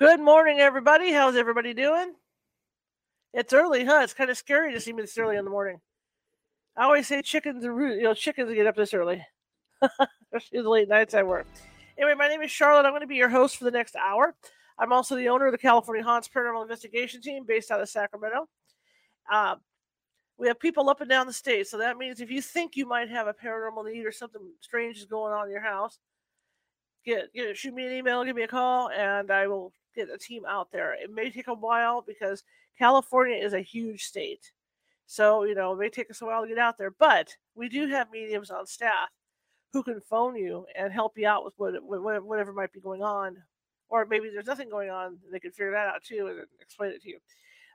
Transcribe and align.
Good 0.00 0.18
morning, 0.18 0.60
everybody. 0.60 1.12
How's 1.12 1.36
everybody 1.36 1.74
doing? 1.74 2.14
It's 3.34 3.52
early, 3.52 3.84
huh? 3.84 4.00
It's 4.02 4.14
kind 4.14 4.30
of 4.30 4.38
scary 4.38 4.72
to 4.72 4.80
see 4.80 4.94
me 4.94 5.02
this 5.02 5.18
early 5.18 5.36
in 5.36 5.44
the 5.44 5.50
morning. 5.50 5.78
I 6.74 6.84
always 6.84 7.06
say 7.06 7.20
chickens 7.20 7.66
are 7.66 7.94
you 7.94 8.04
know, 8.04 8.14
chickens 8.14 8.50
get 8.54 8.66
up 8.66 8.76
this 8.76 8.94
early, 8.94 9.22
especially 9.82 10.62
the 10.62 10.70
late 10.70 10.88
nights 10.88 11.12
I 11.12 11.22
work. 11.22 11.46
Anyway, 11.98 12.14
my 12.14 12.28
name 12.28 12.40
is 12.40 12.50
Charlotte. 12.50 12.86
I'm 12.86 12.92
going 12.92 13.02
to 13.02 13.06
be 13.06 13.16
your 13.16 13.28
host 13.28 13.58
for 13.58 13.64
the 13.64 13.70
next 13.70 13.94
hour. 13.94 14.34
I'm 14.78 14.90
also 14.90 15.16
the 15.16 15.28
owner 15.28 15.44
of 15.44 15.52
the 15.52 15.58
California 15.58 16.02
Haunts 16.02 16.30
Paranormal 16.34 16.62
Investigation 16.62 17.20
Team 17.20 17.44
based 17.46 17.70
out 17.70 17.82
of 17.82 17.88
Sacramento. 17.90 18.48
Uh, 19.30 19.56
we 20.38 20.48
have 20.48 20.58
people 20.58 20.88
up 20.88 21.02
and 21.02 21.10
down 21.10 21.26
the 21.26 21.32
state, 21.34 21.66
so 21.66 21.76
that 21.76 21.98
means 21.98 22.22
if 22.22 22.30
you 22.30 22.40
think 22.40 22.74
you 22.74 22.86
might 22.86 23.10
have 23.10 23.26
a 23.26 23.34
paranormal 23.34 23.84
need 23.84 24.06
or 24.06 24.12
something 24.12 24.40
strange 24.62 24.96
is 24.96 25.04
going 25.04 25.34
on 25.34 25.44
in 25.44 25.52
your 25.52 25.60
house, 25.60 25.98
get, 27.04 27.30
get 27.34 27.54
shoot 27.54 27.74
me 27.74 27.84
an 27.84 27.92
email, 27.92 28.24
give 28.24 28.34
me 28.34 28.44
a 28.44 28.48
call, 28.48 28.88
and 28.88 29.30
I 29.30 29.46
will 29.46 29.74
get 29.94 30.08
a 30.10 30.18
team 30.18 30.44
out 30.46 30.70
there. 30.72 30.94
It 30.94 31.12
may 31.12 31.30
take 31.30 31.48
a 31.48 31.54
while 31.54 32.02
because 32.06 32.44
California 32.78 33.36
is 33.36 33.52
a 33.52 33.60
huge 33.60 34.04
state. 34.04 34.52
So, 35.06 35.44
you 35.44 35.54
know, 35.54 35.72
it 35.72 35.78
may 35.78 35.88
take 35.88 36.10
us 36.10 36.22
a 36.22 36.26
while 36.26 36.42
to 36.42 36.48
get 36.48 36.58
out 36.58 36.78
there, 36.78 36.92
but 36.92 37.34
we 37.54 37.68
do 37.68 37.88
have 37.88 38.10
mediums 38.12 38.50
on 38.50 38.66
staff 38.66 39.08
who 39.72 39.82
can 39.82 40.00
phone 40.00 40.36
you 40.36 40.66
and 40.76 40.92
help 40.92 41.18
you 41.18 41.26
out 41.26 41.44
with 41.44 41.54
what, 41.56 42.24
whatever 42.24 42.52
might 42.52 42.72
be 42.72 42.80
going 42.80 43.02
on. 43.02 43.36
Or 43.88 44.06
maybe 44.06 44.30
there's 44.30 44.46
nothing 44.46 44.70
going 44.70 44.90
on, 44.90 45.18
they 45.32 45.40
can 45.40 45.50
figure 45.50 45.72
that 45.72 45.88
out 45.88 46.04
too 46.04 46.28
and 46.28 46.46
explain 46.60 46.92
it 46.92 47.02
to 47.02 47.08
you. 47.08 47.18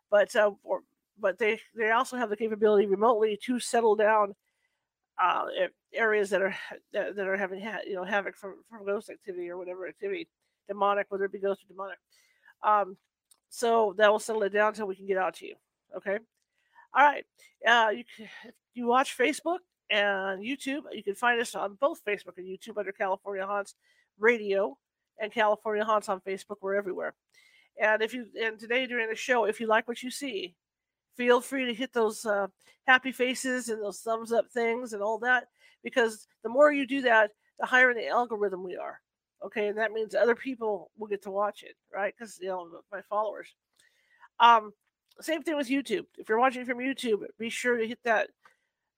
But, 0.09 0.33
uh, 0.35 0.51
or, 0.63 0.81
but 1.19 1.37
they, 1.37 1.59
they 1.75 1.91
also 1.91 2.15
have 2.15 2.29
the 2.29 2.37
capability 2.37 2.85
remotely 2.85 3.37
to 3.43 3.59
settle 3.59 3.95
down 3.95 4.33
uh, 5.21 5.45
areas 5.93 6.29
that 6.29 6.41
are 6.41 6.55
that, 6.93 7.17
are 7.17 7.37
having 7.37 7.61
ha- 7.61 7.79
you 7.85 7.95
know 7.95 8.03
havoc 8.03 8.35
from, 8.35 8.55
from 8.69 8.85
ghost 8.85 9.09
activity 9.09 9.49
or 9.49 9.57
whatever 9.57 9.87
activity 9.87 10.27
demonic, 10.67 11.07
whether 11.09 11.25
it 11.25 11.31
be 11.31 11.39
ghost 11.39 11.61
or 11.63 11.67
demonic. 11.67 11.97
Um, 12.63 12.97
so 13.49 13.93
that 13.97 14.11
will 14.11 14.19
settle 14.19 14.43
it 14.43 14.53
down 14.53 14.69
until 14.69 14.87
we 14.87 14.95
can 14.95 15.07
get 15.07 15.17
out 15.17 15.35
to 15.35 15.47
you. 15.47 15.55
Okay. 15.95 16.17
All 16.93 17.03
right. 17.03 17.25
Uh, 17.65 17.91
you 17.91 18.03
you 18.73 18.87
watch 18.87 19.17
Facebook 19.17 19.59
and 19.89 20.41
YouTube. 20.41 20.81
You 20.91 21.03
can 21.03 21.15
find 21.15 21.39
us 21.39 21.55
on 21.55 21.77
both 21.79 22.03
Facebook 22.05 22.37
and 22.37 22.47
YouTube 22.47 22.77
under 22.77 22.91
California 22.91 23.45
Haunts 23.45 23.75
Radio 24.19 24.77
and 25.19 25.31
California 25.31 25.83
Haunts 25.83 26.09
on 26.09 26.19
Facebook. 26.21 26.57
We're 26.61 26.75
everywhere. 26.75 27.13
And 27.79 28.01
if 28.01 28.13
you 28.13 28.25
and 28.41 28.59
today 28.59 28.87
during 28.87 29.09
the 29.09 29.15
show, 29.15 29.45
if 29.45 29.59
you 29.59 29.67
like 29.67 29.87
what 29.87 30.03
you 30.03 30.11
see, 30.11 30.55
feel 31.17 31.41
free 31.41 31.65
to 31.65 31.73
hit 31.73 31.93
those 31.93 32.25
uh, 32.25 32.47
happy 32.87 33.11
faces 33.11 33.69
and 33.69 33.81
those 33.81 33.99
thumbs 33.99 34.31
up 34.31 34.49
things 34.51 34.93
and 34.93 35.01
all 35.01 35.19
that 35.19 35.47
because 35.83 36.27
the 36.43 36.49
more 36.49 36.71
you 36.71 36.87
do 36.87 37.01
that, 37.01 37.31
the 37.59 37.65
higher 37.65 37.91
in 37.91 37.97
the 37.97 38.07
algorithm 38.07 38.63
we 38.63 38.75
are. 38.75 38.99
Okay, 39.45 39.67
and 39.67 39.77
that 39.77 39.91
means 39.91 40.15
other 40.15 40.33
people 40.33 40.89
will 40.97 41.07
get 41.07 41.21
to 41.23 41.31
watch 41.31 41.61
it, 41.61 41.75
right? 41.93 42.13
Because 42.17 42.39
you 42.41 42.47
know 42.47 42.67
my 42.91 43.01
followers. 43.01 43.53
Um, 44.39 44.73
same 45.21 45.43
thing 45.43 45.55
with 45.55 45.69
YouTube. 45.69 46.05
If 46.17 46.27
you're 46.27 46.39
watching 46.39 46.65
from 46.65 46.79
YouTube, 46.79 47.23
be 47.37 47.49
sure 47.49 47.77
to 47.77 47.87
hit 47.87 47.99
that 48.03 48.29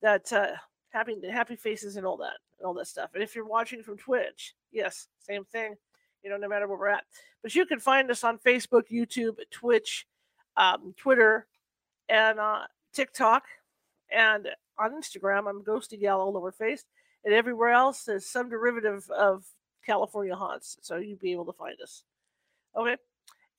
that 0.01 0.31
uh, 0.31 0.53
happy 0.89 1.15
happy 1.29 1.57
faces 1.57 1.97
and 1.97 2.05
all 2.05 2.17
that 2.17 2.37
and 2.59 2.65
all 2.65 2.73
that 2.75 2.87
stuff. 2.87 3.09
And 3.13 3.21
if 3.21 3.35
you're 3.35 3.45
watching 3.45 3.83
from 3.83 3.97
Twitch, 3.97 4.55
yes, 4.71 5.07
same 5.19 5.43
thing. 5.43 5.75
You 6.23 6.29
know, 6.29 6.37
no 6.37 6.47
matter 6.47 6.67
where 6.67 6.77
we're 6.77 6.87
at. 6.87 7.03
But 7.43 7.53
you 7.53 7.65
can 7.65 7.79
find 7.79 8.09
us 8.09 8.23
on 8.23 8.39
Facebook, 8.39 8.83
YouTube, 8.91 9.37
Twitch, 9.51 10.07
um, 10.55 10.93
Twitter, 10.97 11.45
and 12.09 12.39
uh, 12.39 12.63
TikTok, 12.93 13.43
and 14.11 14.47
on 14.79 14.91
Instagram. 14.93 15.49
I'm 15.49 15.61
Ghosty 15.63 15.99
Gal 15.99 16.21
all 16.21 16.37
over 16.37 16.53
face, 16.53 16.85
and 17.25 17.33
everywhere 17.33 17.71
else 17.71 18.03
there's 18.03 18.25
some 18.25 18.49
derivative 18.49 19.09
of 19.09 19.43
California 19.87 20.35
Haunts, 20.35 20.77
so 20.81 20.97
you'd 20.97 21.19
be 21.19 21.31
able 21.31 21.45
to 21.45 21.53
find 21.53 21.81
us. 21.81 22.03
Okay. 22.75 22.97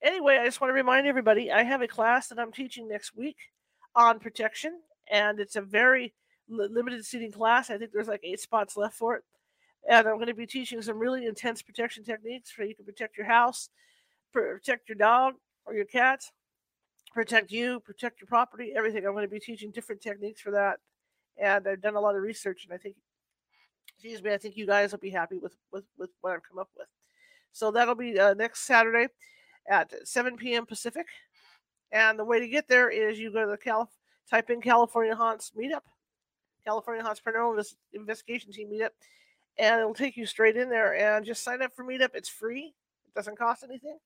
Anyway, 0.03 0.37
I 0.37 0.45
just 0.45 0.61
want 0.61 0.69
to 0.71 0.75
remind 0.75 1.07
everybody 1.07 1.51
I 1.51 1.65
have 1.65 1.83
a 1.83 1.89
class 1.89 2.29
that 2.29 2.39
I'm 2.39 2.53
teaching 2.53 2.87
next 2.87 3.17
week 3.17 3.37
on 3.97 4.21
protection, 4.21 4.79
and 5.11 5.41
it's 5.41 5.57
a 5.57 5.61
very 5.63 6.15
limited 6.49 7.05
seating 7.05 7.33
class. 7.33 7.71
I 7.71 7.79
think 7.79 7.91
there's 7.93 8.09
like 8.09 8.21
eight 8.23 8.41
spots 8.41 8.77
left 8.77 8.95
for 8.95 9.17
it. 9.17 9.25
And 9.89 10.07
I'm 10.07 10.17
going 10.17 10.27
to 10.27 10.35
be 10.35 10.47
teaching 10.47 10.83
some 10.83 10.99
really 10.99 11.27
intense 11.27 11.63
protection 11.63 12.05
techniques 12.05 12.53
so 12.55 12.63
you 12.63 12.75
can 12.75 12.85
protect 12.85 13.17
your 13.17 13.27
house, 13.27 13.71
protect 14.33 14.89
your 14.89 14.97
dog 14.97 15.35
or 15.65 15.75
your 15.75 15.85
cat, 15.85 16.21
protect 17.13 17.51
you, 17.51 17.81
protect 17.81 18.21
your 18.21 18.29
property, 18.29 18.73
everything. 18.77 19.07
I'm 19.07 19.13
going 19.13 19.25
to 19.25 19.31
be 19.31 19.41
teaching 19.41 19.71
different 19.71 20.03
techniques 20.03 20.41
for 20.41 20.51
that. 20.51 20.79
And 21.41 21.67
I've 21.67 21.81
done 21.81 21.95
a 21.95 22.01
lot 22.01 22.17
of 22.17 22.23
research, 22.23 22.65
and 22.65 22.75
I 22.75 22.77
think 22.79 22.97
excuse 23.99 24.23
me, 24.23 24.33
I 24.33 24.39
think 24.39 24.57
you 24.57 24.65
guys 24.65 24.93
will 24.93 25.01
be 25.01 25.11
happy 25.11 25.39
with 25.39 25.57
with, 25.73 25.85
with 25.99 26.11
what 26.21 26.35
I've 26.35 26.49
come 26.49 26.59
up 26.59 26.71
with. 26.79 26.87
So 27.53 27.73
that'll 27.73 27.97
be 27.97 28.19
uh, 28.19 28.35
next 28.35 28.61
Saturday 28.61 29.09
at 29.69 29.93
7 30.07 30.37
p.m. 30.37 30.67
Pacific. 30.67 31.07
And 31.91 32.17
the 32.17 32.25
way 32.25 32.39
to 32.39 32.47
get 32.47 32.69
there 32.69 32.91
is 32.91 33.19
you 33.19 33.33
go 33.33 33.45
to 33.45 33.51
the 33.51 33.57
Calif- 33.57 33.89
type 34.31 34.51
in 34.51 34.61
California 34.61 35.17
Haunts 35.17 35.53
Meetup, 35.59 35.83
California 36.65 37.03
Haunts 37.03 37.21
Paranormal 37.27 37.65
Investigation 37.93 38.53
Team 38.53 38.71
Meetup, 38.71 38.91
and 39.59 39.81
it'll 39.81 39.95
take 39.95 40.17
you 40.17 40.27
straight 40.27 40.57
in 40.57 40.69
there. 40.69 40.95
And 40.95 41.27
just 41.27 41.43
sign 41.43 41.63
up 41.63 41.75
for 41.75 41.85
Meetup. 41.85 42.11
It's 42.15 42.29
free. 42.29 42.75
It 43.07 43.15
doesn't 43.15 43.39
cost 43.39 43.65
anything, 43.65 43.99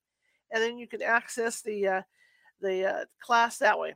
and 0.51 0.63
then 0.63 0.77
you 0.77 0.87
can 0.87 1.03
access 1.03 1.61
the 1.61 1.87
uh, 1.87 2.01
the 2.61 2.85
uh, 2.85 3.05
class 3.21 3.59
that 3.59 3.77
way 3.77 3.93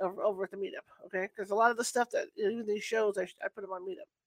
over, 0.00 0.22
over 0.22 0.44
at 0.44 0.50
the 0.50 0.56
Meetup. 0.56 1.06
Okay, 1.06 1.28
because 1.34 1.50
a 1.50 1.54
lot 1.54 1.70
of 1.70 1.76
the 1.76 1.84
stuff 1.84 2.10
that 2.10 2.26
even 2.36 2.66
these 2.66 2.84
shows 2.84 3.16
I, 3.16 3.22
I 3.22 3.48
put 3.54 3.62
them 3.62 3.72
on 3.72 3.82
Meetup. 3.88 4.19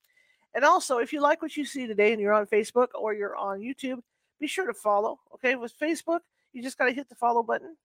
And 0.55 0.63
also, 0.63 0.99
if 0.99 1.11
you 1.11 1.21
like 1.21 1.41
what 1.41 1.57
you 1.57 1.65
see 1.65 1.87
today 1.87 2.11
and 2.11 2.21
you're 2.21 2.33
on 2.33 2.45
Facebook 2.45 2.89
or 2.93 3.13
you're 3.13 3.35
on 3.35 3.59
YouTube, 3.59 3.99
be 4.39 4.47
sure 4.47 4.67
to 4.67 4.73
follow. 4.73 5.19
Okay, 5.33 5.55
with 5.55 5.77
Facebook, 5.79 6.19
you 6.51 6.61
just 6.61 6.77
got 6.77 6.85
to 6.85 6.91
hit 6.91 7.09
the 7.09 7.15
follow 7.15 7.41
button. 7.41 7.75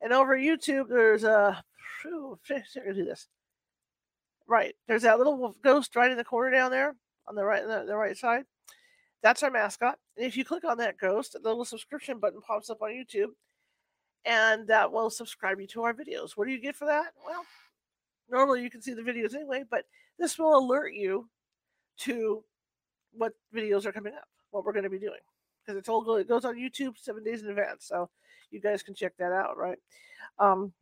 And 0.00 0.12
over 0.12 0.36
YouTube, 0.36 0.88
there's 0.88 1.24
a. 1.24 1.62
Whew, 2.02 2.38
do 2.48 3.04
this. 3.04 3.28
Right, 4.46 4.74
there's 4.86 5.02
that 5.02 5.18
little 5.18 5.54
ghost 5.62 5.96
right 5.96 6.10
in 6.10 6.16
the 6.16 6.24
corner 6.24 6.50
down 6.50 6.70
there 6.70 6.96
on 7.26 7.34
the 7.34 7.44
right 7.44 7.66
the, 7.66 7.84
the 7.86 7.96
right 7.96 8.16
side. 8.16 8.44
That's 9.22 9.42
our 9.42 9.50
mascot. 9.50 9.98
And 10.16 10.26
if 10.26 10.36
you 10.36 10.44
click 10.44 10.64
on 10.64 10.76
that 10.78 10.98
ghost, 10.98 11.32
the 11.32 11.48
little 11.48 11.64
subscription 11.64 12.18
button 12.18 12.42
pops 12.42 12.68
up 12.68 12.82
on 12.82 12.90
YouTube, 12.90 13.30
and 14.26 14.66
that 14.68 14.92
will 14.92 15.08
subscribe 15.08 15.60
you 15.60 15.66
to 15.68 15.82
our 15.84 15.94
videos. 15.94 16.32
What 16.34 16.46
do 16.46 16.52
you 16.52 16.60
get 16.60 16.76
for 16.76 16.84
that? 16.86 17.14
Well, 17.26 17.44
normally 18.30 18.62
you 18.62 18.68
can 18.68 18.82
see 18.82 18.92
the 18.92 19.02
videos 19.02 19.34
anyway, 19.34 19.64
but 19.70 19.86
this 20.18 20.38
will 20.38 20.58
alert 20.58 20.92
you 20.92 21.28
to 21.98 22.42
what 23.12 23.32
videos 23.54 23.86
are 23.86 23.92
coming 23.92 24.14
up, 24.14 24.28
what 24.50 24.64
we're 24.64 24.72
going 24.72 24.84
to 24.84 24.90
be 24.90 24.98
doing. 24.98 25.20
Because 25.64 25.78
it's 25.78 25.88
all 25.88 26.16
it 26.16 26.28
goes 26.28 26.44
on 26.44 26.56
YouTube 26.56 26.98
seven 26.98 27.24
days 27.24 27.42
in 27.42 27.48
advance, 27.48 27.86
so 27.86 28.10
you 28.50 28.60
guys 28.60 28.82
can 28.82 28.94
check 28.94 29.16
that 29.18 29.32
out, 29.32 29.56
right? 29.56 29.78
Um, 30.38 30.72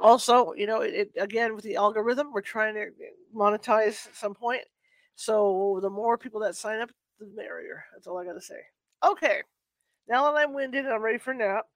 also, 0.00 0.52
you 0.52 0.66
know, 0.66 0.82
it, 0.82 0.94
it, 0.94 1.10
again 1.18 1.54
with 1.54 1.64
the 1.64 1.76
algorithm, 1.76 2.32
we're 2.32 2.40
trying 2.40 2.74
to 2.74 2.90
monetize 3.34 4.06
at 4.06 4.14
some 4.14 4.34
point. 4.34 4.62
So 5.16 5.80
the 5.82 5.90
more 5.90 6.18
people 6.18 6.40
that 6.40 6.54
sign 6.54 6.80
up, 6.80 6.90
the 7.18 7.26
merrier. 7.34 7.84
That's 7.92 8.06
all 8.06 8.18
I 8.18 8.24
got 8.24 8.34
to 8.34 8.40
say. 8.40 8.60
Okay, 9.04 9.42
now 10.08 10.24
that 10.24 10.38
I'm 10.38 10.54
winded, 10.54 10.86
I'm 10.86 11.02
ready 11.02 11.18
for 11.18 11.32
a 11.32 11.36
nap. 11.36 11.66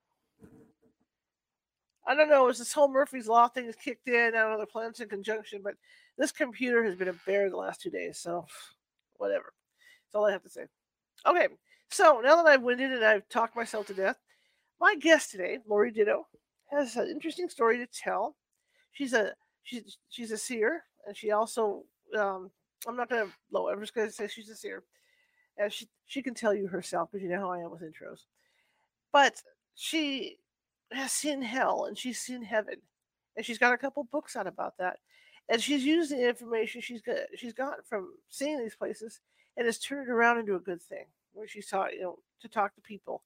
I 2.07 2.15
don't 2.15 2.29
know, 2.29 2.49
is 2.49 2.57
this 2.57 2.73
whole 2.73 2.87
Murphy's 2.87 3.27
Law 3.27 3.47
thing 3.47 3.71
kicked 3.83 4.07
in? 4.07 4.33
I 4.35 4.39
don't 4.39 4.51
know, 4.51 4.59
the 4.59 4.65
planets 4.65 4.99
in 4.99 5.09
conjunction, 5.09 5.61
but 5.63 5.75
this 6.21 6.31
computer 6.31 6.83
has 6.83 6.95
been 6.95 7.07
a 7.07 7.13
bear 7.25 7.49
the 7.49 7.57
last 7.57 7.81
two 7.81 7.89
days, 7.89 8.19
so 8.19 8.45
whatever. 9.17 9.53
That's 10.05 10.15
all 10.15 10.25
I 10.27 10.31
have 10.31 10.43
to 10.43 10.49
say. 10.49 10.65
Okay, 11.25 11.47
so 11.89 12.21
now 12.23 12.35
that 12.35 12.45
I've 12.45 12.61
winded 12.61 12.91
and 12.91 13.03
I've 13.03 13.27
talked 13.27 13.55
myself 13.55 13.87
to 13.87 13.95
death, 13.95 14.17
my 14.79 14.95
guest 14.95 15.31
today, 15.31 15.57
Laurie 15.67 15.91
Ditto, 15.91 16.27
has 16.69 16.95
an 16.95 17.07
interesting 17.07 17.49
story 17.49 17.79
to 17.79 17.87
tell. 17.87 18.35
She's 18.91 19.13
a 19.13 19.33
she's 19.63 19.97
she's 20.09 20.31
a 20.31 20.37
seer, 20.37 20.83
and 21.07 21.17
she 21.17 21.31
also 21.31 21.85
um, 22.15 22.51
I'm 22.87 22.95
not 22.95 23.09
gonna 23.09 23.31
blow. 23.49 23.69
I'm 23.69 23.79
just 23.79 23.95
gonna 23.95 24.11
say 24.11 24.27
she's 24.27 24.49
a 24.49 24.55
seer, 24.55 24.83
and 25.57 25.73
she 25.73 25.87
she 26.05 26.21
can 26.21 26.35
tell 26.35 26.53
you 26.53 26.67
herself 26.67 27.09
because 27.11 27.23
you 27.23 27.29
know 27.29 27.39
how 27.39 27.51
I 27.51 27.59
am 27.59 27.71
with 27.71 27.81
intros. 27.81 28.25
But 29.11 29.41
she 29.73 30.37
has 30.91 31.11
seen 31.11 31.41
hell 31.41 31.85
and 31.85 31.97
she's 31.97 32.19
seen 32.19 32.43
heaven, 32.43 32.75
and 33.35 33.43
she's 33.43 33.57
got 33.57 33.73
a 33.73 33.77
couple 33.77 34.03
books 34.03 34.35
out 34.35 34.45
about 34.45 34.77
that 34.77 34.97
and 35.49 35.61
she's 35.61 35.83
using 35.85 36.19
the 36.19 36.29
information 36.29 36.81
she's 36.81 37.01
got 37.01 37.17
she's 37.35 37.53
gotten 37.53 37.83
from 37.87 38.13
seeing 38.29 38.59
these 38.59 38.75
places 38.75 39.19
and 39.57 39.65
has 39.65 39.79
turned 39.79 40.07
it 40.07 40.11
around 40.11 40.39
into 40.39 40.55
a 40.55 40.59
good 40.59 40.81
thing 40.81 41.05
where 41.33 41.47
she's 41.47 41.67
taught 41.67 41.93
you 41.93 42.01
know 42.01 42.17
to 42.41 42.47
talk 42.47 42.73
to 42.75 42.81
people 42.81 43.23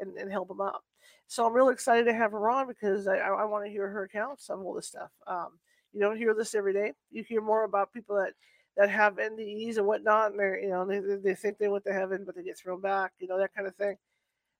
and, 0.00 0.16
and 0.16 0.30
help 0.30 0.48
them 0.48 0.60
out 0.60 0.82
So 1.26 1.46
I'm 1.46 1.52
really 1.52 1.72
excited 1.72 2.04
to 2.04 2.14
have 2.14 2.32
her 2.32 2.50
on 2.50 2.68
because 2.68 3.06
I, 3.06 3.16
I, 3.16 3.44
want 3.44 3.64
to 3.64 3.70
hear 3.70 3.88
her 3.88 4.04
accounts 4.04 4.48
of 4.48 4.60
all 4.60 4.74
this 4.74 4.86
stuff. 4.86 5.10
Um, 5.26 5.58
you 5.92 6.00
don't 6.00 6.16
hear 6.16 6.34
this 6.34 6.54
every 6.54 6.72
day. 6.72 6.92
You 7.10 7.24
hear 7.24 7.40
more 7.40 7.64
about 7.64 7.92
people 7.92 8.16
that 8.16 8.34
that 8.76 8.90
have 8.90 9.16
NDEs 9.16 9.76
and 9.76 9.86
whatnot, 9.86 10.30
and 10.30 10.38
they're 10.38 10.60
you 10.60 10.70
know 10.70 10.86
they 10.86 11.00
they 11.00 11.34
think 11.34 11.58
they 11.58 11.68
went 11.68 11.84
to 11.84 11.92
heaven, 11.92 12.24
but 12.24 12.36
they 12.36 12.44
get 12.44 12.56
thrown 12.56 12.80
back, 12.80 13.12
you 13.18 13.26
know 13.26 13.38
that 13.38 13.54
kind 13.54 13.66
of 13.66 13.74
thing. 13.74 13.96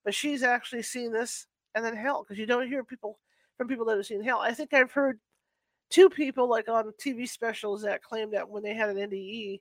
But 0.05 0.15
she's 0.15 0.43
actually 0.43 0.83
seen 0.83 1.13
this 1.13 1.47
and 1.75 1.85
then 1.85 1.97
hell 1.97 2.23
because 2.25 2.39
you 2.39 2.47
don't 2.47 2.69
hear 2.69 2.83
people 2.83 3.19
from 3.57 3.69
people 3.69 3.85
that 3.87 3.97
have 3.97 4.07
seen 4.07 4.23
hell. 4.23 4.41
I 4.41 4.53
think 4.53 4.75
I've 4.75 4.93
heard 4.93 5.21
two 5.91 6.09
people 6.09 6.49
like 6.49 6.69
on 6.69 6.93
TV 7.03 7.29
specials 7.29 7.83
that 7.83 8.03
claim 8.03 8.31
that 8.31 8.49
when 8.49 8.63
they 8.63 8.75
had 8.75 8.91
an 8.91 8.97
NDE, 8.97 9.61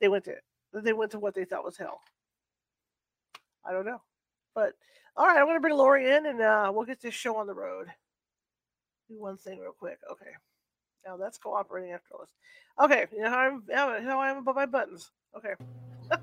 they 0.00 0.08
went 0.08 0.24
to 0.24 0.34
they 0.72 0.92
went 0.92 1.12
to 1.12 1.18
what 1.18 1.34
they 1.34 1.44
thought 1.44 1.64
was 1.64 1.76
hell. 1.76 2.00
I 3.64 3.72
don't 3.72 3.86
know, 3.86 4.02
but 4.54 4.72
all 5.16 5.26
right, 5.26 5.38
I'm 5.38 5.46
to 5.46 5.60
bring 5.60 5.76
Laurie 5.76 6.10
in 6.10 6.26
and 6.26 6.40
uh, 6.40 6.70
we'll 6.74 6.84
get 6.84 7.00
this 7.00 7.14
show 7.14 7.36
on 7.36 7.46
the 7.46 7.54
road. 7.54 7.86
Do 9.08 9.20
one 9.20 9.36
thing 9.36 9.60
real 9.60 9.72
quick. 9.72 9.98
Okay. 10.10 10.30
Now 11.06 11.16
that's 11.16 11.38
cooperating 11.38 11.92
after 11.92 12.14
all 12.14 12.20
this. 12.20 12.30
Okay, 12.82 13.06
you 13.14 13.22
know 13.22 13.30
how 13.30 13.38
I'm 13.38 13.62
how 13.72 14.20
I 14.20 14.30
am 14.30 14.38
about 14.38 14.56
my 14.56 14.66
buttons. 14.66 15.10
Okay. 15.36 15.54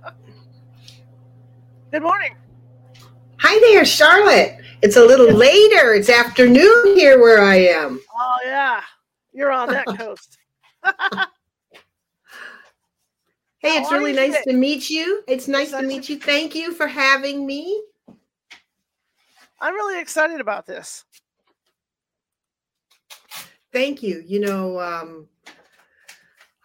Good 1.92 2.01
morning. 2.01 2.36
Hi 3.39 3.60
there, 3.60 3.86
Charlotte. 3.86 4.57
It's 4.81 4.98
a 4.98 5.06
little 5.06 5.31
later. 5.34 5.94
It's 5.94 6.10
afternoon 6.10 6.95
here 6.95 7.19
where 7.22 7.42
I 7.42 7.57
am. 7.57 8.01
Oh 8.13 8.38
yeah, 8.45 8.81
you're 9.33 9.51
on 9.51 9.69
that 9.69 9.86
coast. 9.98 10.38
hey, 13.60 13.78
it's 13.78 13.92
really 13.92 14.13
nice 14.13 14.44
to 14.44 14.54
meet 14.54 14.89
you. 14.89 15.24
It's 15.28 15.48
nice 15.48 15.72
to 15.72 15.81
meet 15.81 16.10
you. 16.10 16.19
Thank 16.19 16.56
you 16.56 16.74
for 16.74 16.88
having 16.88 17.45
me. 17.45 17.81
I'm 19.60 19.75
really 19.75 20.01
excited 20.01 20.42
about 20.42 20.66
this. 20.66 21.06
Thank 23.72 24.04
you. 24.04 24.24
You 24.25 24.39
know, 24.42 24.80
um, 24.80 25.28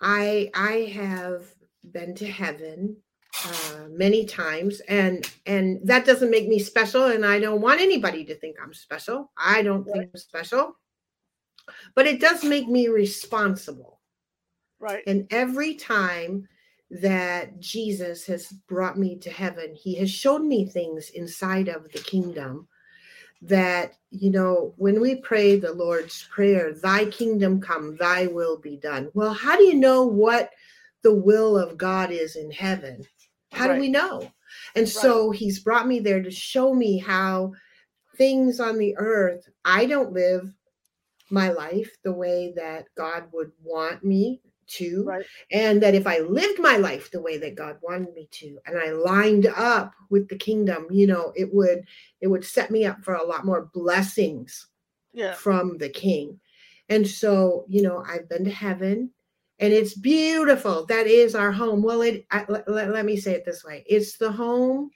I 0.01 0.51
I 0.55 0.93
have 0.95 1.45
been 1.93 2.15
to 2.17 2.27
heaven 2.27 2.97
uh, 3.45 3.87
many 3.91 4.25
times, 4.25 4.81
and 4.89 5.31
and 5.45 5.81
that 5.85 6.05
doesn't 6.05 6.31
make 6.31 6.49
me 6.49 6.59
special, 6.59 7.05
and 7.05 7.25
I 7.25 7.39
don't 7.39 7.61
want 7.61 7.81
anybody 7.81 8.25
to 8.25 8.35
think 8.35 8.57
I'm 8.63 8.75
special. 8.75 9.31
I 9.37 9.63
don't 9.63 9.87
right. 9.87 9.93
think 9.93 10.11
I'm 10.15 10.19
special, 10.19 10.77
but 11.95 12.07
it 12.07 12.21
does 12.21 12.45
make 12.45 12.69
me 12.69 12.89
responsible. 12.89 14.01
Right. 14.79 15.03
And 15.07 15.27
every 15.31 15.75
time 15.75 16.49
that 16.91 17.59
Jesus 17.59 18.27
has 18.27 18.47
brought 18.69 18.99
me 18.99 19.17
to 19.19 19.31
heaven, 19.31 19.75
He 19.75 19.95
has 19.97 20.11
shown 20.11 20.49
me 20.49 20.67
things 20.67 21.11
inside 21.11 21.69
of 21.69 21.91
the 21.93 21.99
kingdom 21.99 22.69
that 23.43 23.95
you 24.11 24.31
know 24.31 24.73
when 24.77 25.01
we 25.01 25.17
pray 25.17 25.57
the 25.57 25.73
lord's 25.73 26.27
prayer 26.31 26.73
thy 26.73 27.05
kingdom 27.07 27.61
come 27.61 27.97
thy 27.97 28.27
will 28.27 28.59
be 28.59 28.77
done 28.77 29.11
well 29.15 29.33
how 29.33 29.57
do 29.57 29.65
you 29.65 29.75
know 29.75 30.05
what 30.05 30.51
the 31.03 31.15
will 31.15 31.59
of 31.59 31.77
god 31.77 32.11
is 32.11 32.37
in 32.37 32.51
heaven 32.51 33.05
how 33.53 33.69
right. 33.69 33.75
do 33.75 33.81
we 33.81 33.89
know 33.89 34.21
and 34.75 34.85
right. 34.85 34.89
so 34.89 35.31
he's 35.31 35.61
brought 35.61 35.87
me 35.87 35.99
there 35.99 36.23
to 36.23 36.31
show 36.31 36.75
me 36.75 36.99
how 36.99 37.53
things 38.17 38.59
on 38.59 38.79
the 38.79 38.97
earth 38.97 39.49
i 39.65 39.85
don't 39.85 40.13
live 40.13 40.51
my 41.31 41.51
life 41.51 41.91
the 42.03 42.13
way 42.13 42.53
that 42.57 42.87
god 42.97 43.25
would 43.33 43.51
want 43.63 44.05
me 44.05 44.41
to 44.67 45.05
right. 45.05 45.27
and 45.53 45.83
that 45.83 45.95
if 45.95 46.07
i 46.07 46.19
lived 46.19 46.59
my 46.59 46.77
life 46.77 47.11
the 47.11 47.21
way 47.21 47.39
that 47.39 47.55
god 47.55 47.77
wanted 47.83 48.13
me 48.15 48.29
to 48.31 48.59
and 48.67 48.79
i 48.79 48.91
lined 48.91 49.47
up 49.57 49.93
with 50.11 50.29
the 50.29 50.37
kingdom 50.37 50.87
you 50.91 51.07
know 51.07 51.33
it 51.37 51.53
would 51.53 51.85
it 52.21 52.27
would 52.27 52.45
set 52.45 52.71
me 52.71 52.85
up 52.85 53.03
for 53.03 53.15
a 53.15 53.25
lot 53.25 53.45
more 53.45 53.71
blessings 53.73 54.69
yeah. 55.13 55.33
from 55.35 55.79
the 55.79 55.89
king 55.89 56.39
and 56.89 57.07
so 57.07 57.65
you 57.69 57.83
know 57.83 58.05
i've 58.09 58.29
been 58.29 58.45
to 58.45 58.51
heaven 58.51 59.11
and 59.59 59.73
it's 59.73 59.95
beautiful 59.95 60.85
that 60.87 61.07
is 61.07 61.35
our 61.35 61.53
home 61.53 61.83
well 61.83 62.03
it 62.03 62.27
I, 62.31 62.45
let, 62.49 62.69
let 62.69 63.05
me 63.05 63.17
say 63.17 63.33
it 63.33 63.45
this 63.45 63.65
way 63.65 63.85
it's 63.87 64.19
the 64.19 64.31
home 64.31 64.91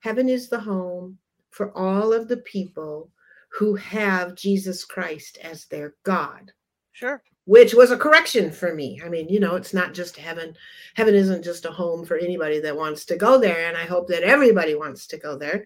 heaven 0.00 0.28
is 0.28 0.48
the 0.48 0.60
home 0.60 1.18
for 1.50 1.76
all 1.76 2.12
of 2.12 2.28
the 2.28 2.38
people 2.38 3.10
who 3.56 3.74
have 3.74 4.34
jesus 4.34 4.84
christ 4.84 5.38
as 5.42 5.66
their 5.66 5.94
god 6.04 6.52
sure 6.92 7.22
which 7.46 7.74
was 7.74 7.92
a 7.92 7.96
correction 7.96 8.50
for 8.50 8.74
me. 8.74 9.00
I 9.04 9.08
mean, 9.08 9.28
you 9.28 9.38
know, 9.38 9.54
it's 9.54 9.72
not 9.72 9.94
just 9.94 10.16
heaven. 10.16 10.54
Heaven 10.94 11.14
isn't 11.14 11.44
just 11.44 11.64
a 11.64 11.70
home 11.70 12.04
for 12.04 12.16
anybody 12.16 12.58
that 12.58 12.76
wants 12.76 13.04
to 13.06 13.16
go 13.16 13.38
there. 13.38 13.68
And 13.68 13.76
I 13.76 13.84
hope 13.84 14.08
that 14.08 14.24
everybody 14.24 14.74
wants 14.74 15.06
to 15.08 15.16
go 15.16 15.38
there. 15.38 15.64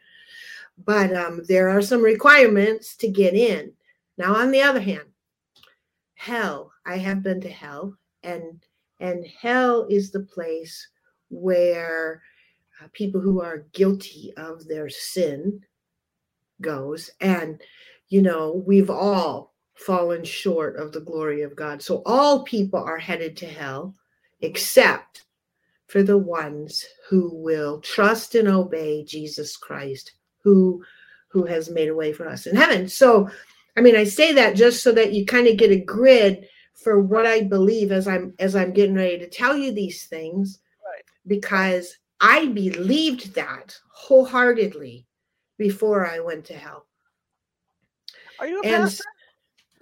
But 0.85 1.15
um, 1.17 1.43
there 1.49 1.71
are 1.71 1.81
some 1.83 2.03
requirements 2.03 2.97
to 2.97 3.09
get 3.09 3.35
in. 3.35 3.73
Now, 4.19 4.37
on 4.37 4.51
the 4.51 4.61
other 4.61 4.81
hand, 4.81 5.09
hell, 6.15 6.71
I 6.85 6.99
have 6.99 7.23
been 7.23 7.41
to 7.41 7.51
hell, 7.51 7.97
and 8.23 8.63
and 8.99 9.25
hell 9.27 9.87
is 9.89 10.11
the 10.11 10.21
place 10.21 10.87
where 11.31 12.23
uh, 12.83 12.89
people 12.93 13.21
who 13.21 13.41
are 13.41 13.67
guilty 13.73 14.33
of 14.37 14.67
their 14.67 14.91
sin 14.91 15.63
goes. 16.61 17.11
And 17.21 17.61
you 18.09 18.23
know, 18.23 18.63
we've 18.67 18.91
all 18.91 19.55
fallen 19.75 20.25
short 20.25 20.77
of 20.77 20.93
the 20.93 21.01
glory 21.01 21.43
of 21.43 21.57
God. 21.57 21.81
So 21.81 22.03
all 22.05 22.43
people 22.43 22.83
are 22.83 22.99
headed 22.99 23.37
to 23.39 23.47
hell 23.47 23.95
except 24.43 25.25
for 25.87 26.03
the 26.03 26.19
ones 26.19 26.85
who 27.09 27.35
will 27.35 27.81
trust 27.81 28.35
and 28.35 28.49
obey 28.49 29.05
Jesus 29.05 29.57
Christ, 29.57 30.13
who 30.43 30.85
who 31.29 31.45
has 31.45 31.71
made 31.71 31.89
a 31.89 31.95
way 31.95 32.13
for 32.13 32.29
us 32.29 32.47
in 32.47 32.57
heaven. 32.57 32.89
So 32.89 33.29
I 33.77 33.81
mean 33.81 33.97
I 33.97 34.05
say 34.05 34.33
that 34.33 34.57
just 34.57 34.83
so 34.83 34.93
that 34.93 35.13
you 35.13 35.25
kind 35.25 35.47
of 35.47 35.57
get 35.57 35.71
a 35.71 35.81
grid 35.81 36.47
for 36.75 37.01
what 37.01 37.27
I 37.27 37.43
believe 37.43 37.93
as 37.93 38.09
I'm 38.09 38.35
as 38.39 38.57
I'm 38.57 38.73
getting 38.73 38.95
ready 38.95 39.19
to 39.19 39.29
tell 39.29 39.57
you 39.57 39.73
these 39.73 40.07
things 40.07 40.61
right. 40.85 41.05
because 41.27 41.97
I 42.21 42.47
believed 42.47 43.35
that 43.35 43.77
wholeheartedly 43.93 45.07
before 45.61 46.07
I 46.07 46.21
went 46.21 46.47
to 46.47 46.55
hell. 46.55 46.87
Are 48.39 48.49
you 48.49 48.63
a 48.63 48.67
and, 48.67 48.83
pastor? 48.85 49.05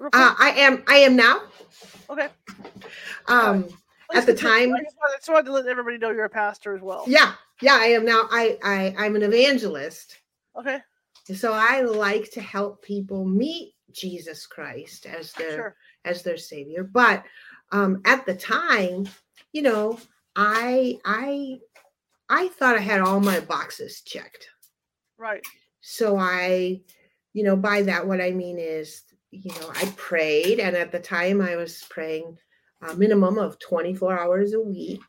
Uh, 0.00 0.34
I 0.36 0.50
am. 0.58 0.82
I 0.88 0.96
am 0.96 1.14
now. 1.14 1.42
Okay. 2.10 2.28
Um, 3.28 3.68
at 4.12 4.26
the 4.26 4.34
time, 4.34 4.74
I 4.74 4.82
just 4.82 5.28
wanted 5.28 5.46
to 5.46 5.52
let 5.52 5.66
everybody 5.66 5.96
know 5.96 6.10
you're 6.10 6.24
a 6.24 6.28
pastor 6.28 6.74
as 6.74 6.82
well. 6.82 7.04
Yeah, 7.06 7.34
yeah, 7.62 7.76
I 7.80 7.86
am 7.86 8.04
now. 8.04 8.26
I, 8.30 8.58
I 8.64 8.94
I'm 8.98 9.14
an 9.14 9.22
evangelist. 9.22 10.18
Okay. 10.58 10.80
So 11.32 11.52
I 11.52 11.82
like 11.82 12.30
to 12.32 12.40
help 12.40 12.82
people 12.82 13.24
meet 13.24 13.74
Jesus 13.92 14.46
Christ 14.46 15.06
as 15.06 15.32
their 15.34 15.56
sure. 15.56 15.76
as 16.04 16.24
their 16.24 16.38
savior. 16.38 16.82
But 16.82 17.22
um, 17.70 18.02
at 18.04 18.26
the 18.26 18.34
time, 18.34 19.08
you 19.52 19.62
know, 19.62 20.00
I 20.34 20.98
I 21.04 21.60
I 22.28 22.48
thought 22.48 22.76
I 22.76 22.80
had 22.80 23.00
all 23.00 23.20
my 23.20 23.38
boxes 23.38 24.00
checked. 24.00 24.48
Right. 25.18 25.44
So 25.80 26.16
I, 26.18 26.80
you 27.32 27.44
know, 27.44 27.56
by 27.56 27.82
that 27.82 28.06
what 28.06 28.20
I 28.20 28.30
mean 28.32 28.58
is 28.58 29.02
you 29.30 29.52
know, 29.60 29.70
I 29.74 29.84
prayed, 29.96 30.58
and 30.58 30.74
at 30.76 30.92
the 30.92 30.98
time 30.98 31.40
I 31.40 31.56
was 31.56 31.84
praying 31.90 32.38
a 32.82 32.94
minimum 32.94 33.38
of 33.38 33.58
24 33.58 34.18
hours 34.18 34.54
a 34.54 34.60
week. 34.60 35.00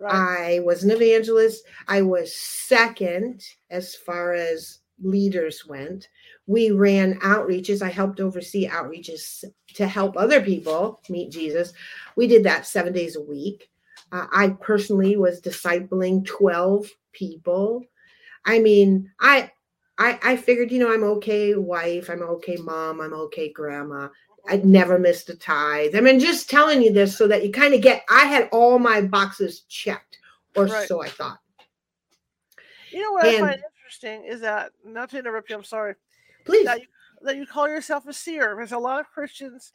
Right. 0.00 0.56
I 0.56 0.60
was 0.60 0.84
an 0.84 0.90
evangelist. 0.90 1.64
I 1.88 2.02
was 2.02 2.34
second 2.34 3.44
as 3.70 3.94
far 3.94 4.32
as 4.32 4.78
leaders 5.02 5.66
went. 5.66 6.08
We 6.46 6.70
ran 6.70 7.20
outreaches. 7.20 7.82
I 7.82 7.90
helped 7.90 8.20
oversee 8.20 8.68
outreaches 8.68 9.44
to 9.74 9.86
help 9.86 10.16
other 10.16 10.40
people 10.40 11.00
meet 11.08 11.30
Jesus. 11.30 11.72
We 12.16 12.26
did 12.26 12.44
that 12.44 12.66
seven 12.66 12.92
days 12.92 13.16
a 13.16 13.22
week. 13.22 13.70
Uh, 14.10 14.26
I 14.32 14.50
personally 14.60 15.16
was 15.16 15.42
discipling 15.42 16.24
12 16.24 16.88
people. 17.12 17.84
I 18.46 18.60
mean, 18.60 19.10
I 19.20 19.50
I, 19.98 20.18
I 20.22 20.36
figured, 20.36 20.70
you 20.70 20.78
know, 20.78 20.92
I'm 20.92 21.04
okay 21.04 21.54
wife, 21.54 22.08
I'm 22.08 22.22
okay 22.22 22.56
mom, 22.56 23.00
I'm 23.00 23.12
okay 23.12 23.52
grandma. 23.52 24.06
Mm-hmm. 24.06 24.52
I'd 24.52 24.64
never 24.64 24.98
missed 24.98 25.28
a 25.28 25.36
tithe. 25.36 25.96
I 25.96 26.00
mean, 26.00 26.20
just 26.20 26.48
telling 26.48 26.80
you 26.80 26.92
this 26.92 27.16
so 27.16 27.26
that 27.26 27.44
you 27.44 27.50
kind 27.50 27.74
of 27.74 27.82
get, 27.82 28.04
I 28.08 28.24
had 28.24 28.48
all 28.52 28.78
my 28.78 29.02
boxes 29.02 29.60
checked, 29.68 30.18
or 30.56 30.66
right. 30.66 30.86
so 30.86 31.02
I 31.02 31.08
thought. 31.08 31.40
You 32.90 33.02
know 33.02 33.12
what 33.12 33.26
and, 33.26 33.44
I 33.44 33.48
find 33.48 33.62
interesting 33.84 34.24
is 34.24 34.40
that, 34.40 34.70
not 34.84 35.10
to 35.10 35.18
interrupt 35.18 35.50
you, 35.50 35.56
I'm 35.56 35.64
sorry. 35.64 35.94
Please. 36.44 36.64
That 36.64 36.80
you, 36.80 36.86
that 37.22 37.36
you 37.36 37.46
call 37.46 37.68
yourself 37.68 38.06
a 38.06 38.12
seer. 38.12 38.54
There's 38.56 38.72
a 38.72 38.78
lot 38.78 39.00
of 39.00 39.10
Christians 39.10 39.72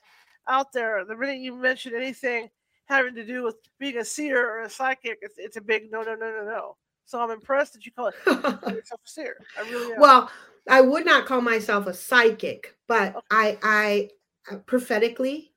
out 0.48 0.72
there. 0.72 1.04
The 1.06 1.16
minute 1.16 1.40
you 1.40 1.56
mention 1.56 1.94
anything 1.96 2.50
having 2.86 3.16
to 3.16 3.26
do 3.26 3.44
with 3.44 3.56
being 3.80 3.98
a 3.98 4.06
seer 4.06 4.50
or 4.50 4.62
a 4.62 4.70
psychic, 4.70 5.20
it's, 5.22 5.36
it's 5.38 5.58
a 5.58 5.62
big 5.62 5.92
no, 5.92 6.02
no, 6.02 6.16
no, 6.16 6.32
no, 6.32 6.46
no. 6.46 6.78
So 7.06 7.20
I'm 7.20 7.32
impressed 7.32 7.74
that 7.74 7.86
you 7.86 7.92
call 7.92 8.08
it 8.08 8.16
yourself 8.26 9.02
a 9.06 9.10
seer. 9.10 9.38
I 9.58 9.62
really 9.70 9.94
am. 9.94 10.00
Well, 10.00 10.32
I 10.70 10.82
would 10.82 11.06
not 11.06 11.26
call 11.26 11.42
myself 11.42 11.88
a 11.88 11.94
psychic, 11.94 12.76
but 12.88 13.16
okay. 13.16 13.26
I, 13.32 13.58
I 13.64 14.10
uh, 14.52 14.58
prophetically. 14.60 15.52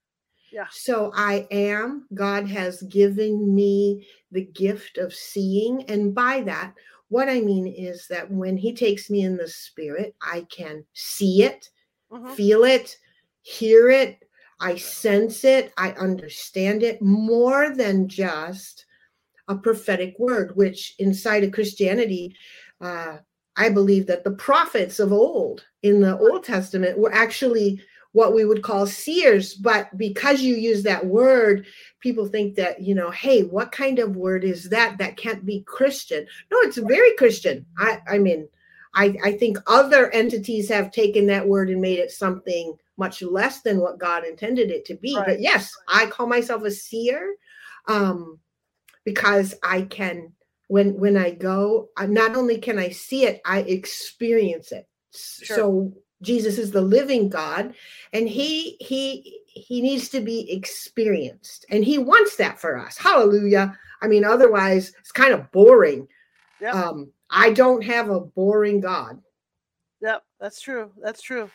Yeah. 0.52 0.66
So 0.70 1.12
I 1.14 1.46
am. 1.50 2.06
God 2.14 2.48
has 2.48 2.82
given 2.82 3.54
me 3.54 4.06
the 4.32 4.44
gift 4.44 4.98
of 4.98 5.12
seeing, 5.12 5.84
and 5.90 6.14
by 6.14 6.42
that, 6.42 6.74
what 7.08 7.28
I 7.28 7.40
mean 7.40 7.66
is 7.66 8.06
that 8.08 8.30
when 8.30 8.56
he 8.56 8.72
takes 8.74 9.10
me 9.10 9.22
in 9.22 9.36
the 9.36 9.48
spirit, 9.48 10.14
I 10.20 10.46
can 10.50 10.84
see 10.92 11.42
it, 11.42 11.70
Mhm. 12.10 12.34
feel 12.34 12.64
it, 12.64 12.96
hear 13.42 13.90
it, 13.90 14.18
I 14.60 14.76
sense 14.76 15.44
it, 15.44 15.72
I 15.76 15.90
understand 15.92 16.82
it 16.82 17.02
more 17.02 17.74
than 17.74 18.08
just 18.08 18.85
a 19.48 19.56
prophetic 19.56 20.16
word, 20.18 20.56
which 20.56 20.94
inside 20.98 21.44
of 21.44 21.52
Christianity, 21.52 22.36
uh, 22.80 23.18
I 23.56 23.68
believe 23.70 24.06
that 24.06 24.24
the 24.24 24.32
prophets 24.32 24.98
of 24.98 25.12
old 25.12 25.64
in 25.82 26.00
the 26.00 26.18
Old 26.18 26.44
Testament 26.44 26.98
were 26.98 27.12
actually 27.12 27.80
what 28.12 28.34
we 28.34 28.44
would 28.44 28.62
call 28.62 28.86
seers. 28.86 29.54
But 29.54 29.96
because 29.98 30.40
you 30.40 30.56
use 30.56 30.82
that 30.82 31.04
word, 31.04 31.66
people 32.00 32.26
think 32.26 32.54
that, 32.56 32.80
you 32.80 32.94
know, 32.94 33.10
hey, 33.10 33.42
what 33.42 33.72
kind 33.72 33.98
of 33.98 34.16
word 34.16 34.42
is 34.42 34.70
that? 34.70 34.96
That 34.98 35.16
can't 35.16 35.44
be 35.44 35.62
Christian. 35.66 36.26
No, 36.50 36.58
it's 36.60 36.78
very 36.78 37.14
Christian. 37.16 37.66
I, 37.78 38.00
I 38.08 38.18
mean, 38.18 38.48
I, 38.94 39.14
I 39.22 39.32
think 39.32 39.58
other 39.66 40.10
entities 40.12 40.68
have 40.70 40.90
taken 40.90 41.26
that 41.26 41.46
word 41.46 41.68
and 41.68 41.80
made 41.80 41.98
it 41.98 42.10
something 42.10 42.74
much 42.96 43.20
less 43.20 43.60
than 43.60 43.80
what 43.80 43.98
God 43.98 44.24
intended 44.24 44.70
it 44.70 44.86
to 44.86 44.94
be. 44.94 45.14
Right. 45.14 45.26
But 45.26 45.40
yes, 45.40 45.70
I 45.86 46.06
call 46.06 46.26
myself 46.26 46.62
a 46.62 46.70
seer 46.70 47.36
um, 47.86 48.38
because 49.06 49.54
I 49.62 49.82
can 49.82 50.32
when 50.68 50.98
when 50.98 51.16
I 51.16 51.30
go, 51.30 51.88
I, 51.96 52.06
not 52.06 52.36
only 52.36 52.58
can 52.58 52.78
I 52.78 52.90
see 52.90 53.24
it, 53.24 53.40
I 53.46 53.60
experience 53.60 54.72
it. 54.72 54.86
Sure. 55.14 55.56
So 55.56 55.92
Jesus 56.20 56.58
is 56.58 56.72
the 56.72 56.82
living 56.82 57.30
God, 57.30 57.74
and 58.12 58.28
he 58.28 58.76
he 58.80 59.40
he 59.46 59.80
needs 59.80 60.10
to 60.10 60.20
be 60.20 60.52
experienced, 60.52 61.64
and 61.70 61.84
he 61.84 61.98
wants 61.98 62.36
that 62.36 62.60
for 62.60 62.76
us. 62.76 62.98
Hallelujah. 62.98 63.78
I 64.02 64.08
mean, 64.08 64.24
otherwise 64.24 64.92
it's 64.98 65.12
kind 65.12 65.32
of 65.32 65.50
boring. 65.52 66.08
Yep. 66.60 66.74
Um, 66.74 67.12
I 67.30 67.52
don't 67.52 67.84
have 67.84 68.10
a 68.10 68.20
boring 68.20 68.80
God. 68.80 69.20
Yep, 70.02 70.22
that's 70.40 70.60
true. 70.60 70.90
That's 71.00 71.22
true. 71.22 71.50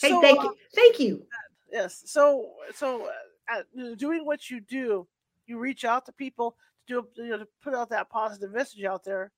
Hey, 0.00 0.08
So, 0.08 0.20
thank 0.20 0.40
uh, 0.40 0.44
you, 0.44 0.54
thank 0.74 0.98
you. 0.98 1.22
yes. 1.70 2.02
So, 2.06 2.50
so 2.74 3.08
uh, 3.52 3.62
doing 3.96 4.24
what 4.24 4.50
you 4.50 4.60
do, 4.60 5.06
you 5.46 5.58
reach 5.58 5.84
out 5.84 6.06
to 6.06 6.12
people 6.12 6.56
to 6.88 7.06
do, 7.16 7.22
you 7.24 7.30
know, 7.30 7.38
to 7.38 7.48
put 7.62 7.74
out 7.74 7.90
that 7.90 8.10
positive 8.10 8.52
message 8.52 8.84
out 8.84 9.04
there. 9.04 9.32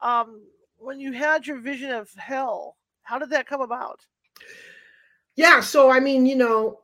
Um, 0.00 0.42
when 0.76 1.00
you 1.00 1.12
had 1.12 1.46
your 1.46 1.58
vision 1.60 1.90
of 1.90 2.12
hell, 2.14 2.76
how 3.02 3.18
did 3.18 3.30
that 3.30 3.46
come 3.46 3.60
about? 3.62 4.06
Yeah, 5.36 5.60
so 5.60 5.90
I 5.90 6.00
mean, 6.00 6.26
you 6.26 6.36
know, 6.36 6.80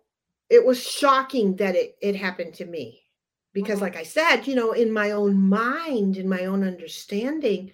it 0.50 0.64
was 0.64 0.82
shocking 0.82 1.56
that 1.56 1.74
it 1.74 1.96
it 2.00 2.16
happened 2.16 2.54
to 2.54 2.64
me 2.66 3.02
because 3.52 3.80
Mhm. 3.80 3.80
like 3.80 3.96
I 3.96 4.02
said, 4.04 4.46
you 4.46 4.54
know, 4.54 4.72
in 4.72 4.92
my 4.92 5.10
own 5.12 5.48
mind, 5.48 6.16
in 6.16 6.28
my 6.28 6.44
own 6.46 6.64
understanding, 6.64 7.72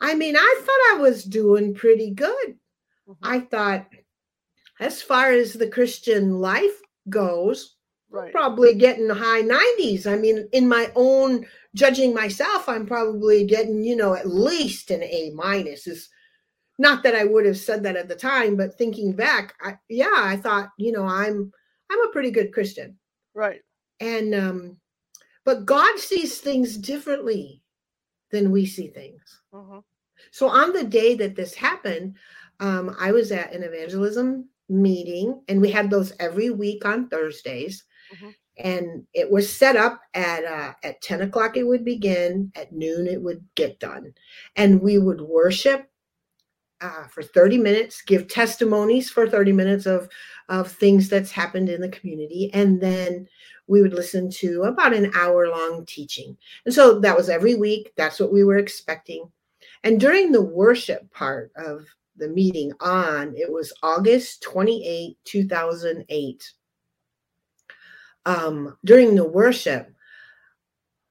I 0.00 0.14
mean, 0.14 0.36
I 0.36 0.62
thought 0.64 0.98
I 0.98 1.02
was 1.02 1.24
doing 1.24 1.74
pretty 1.74 2.10
good. 2.12 2.58
Mhm. 3.06 3.16
I 3.22 3.40
thought 3.40 3.88
as 4.80 5.02
far 5.02 5.32
as 5.32 5.54
the 5.54 5.68
Christian 5.70 6.40
life 6.40 6.80
goes, 7.10 7.75
Right. 8.16 8.32
probably 8.32 8.74
getting 8.74 9.08
high 9.08 9.42
90s. 9.42 10.06
I 10.06 10.16
mean, 10.16 10.48
in 10.52 10.68
my 10.68 10.90
own 10.94 11.46
judging 11.74 12.14
myself, 12.14 12.68
I'm 12.68 12.86
probably 12.86 13.44
getting, 13.44 13.82
you 13.84 13.96
know, 13.96 14.14
at 14.14 14.28
least 14.28 14.90
an 14.90 15.02
A 15.02 15.30
minus. 15.34 15.86
Is 15.86 16.08
not 16.78 17.02
that 17.02 17.14
I 17.14 17.24
would 17.24 17.46
have 17.46 17.58
said 17.58 17.82
that 17.84 17.96
at 17.96 18.08
the 18.08 18.16
time, 18.16 18.56
but 18.56 18.76
thinking 18.76 19.12
back, 19.12 19.54
I, 19.60 19.76
yeah, 19.88 20.14
I 20.14 20.36
thought, 20.36 20.70
you 20.78 20.92
know, 20.92 21.04
I'm 21.06 21.52
I'm 21.90 22.00
a 22.08 22.12
pretty 22.12 22.30
good 22.30 22.52
Christian. 22.52 22.98
Right. 23.34 23.60
And 24.00 24.34
um 24.34 24.76
but 25.44 25.64
God 25.64 25.98
sees 25.98 26.38
things 26.38 26.76
differently 26.76 27.62
than 28.30 28.50
we 28.50 28.66
see 28.66 28.88
things. 28.88 29.22
hmm 29.52 29.78
So 30.32 30.48
on 30.48 30.72
the 30.72 30.84
day 30.84 31.14
that 31.16 31.36
this 31.36 31.54
happened, 31.54 32.16
um, 32.60 32.96
I 32.98 33.12
was 33.12 33.32
at 33.32 33.52
an 33.54 33.62
evangelism 33.62 34.48
meeting, 34.68 35.40
and 35.48 35.60
we 35.60 35.70
had 35.70 35.88
those 35.90 36.12
every 36.18 36.50
week 36.50 36.84
on 36.84 37.08
Thursdays. 37.08 37.84
Mhm. 38.14 38.34
And 38.58 39.06
it 39.12 39.30
was 39.30 39.54
set 39.54 39.76
up 39.76 40.00
at 40.14 40.44
uh, 40.44 40.74
at 40.82 41.00
ten 41.02 41.22
o'clock. 41.22 41.56
It 41.56 41.64
would 41.64 41.84
begin 41.84 42.52
at 42.54 42.72
noon. 42.72 43.06
It 43.06 43.20
would 43.22 43.44
get 43.54 43.78
done, 43.80 44.14
and 44.56 44.80
we 44.80 44.98
would 44.98 45.20
worship 45.20 45.88
uh, 46.80 47.06
for 47.08 47.22
thirty 47.22 47.58
minutes, 47.58 48.02
give 48.02 48.28
testimonies 48.28 49.10
for 49.10 49.28
thirty 49.28 49.52
minutes 49.52 49.86
of 49.86 50.08
of 50.48 50.70
things 50.70 51.08
that's 51.08 51.30
happened 51.30 51.68
in 51.68 51.80
the 51.80 51.88
community, 51.88 52.50
and 52.54 52.80
then 52.80 53.26
we 53.66 53.82
would 53.82 53.94
listen 53.94 54.30
to 54.30 54.62
about 54.64 54.94
an 54.94 55.10
hour 55.16 55.48
long 55.48 55.84
teaching. 55.86 56.36
And 56.66 56.74
so 56.74 57.00
that 57.00 57.16
was 57.16 57.28
every 57.28 57.54
week. 57.56 57.92
That's 57.96 58.20
what 58.20 58.32
we 58.32 58.44
were 58.44 58.58
expecting. 58.58 59.30
And 59.84 60.00
during 60.00 60.32
the 60.32 60.42
worship 60.42 61.10
part 61.12 61.50
of 61.56 61.86
the 62.16 62.28
meeting 62.28 62.72
on, 62.80 63.34
it 63.36 63.50
was 63.52 63.72
August 63.82 64.42
28, 64.42 65.16
2008. 65.24 66.52
Um, 68.26 68.76
during 68.84 69.14
the 69.14 69.24
worship, 69.24 69.90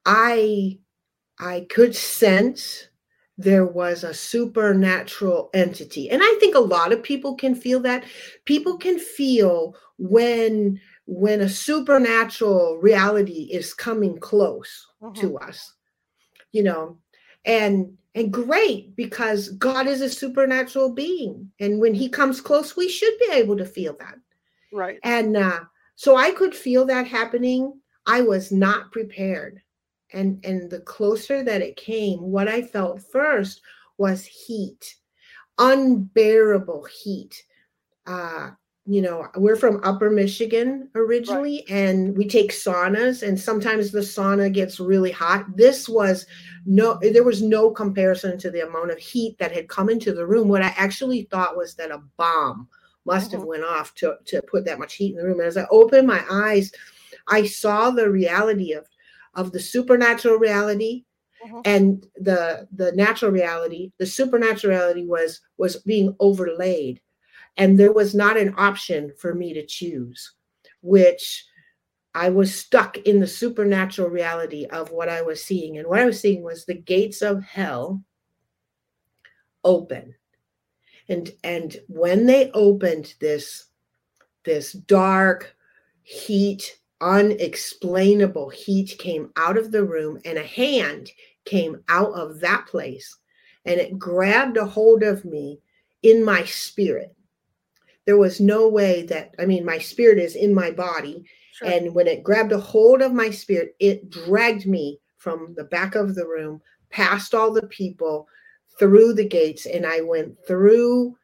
I 0.05 0.79
I 1.39 1.67
could 1.69 1.95
sense 1.95 2.87
there 3.37 3.65
was 3.65 4.03
a 4.03 4.13
supernatural 4.13 5.49
entity. 5.53 6.09
And 6.09 6.21
I 6.23 6.37
think 6.39 6.55
a 6.55 6.59
lot 6.59 6.93
of 6.93 7.03
people 7.03 7.35
can 7.35 7.53
feel 7.53 7.81
that. 7.81 8.05
People 8.45 8.77
can 8.77 8.97
feel 8.99 9.75
when 9.97 10.79
when 11.07 11.41
a 11.41 11.49
supernatural 11.49 12.79
reality 12.81 13.49
is 13.51 13.73
coming 13.73 14.17
close 14.19 14.87
Mhm. 15.01 15.15
to 15.21 15.37
us. 15.37 15.73
You 16.51 16.63
know, 16.63 16.97
and 17.45 17.97
and 18.15 18.31
great 18.31 18.95
because 18.95 19.49
God 19.49 19.87
is 19.87 20.01
a 20.01 20.09
supernatural 20.09 20.93
being. 20.93 21.51
And 21.59 21.79
when 21.81 21.93
he 21.93 22.07
comes 22.07 22.39
close, 22.39 22.77
we 22.77 22.87
should 22.87 23.13
be 23.19 23.31
able 23.33 23.57
to 23.57 23.65
feel 23.65 23.93
that. 23.99 24.15
Right. 24.71 24.99
And 25.03 25.35
uh, 25.35 25.65
so 25.95 26.15
I 26.15 26.31
could 26.31 26.55
feel 26.55 26.85
that 26.85 27.07
happening. 27.07 27.79
I 28.05 28.21
was 28.21 28.51
not 28.51 28.91
prepared. 28.91 29.61
And 30.13 30.43
and 30.45 30.69
the 30.69 30.81
closer 30.81 31.43
that 31.43 31.61
it 31.61 31.75
came, 31.75 32.19
what 32.21 32.47
I 32.47 32.61
felt 32.61 33.01
first 33.11 33.61
was 33.97 34.25
heat, 34.25 34.95
unbearable 35.57 36.85
heat. 36.85 37.41
Uh, 38.05 38.51
you 38.87 39.01
know, 39.01 39.27
we're 39.35 39.55
from 39.55 39.81
Upper 39.83 40.11
Michigan 40.11 40.89
originally, 40.93 41.67
and 41.69 42.15
we 42.15 42.27
take 42.27 42.51
saunas, 42.51 43.27
and 43.27 43.39
sometimes 43.39 43.91
the 43.91 43.99
sauna 43.99 44.53
gets 44.53 44.79
really 44.79 45.09
hot. 45.09 45.45
This 45.57 45.89
was 45.89 46.27
no, 46.67 46.99
there 47.01 47.23
was 47.23 47.41
no 47.41 47.71
comparison 47.71 48.37
to 48.39 48.51
the 48.51 48.67
amount 48.67 48.91
of 48.91 48.99
heat 48.99 49.37
that 49.39 49.51
had 49.51 49.69
come 49.69 49.89
into 49.89 50.13
the 50.13 50.25
room. 50.25 50.49
What 50.49 50.61
I 50.61 50.73
actually 50.77 51.23
thought 51.23 51.57
was 51.57 51.73
that 51.75 51.89
a 51.89 52.03
bomb 52.15 52.67
must 53.05 53.31
have 53.31 53.41
Mhm. 53.41 53.47
went 53.47 53.63
off 53.63 53.93
to 53.95 54.17
to 54.25 54.41
put 54.43 54.65
that 54.65 54.79
much 54.79 54.95
heat 54.95 55.11
in 55.11 55.17
the 55.17 55.23
room. 55.25 55.39
And 55.39 55.47
as 55.47 55.57
I 55.57 55.65
opened 55.69 56.07
my 56.07 56.23
eyes, 56.29 56.71
I 57.27 57.45
saw 57.45 57.91
the 57.91 58.09
reality 58.09 58.73
of 58.73 58.87
of 59.35 59.51
the 59.51 59.59
supernatural 59.59 60.37
reality 60.37 61.05
Mhm. 61.45 61.61
and 61.65 62.07
the 62.15 62.67
the 62.71 62.91
natural 62.93 63.31
reality. 63.31 63.91
The 63.97 64.05
supernatural 64.05 64.71
reality 64.75 65.05
was 65.05 65.41
was 65.57 65.77
being 65.77 66.15
overlaid, 66.19 67.01
and 67.57 67.77
there 67.79 67.93
was 67.93 68.15
not 68.15 68.37
an 68.37 68.53
option 68.57 69.13
for 69.17 69.33
me 69.33 69.53
to 69.53 69.65
choose, 69.65 70.33
which 70.81 71.45
I 72.15 72.29
was 72.29 72.55
stuck 72.57 72.97
in 72.99 73.19
the 73.19 73.27
supernatural 73.27 74.09
reality 74.09 74.65
of 74.67 74.91
what 74.91 75.09
I 75.09 75.21
was 75.21 75.43
seeing. 75.43 75.77
And 75.77 75.87
what 75.87 75.99
I 75.99 76.05
was 76.05 76.19
seeing 76.19 76.43
was 76.43 76.63
the 76.65 76.73
gates 76.73 77.21
of 77.21 77.43
hell 77.43 78.01
open. 79.65 80.15
And 81.09 81.31
and 81.43 81.77
when 81.87 82.25
they 82.25 82.51
opened 82.51 83.13
this 83.19 83.65
this 84.43 84.73
dark 84.73 85.55
heat, 86.03 86.79
unexplainable 87.01 88.49
heat 88.49 88.95
came 88.99 89.31
out 89.37 89.57
of 89.57 89.71
the 89.71 89.83
room 89.83 90.19
and 90.25 90.37
a 90.37 90.43
hand 90.43 91.11
came 91.45 91.83
out 91.89 92.11
of 92.13 92.39
that 92.39 92.65
place 92.67 93.17
and 93.65 93.79
it 93.79 93.97
grabbed 93.97 94.57
a 94.57 94.65
hold 94.65 95.03
of 95.03 95.25
me 95.25 95.59
in 96.03 96.23
my 96.23 96.43
spirit. 96.45 97.15
There 98.05 98.17
was 98.17 98.39
no 98.39 98.67
way 98.67 99.03
that 99.03 99.35
I 99.39 99.45
mean 99.45 99.65
my 99.65 99.79
spirit 99.79 100.19
is 100.19 100.35
in 100.35 100.53
my 100.53 100.71
body 100.71 101.25
Sure. 101.53 101.69
and 101.69 101.95
when 101.95 102.05
it 102.05 102.21
grabbed 102.21 102.51
a 102.51 102.59
hold 102.59 103.01
of 103.01 103.13
my 103.13 103.29
spirit, 103.29 103.75
it 103.79 104.09
dragged 104.09 104.67
me 104.67 104.99
from 105.17 105.53
the 105.55 105.63
back 105.63 105.95
of 105.95 106.13
the 106.13 106.27
room, 106.27 106.61
past 106.89 107.33
all 107.33 107.51
the 107.53 107.65
people, 107.67 108.27
through 108.77 109.13
the 109.13 109.27
gates, 109.27 109.65
and 109.65 109.85
I 109.85 110.01
went 110.01 110.37
through 110.47 111.17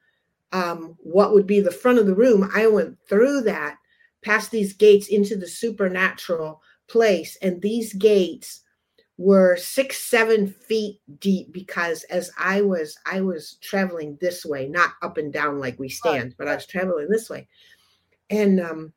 um, 0.51 0.97
what 0.99 1.33
would 1.33 1.47
be 1.47 1.59
the 1.59 1.71
front 1.71 1.99
of 1.99 2.05
the 2.05 2.15
room. 2.15 2.49
I 2.53 2.67
went 2.67 2.97
through 3.07 3.41
that, 3.41 3.77
past 4.21 4.51
these 4.51 4.73
gates 4.73 5.07
into 5.07 5.35
the 5.35 5.47
supernatural 5.47 6.61
place. 6.87 7.37
And 7.41 7.61
these 7.61 7.93
gates 7.93 8.61
were 9.17 9.55
six, 9.55 9.99
seven 9.99 10.47
feet 10.47 10.99
deep 11.19 11.51
because 11.53 12.03
as 12.05 12.31
I 12.37 12.61
was, 12.61 12.97
I 13.05 13.21
was 13.21 13.57
traveling 13.61 14.17
this 14.19 14.45
way, 14.45 14.67
not 14.67 14.91
up 15.01 15.17
and 15.17 15.31
down 15.31 15.59
like 15.59 15.79
we 15.79 15.89
stand, 15.89 16.35
but 16.37 16.47
I 16.47 16.55
was 16.55 16.65
traveling 16.65 17.07
this 17.09 17.29
way. 17.29 17.47
And 18.29 18.59
um, 18.59 18.93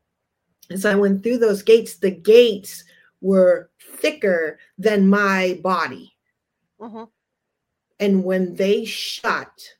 as 0.70 0.84
I 0.84 0.94
went 0.94 1.22
through 1.22 1.38
those 1.38 1.62
gates, 1.62 1.96
the 1.98 2.10
gates 2.10 2.84
were 3.20 3.70
thicker 3.80 4.58
than 4.78 5.08
my 5.08 5.60
body. 5.62 6.14
Mhm. 6.80 7.08
And 8.00 8.24
when 8.24 8.54
they 8.56 8.84
shut, 8.84 9.74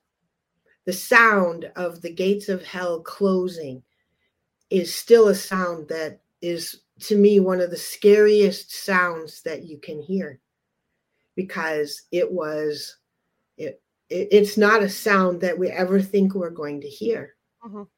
the 0.85 0.93
sound 0.93 1.71
of 1.77 2.03
the 2.03 2.13
gates 2.13 2.49
of 2.49 2.63
hell 2.65 3.01
closing 3.01 3.83
is 4.71 4.95
still 4.95 5.29
a 5.29 5.35
sound 5.35 5.89
that 5.89 6.21
is 6.43 6.83
to 7.01 7.17
me 7.17 7.41
one 7.41 7.61
of 7.61 7.71
the 7.71 7.77
scariest 7.77 8.73
sounds 8.73 9.43
that 9.43 9.65
you 9.65 9.79
can 9.79 10.01
hear. 10.01 10.41
Because 11.35 12.03
it 12.13 12.31
was 12.31 12.97
it, 13.57 13.81
it 14.09 14.29
it's 14.31 14.57
not 14.57 14.83
a 14.83 14.89
sound 14.89 15.41
that 15.41 15.59
we 15.59 15.69
ever 15.69 16.01
think 16.01 16.35
we're 16.35 16.51
going 16.51 16.81
to 16.81 16.89
hear. 16.89 17.35
Mhm. 17.65 17.89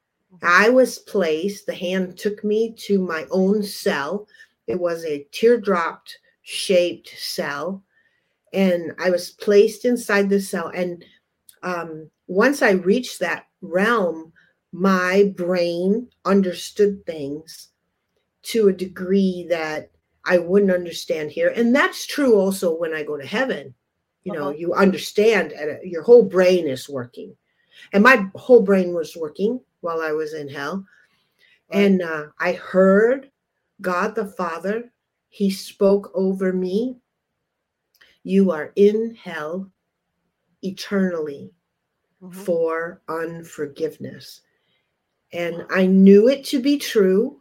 i 0.43 0.69
was 0.69 0.99
placed 1.01 1.67
the 1.67 1.75
hand 1.75 2.17
took 2.19 2.45
me 2.45 2.73
to 2.73 2.99
my 2.99 3.27
own 3.31 3.63
cell. 3.63 4.29
It 4.67 4.79
was 4.79 5.05
a 5.05 5.27
teardrop 5.33 6.07
shaped 6.43 7.09
cell 7.19 7.83
and 8.57 8.93
i 8.99 9.09
was 9.11 9.31
placed 9.31 9.85
inside 9.85 10.29
the 10.29 10.41
cell 10.41 10.69
and 10.75 11.05
um, 11.63 12.11
once 12.27 12.63
i 12.63 12.73
reached 12.73 13.21
that 13.21 13.47
realm 13.63 14.33
my 14.73 15.33
brain 15.37 16.09
understood 16.25 17.05
things 17.07 17.71
to 18.43 18.69
a 18.69 18.73
degree 18.73 19.47
that 19.49 19.91
I 20.29 20.39
wouldn't 20.39 20.73
understand 20.73 21.31
here. 21.31 21.53
And 21.57 21.75
that's 21.75 22.07
true 22.07 22.35
also 22.39 22.77
when 22.77 22.93
I 22.95 23.03
go 23.03 23.17
to 23.17 23.27
heaven. 23.27 23.75
You 24.25 24.33
know, 24.33 24.49
Uh-huh. 24.49 24.59
you 24.59 24.75
understand, 24.75 25.53
and 25.53 25.79
your 25.89 26.03
whole 26.03 26.25
brain 26.25 26.67
is 26.67 26.89
working. 26.89 27.37
And 27.93 28.03
my 28.03 28.29
whole 28.35 28.63
brain 28.63 28.93
was 28.93 29.17
working 29.17 29.61
while 29.81 30.01
I 30.01 30.13
was 30.13 30.35
in 30.35 30.49
hell. 30.49 30.85
Right. 31.73 31.83
And 31.83 32.03
uh, 32.03 32.27
I 32.39 32.53
heard 32.53 33.31
God 33.81 34.15
the 34.15 34.27
Father, 34.27 34.93
He 35.29 35.49
spoke 35.51 36.11
over 36.15 36.53
me. 36.53 36.97
You 38.27 38.51
are 38.51 38.73
in 38.75 39.15
hell 39.15 39.71
eternally 40.61 41.53
Mhm. 42.21 42.35
for 42.35 43.01
unforgiveness. 43.09 44.41
And 45.33 45.65
I 45.71 45.87
knew 45.87 46.29
it 46.29 46.45
to 46.47 46.61
be 46.61 46.77
true. 46.77 47.41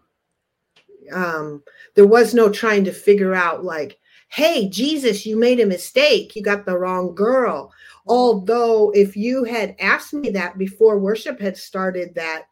Um, 1.12 1.64
there 1.96 2.06
was 2.06 2.36
no 2.36 2.52
trying 2.52 2.84
to 2.84 2.92
figure 2.92 3.34
out, 3.34 3.64
like, 3.64 3.98
hey, 4.28 4.70
Jesus, 4.70 5.26
you 5.26 5.38
made 5.38 5.60
a 5.60 5.66
mistake. 5.66 6.36
You 6.36 6.44
got 6.44 6.68
the 6.68 6.78
wrong 6.78 7.16
girl. 7.16 7.74
Although, 8.06 8.92
if 8.92 9.18
you 9.18 9.44
had 9.44 9.76
asked 9.80 10.14
me 10.14 10.30
that 10.32 10.60
before 10.60 11.00
worship 11.00 11.40
had 11.40 11.58
started 11.58 12.14
that 12.14 12.46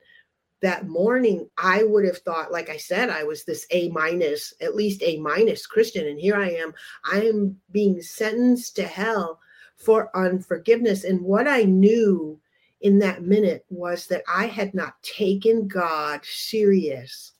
that 0.63 0.87
morning, 0.87 1.49
I 1.57 1.83
would 1.83 2.05
have 2.05 2.19
thought, 2.19 2.51
like 2.51 2.69
I 2.69 2.77
said, 2.77 3.09
I 3.09 3.23
was 3.23 3.43
this 3.43 3.67
A 3.71 3.89
minus, 3.89 4.53
at 4.61 4.75
least 4.75 5.03
A 5.03 5.19
minus 5.19 5.67
Christian, 5.67 6.07
and 6.07 6.17
here 6.17 6.37
I 6.37 6.51
am. 6.51 6.73
I 7.05 7.21
am 7.23 7.59
being 7.71 8.01
sentenced 8.01 8.77
to 8.77 8.83
hell 8.83 9.41
for 9.75 10.09
unforgiveness. 10.15 11.03
And 11.03 11.21
what 11.21 11.49
I 11.49 11.63
knew 11.63 12.39
in 12.79 12.97
that 12.99 13.23
minute 13.23 13.65
was 13.69 14.07
that 14.07 14.23
I 14.33 14.45
had 14.45 14.73
not 14.73 15.01
taken 15.03 15.67
God 15.67 16.21
serious. 16.23 17.33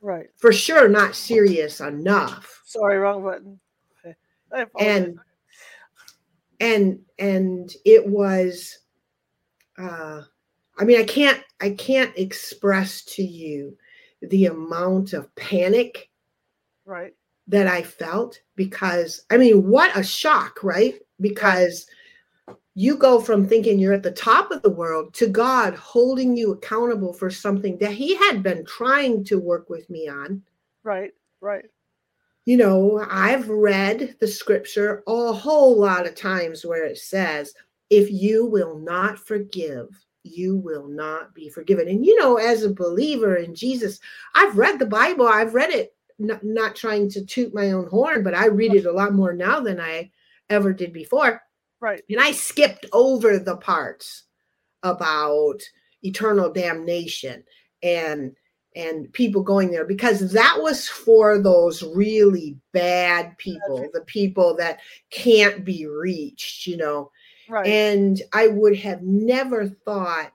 Right. 0.00 0.28
For 0.36 0.52
sure, 0.52 0.88
not 0.88 1.16
serious 1.16 1.80
enough. 1.80 2.62
Sorry, 2.64 2.96
wrong 2.98 3.24
button. 3.24 3.58
Okay. 4.06 4.14
And 4.78 5.18
and 6.60 7.00
and 7.18 7.72
it 7.84 8.06
was 8.06 8.78
uh 9.76 10.22
I 10.78 10.84
mean 10.84 11.00
I 11.00 11.04
can't 11.04 11.42
I 11.60 11.70
can't 11.70 12.16
express 12.16 13.02
to 13.02 13.22
you 13.22 13.76
the 14.22 14.46
amount 14.46 15.12
of 15.12 15.34
panic 15.34 16.10
right. 16.84 17.14
that 17.46 17.66
I 17.66 17.82
felt 17.82 18.40
because 18.56 19.24
I 19.30 19.36
mean, 19.36 19.68
what 19.68 19.96
a 19.96 20.02
shock, 20.02 20.62
right? 20.62 20.94
Because 21.20 21.86
you 22.74 22.96
go 22.96 23.20
from 23.20 23.46
thinking 23.46 23.78
you're 23.78 23.92
at 23.92 24.02
the 24.02 24.10
top 24.10 24.50
of 24.50 24.62
the 24.62 24.70
world 24.70 25.12
to 25.14 25.26
God 25.26 25.74
holding 25.74 26.36
you 26.36 26.52
accountable 26.52 27.12
for 27.12 27.30
something 27.30 27.76
that 27.78 27.92
He 27.92 28.16
had 28.16 28.42
been 28.42 28.64
trying 28.64 29.24
to 29.24 29.38
work 29.38 29.68
with 29.68 29.88
me 29.90 30.08
on. 30.08 30.42
Right. 30.82 31.12
Right. 31.40 31.64
You 32.46 32.56
know, 32.56 33.04
I've 33.10 33.48
read 33.48 34.16
the 34.20 34.28
scripture 34.28 35.02
a 35.06 35.32
whole 35.32 35.78
lot 35.78 36.06
of 36.06 36.14
times 36.14 36.64
where 36.64 36.84
it 36.84 36.98
says, 36.98 37.52
if 37.90 38.10
you 38.10 38.46
will 38.46 38.78
not 38.78 39.18
forgive, 39.18 39.88
you 40.30 40.56
will 40.56 40.88
not 40.88 41.34
be 41.34 41.48
forgiven. 41.48 41.88
And, 41.88 42.04
you 42.04 42.18
know, 42.18 42.36
as 42.36 42.62
a 42.62 42.72
believer 42.72 43.36
in 43.36 43.54
Jesus, 43.54 44.00
I've 44.34 44.56
read 44.56 44.78
the 44.78 44.86
Bible, 44.86 45.26
I've 45.26 45.54
read 45.54 45.70
it, 45.70 45.94
not, 46.18 46.42
not 46.42 46.76
trying 46.76 47.08
to 47.10 47.24
toot 47.24 47.54
my 47.54 47.72
own 47.72 47.88
horn, 47.88 48.22
but 48.22 48.34
I 48.34 48.46
read 48.46 48.74
it 48.74 48.86
a 48.86 48.92
lot 48.92 49.14
more 49.14 49.32
now 49.32 49.60
than 49.60 49.80
I 49.80 50.10
ever 50.50 50.72
did 50.72 50.92
before. 50.92 51.42
Right. 51.80 52.02
And 52.10 52.20
I 52.20 52.32
skipped 52.32 52.86
over 52.92 53.38
the 53.38 53.56
parts 53.56 54.24
about 54.82 55.60
eternal 56.02 56.52
damnation 56.52 57.44
and 57.82 58.34
and 58.76 59.12
people 59.12 59.42
going 59.42 59.70
there 59.70 59.84
because 59.84 60.32
that 60.32 60.56
was 60.60 60.86
for 60.86 61.38
those 61.38 61.82
really 61.82 62.56
bad 62.72 63.36
people, 63.38 63.88
the 63.92 64.02
people 64.02 64.54
that 64.56 64.78
can't 65.10 65.64
be 65.64 65.86
reached, 65.86 66.66
you 66.66 66.76
know. 66.76 67.10
Right. 67.48 67.66
And 67.66 68.20
I 68.32 68.48
would 68.48 68.76
have 68.76 69.02
never 69.02 69.68
thought 69.68 70.32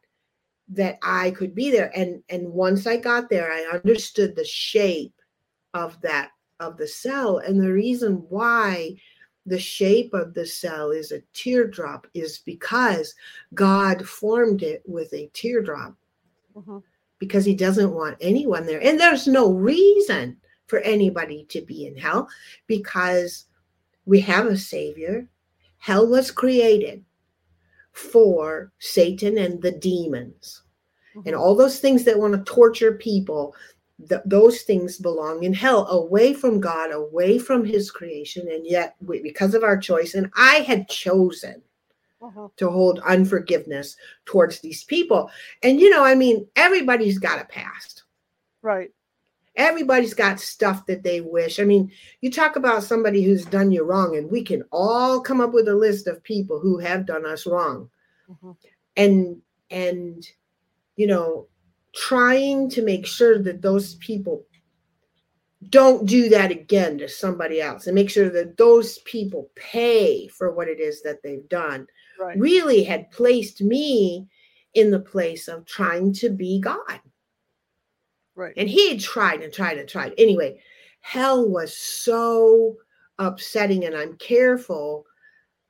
that 0.70 0.98
I 1.04 1.32
could 1.32 1.54
be 1.54 1.72
there. 1.72 1.92
And 1.96 2.24
and 2.30 2.50
once 2.50 2.88
I 2.88 2.98
got 2.98 3.30
there, 3.30 3.52
I 3.52 3.64
understood 3.76 4.36
the 4.36 4.46
shape 4.46 5.14
of 5.74 6.00
that 6.02 6.32
of 6.60 6.78
the 6.78 6.88
cell 6.88 7.40
and 7.40 7.60
the 7.60 7.72
reason 7.72 8.26
why 8.30 8.96
the 9.46 9.60
shape 9.60 10.14
of 10.14 10.34
the 10.34 10.46
cell 10.46 10.92
is 10.92 11.12
a 11.12 11.22
teardrop 11.34 12.08
is 12.14 12.40
because 12.40 13.14
God 13.54 14.08
formed 14.08 14.64
it 14.64 14.82
with 14.86 15.14
a 15.14 15.30
teardrop 15.34 15.98
Mhm. 16.56 16.82
because 17.20 17.44
he 17.44 17.54
doesn't 17.56 17.94
want 17.94 18.16
anyone 18.22 18.66
there. 18.66 18.82
And 18.82 18.98
there's 19.00 19.28
no 19.28 19.52
reason 19.52 20.38
for 20.68 20.80
anybody 20.80 21.46
to 21.50 21.62
be 21.62 21.88
in 21.88 21.98
hell 21.98 22.30
because 22.68 23.48
we 24.06 24.22
have 24.22 24.46
a 24.46 24.58
savior. 24.58 25.28
Hell 25.84 26.08
was 26.08 26.32
created 26.32 27.04
for 27.92 28.72
Satan 28.80 29.38
and 29.38 29.62
the 29.62 29.74
demons 29.74 30.62
and 31.26 31.36
Mhm. 31.36 31.40
all 31.40 31.56
those 31.56 31.80
things 31.82 32.06
that 32.06 32.18
want 32.18 32.34
to 32.34 32.52
torture 32.52 32.94
people. 32.94 33.54
th- 34.10 34.22
those 34.26 34.64
things 34.64 34.98
belong 34.98 35.44
in 35.44 35.54
hell, 35.54 35.88
away 35.88 36.34
from 36.34 36.60
God, 36.60 36.92
away 36.92 37.38
from 37.38 37.64
His 37.64 37.92
creation, 37.92 38.50
and 38.50 38.66
yet 38.66 38.96
we, 39.06 39.22
because 39.22 39.54
of 39.54 39.64
our 39.64 39.78
choice, 39.78 40.16
and 40.16 40.30
I 40.36 40.56
had 40.62 40.90
chosen 40.90 41.62
Mhm. 42.22 42.52
to 42.58 42.70
hold 42.72 43.00
unforgiveness 43.00 43.96
towards 44.26 44.60
these 44.60 44.84
people. 44.84 45.30
And 45.62 45.80
you 45.80 45.90
know, 45.90 46.04
I 46.04 46.16
mean, 46.16 46.48
everybody's 46.56 47.20
got 47.20 47.40
a 47.42 47.46
past. 47.46 48.04
Right. 48.62 48.92
Everybody's 49.56 50.14
got 50.14 50.40
stuff 50.40 50.86
that 50.88 51.04
they 51.04 51.22
wish. 51.22 51.60
I 51.60 51.64
mean, 51.64 51.92
you 52.22 52.32
talk 52.32 52.56
about 52.56 52.84
somebody 52.84 53.24
who's 53.24 53.46
done 53.46 53.72
you 53.72 53.84
wrong, 53.84 54.16
and 54.18 54.30
we 54.32 54.44
can 54.44 54.64
all 54.72 55.22
come 55.22 55.42
up 55.42 55.54
with 55.54 55.68
a 55.68 55.76
list 55.76 56.08
of 56.08 56.24
people 56.24 56.60
who 56.60 56.80
have 56.80 57.06
done 57.06 57.26
us 57.26 57.46
wrong. 57.46 57.90
Mhm. 58.30 58.56
And 58.98 59.42
and 59.70 60.28
you 60.96 61.08
know, 61.08 61.48
trying 61.96 62.70
to 62.70 62.82
make 62.84 63.06
sure 63.06 63.40
that 63.40 63.62
those 63.62 63.96
people 63.96 64.46
don't 65.70 66.06
do 66.06 66.30
that 66.30 66.52
again 66.52 66.98
to 66.98 67.08
somebody 67.08 67.62
else 67.62 67.88
and 67.88 67.96
make 67.96 68.10
sure 68.10 68.30
that 68.30 68.58
those 68.58 69.00
people 69.00 69.50
pay 69.56 70.28
for 70.28 70.52
what 70.52 70.68
it 70.68 70.80
is 70.80 71.02
that 71.02 71.22
they've 71.24 71.48
done 71.50 71.88
Right. 72.20 72.38
really 72.38 72.84
had 72.84 73.10
placed 73.12 73.62
me 73.62 74.28
in 74.74 74.92
the 74.92 75.00
place 75.00 75.48
of 75.48 75.66
trying 75.66 76.14
to 76.14 76.30
be 76.30 76.60
God. 76.60 77.00
Right. 78.36 78.54
And 78.58 78.70
he 78.70 78.90
had 78.90 79.00
tried 79.00 79.42
and 79.42 79.54
tried 79.54 79.78
and 79.78 79.88
tried. 79.88 80.14
Anyway, 80.18 80.60
hell 81.02 81.48
was 81.48 81.76
so 81.76 82.76
upsetting, 83.20 83.86
and 83.86 83.96
I'm 83.96 84.16
careful 84.18 85.06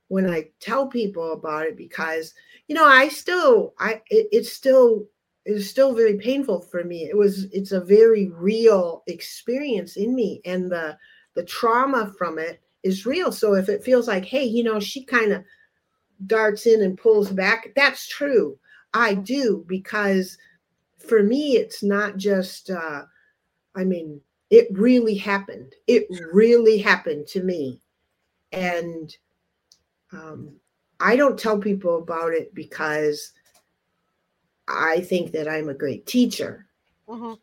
when 0.08 0.28
I 0.28 0.50
tell 0.60 0.86
people 0.86 1.32
about 1.32 1.66
it 1.66 1.76
because 1.76 2.34
you 2.68 2.74
know 2.74 2.84
I 2.84 3.08
still 3.08 3.74
I 3.78 4.02
it, 4.10 4.28
it's 4.32 4.52
still 4.52 5.06
it's 5.44 5.68
still 5.68 5.94
very 5.94 6.16
painful 6.16 6.60
for 6.60 6.84
me. 6.84 7.04
It 7.04 7.16
was 7.16 7.44
it's 7.52 7.72
a 7.72 7.80
very 7.80 8.28
real 8.28 9.02
experience 9.06 9.96
in 9.96 10.14
me, 10.14 10.40
and 10.44 10.70
the 10.70 10.96
the 11.34 11.44
trauma 11.44 12.12
from 12.16 12.38
it 12.38 12.60
is 12.82 13.06
real. 13.06 13.32
So 13.32 13.54
if 13.54 13.68
it 13.68 13.84
feels 13.84 14.08
like, 14.08 14.24
hey, 14.24 14.44
you 14.44 14.62
know, 14.62 14.78
she 14.78 15.04
kind 15.04 15.32
of 15.32 15.44
darts 16.26 16.66
in 16.66 16.82
and 16.82 16.96
pulls 16.96 17.30
back, 17.30 17.72
that's 17.74 18.06
true. 18.06 18.58
I 18.92 19.14
do 19.14 19.64
because 19.66 20.38
for 21.04 21.22
me 21.22 21.56
it's 21.56 21.82
not 21.82 22.16
just 22.16 22.70
uh 22.70 23.02
i 23.74 23.84
mean 23.84 24.20
it 24.50 24.68
really 24.72 25.14
happened. 25.16 25.74
It 25.88 26.06
really 26.32 26.78
happened 26.78 27.26
to 27.28 27.42
me. 27.42 27.80
And 28.52 29.14
um 30.12 30.54
i 31.00 31.16
don't 31.16 31.38
tell 31.38 31.58
people 31.58 31.96
about 31.98 32.32
it 32.32 32.54
because 32.54 33.32
i 34.68 35.00
think 35.00 35.32
that 35.32 35.48
i'm 35.48 35.68
a 35.68 35.74
great 35.74 36.06
teacher. 36.06 36.66
Mhm. 37.08 37.38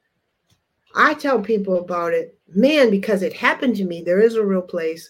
i 0.95 1.13
tell 1.15 1.41
people 1.41 1.77
about 1.79 2.13
it 2.13 2.37
man 2.47 2.89
because 2.91 3.23
it 3.23 3.33
happened 3.33 3.75
to 3.77 3.85
me. 3.85 4.01
There 4.01 4.21
is 4.21 4.35
a 4.35 4.45
real 4.45 4.61
place 4.61 5.09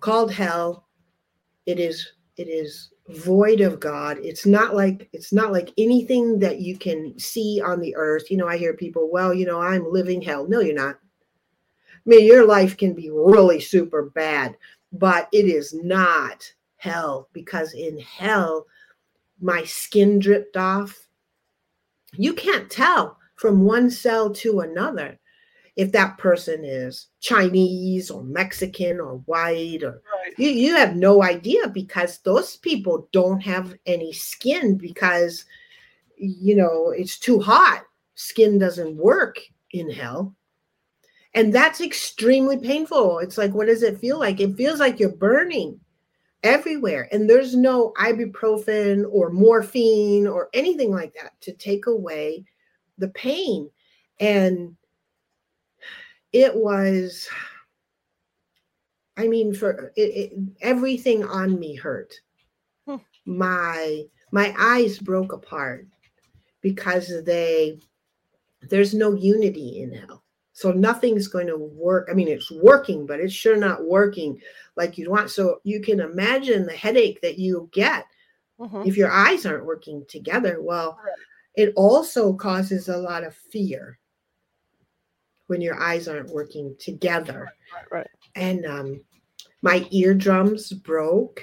called 0.00 0.32
hell. 0.32 0.86
It 1.66 1.80
is 1.80 2.06
it 2.36 2.48
is 2.48 2.92
void 3.08 3.60
of 3.60 3.80
god. 3.80 4.18
It's 4.22 4.46
not 4.46 4.74
like 4.74 5.08
it's 5.12 5.32
not 5.32 5.52
like 5.52 5.72
anything 5.78 6.38
that 6.40 6.60
you 6.60 6.76
can 6.76 7.18
see 7.18 7.60
on 7.64 7.80
the 7.80 7.94
earth. 7.96 8.30
You 8.30 8.36
know 8.36 8.48
i 8.48 8.56
hear 8.56 8.74
people 8.74 9.10
well 9.10 9.32
you 9.32 9.46
know 9.46 9.60
i'm 9.60 9.90
living 9.90 10.22
hell. 10.22 10.46
No 10.46 10.60
you're 10.60 10.74
not. 10.74 10.96
I 10.96 12.00
mean 12.04 12.26
your 12.26 12.46
life 12.46 12.76
can 12.76 12.94
be 12.94 13.10
really 13.10 13.60
super 13.60 14.04
bad 14.14 14.56
but 14.92 15.28
it 15.32 15.44
is 15.46 15.74
not 15.74 16.50
hell 16.76 17.28
because 17.32 17.74
in 17.74 17.98
hell 17.98 18.66
my 19.40 19.64
skin 19.64 20.18
dripped 20.18 20.56
off. 20.56 21.06
You 22.12 22.32
can't 22.32 22.70
tell 22.70 23.18
from 23.36 23.64
one 23.64 23.90
cell 23.90 24.30
to 24.30 24.60
another 24.60 25.18
if 25.78 25.92
that 25.92 26.18
person 26.18 26.64
is 26.64 27.06
Chinese 27.20 28.10
or 28.10 28.24
Mexican 28.24 28.98
or 28.98 29.18
white 29.26 29.84
or 29.84 30.02
Right. 30.12 30.34
you, 30.36 30.50
you 30.50 30.74
have 30.74 30.96
no 30.96 31.22
idea 31.22 31.68
because 31.68 32.18
those 32.18 32.56
people 32.56 33.08
don't 33.12 33.40
have 33.40 33.76
any 33.86 34.12
skin 34.12 34.76
because 34.76 35.44
you 36.16 36.56
know 36.56 36.90
it's 36.90 37.16
too 37.16 37.38
hot. 37.38 37.84
Skin 38.16 38.58
doesn't 38.58 38.96
work 38.96 39.38
in 39.70 39.88
hell. 39.88 40.34
And 41.34 41.52
that's 41.52 41.80
extremely 41.80 42.56
painful. 42.56 43.20
It's 43.20 43.38
like 43.38 43.54
what 43.54 43.68
does 43.68 43.84
it 43.84 44.00
feel 44.00 44.18
like? 44.18 44.40
It 44.40 44.56
feels 44.56 44.80
like 44.80 44.98
you're 44.98 45.10
burning 45.10 45.78
everywhere. 46.42 47.08
And 47.12 47.30
there's 47.30 47.54
no 47.54 47.92
ibuprofen 47.98 49.04
or 49.08 49.30
morphine 49.30 50.26
or 50.26 50.48
anything 50.54 50.90
like 50.90 51.14
that 51.14 51.40
to 51.42 51.52
take 51.52 51.86
away 51.86 52.44
the 52.98 53.10
pain. 53.10 53.70
And 54.18 54.74
it 56.32 56.54
was 56.54 57.28
i 59.16 59.26
mean 59.26 59.54
for 59.54 59.92
it, 59.96 60.32
it, 60.32 60.32
everything 60.60 61.24
on 61.24 61.58
me 61.58 61.74
hurt. 61.74 62.14
Hmm. 62.86 62.96
my 63.26 64.04
my 64.32 64.54
eyes 64.58 64.98
broke 64.98 65.32
apart 65.32 65.86
because 66.60 67.12
they 67.24 67.78
there's 68.62 68.92
no 68.94 69.12
unity 69.14 69.80
in 69.82 69.92
hell. 69.92 70.24
So 70.52 70.72
nothing's 70.72 71.28
going 71.28 71.46
to 71.46 71.56
work. 71.56 72.08
I 72.10 72.14
mean 72.14 72.28
it's 72.28 72.50
working 72.50 73.06
but 73.06 73.20
it's 73.20 73.32
sure 73.32 73.56
not 73.56 73.84
working 73.84 74.40
like 74.76 74.98
you'd 74.98 75.08
want. 75.08 75.30
So 75.30 75.60
you 75.64 75.80
can 75.80 76.00
imagine 76.00 76.66
the 76.66 76.72
headache 76.72 77.20
that 77.22 77.38
you 77.38 77.68
get 77.72 78.06
Mhm. 78.58 78.86
if 78.86 78.96
your 78.96 79.10
eyes 79.10 79.46
aren't 79.46 79.66
working 79.66 80.04
together. 80.08 80.60
Well 80.60 80.98
it 81.54 81.72
also 81.76 82.32
causes 82.32 82.88
a 82.88 82.96
lot 82.96 83.24
of 83.24 83.34
fear 83.34 83.98
when 85.48 85.60
your 85.60 85.80
eyes 85.82 86.06
aren't 86.08 86.30
working 86.30 86.74
together. 86.78 87.52
Right, 87.74 87.84
right. 87.90 88.10
and 88.36 88.64
um, 88.64 89.00
my 89.62 89.86
eardrums 89.90 90.72
broke 90.72 91.42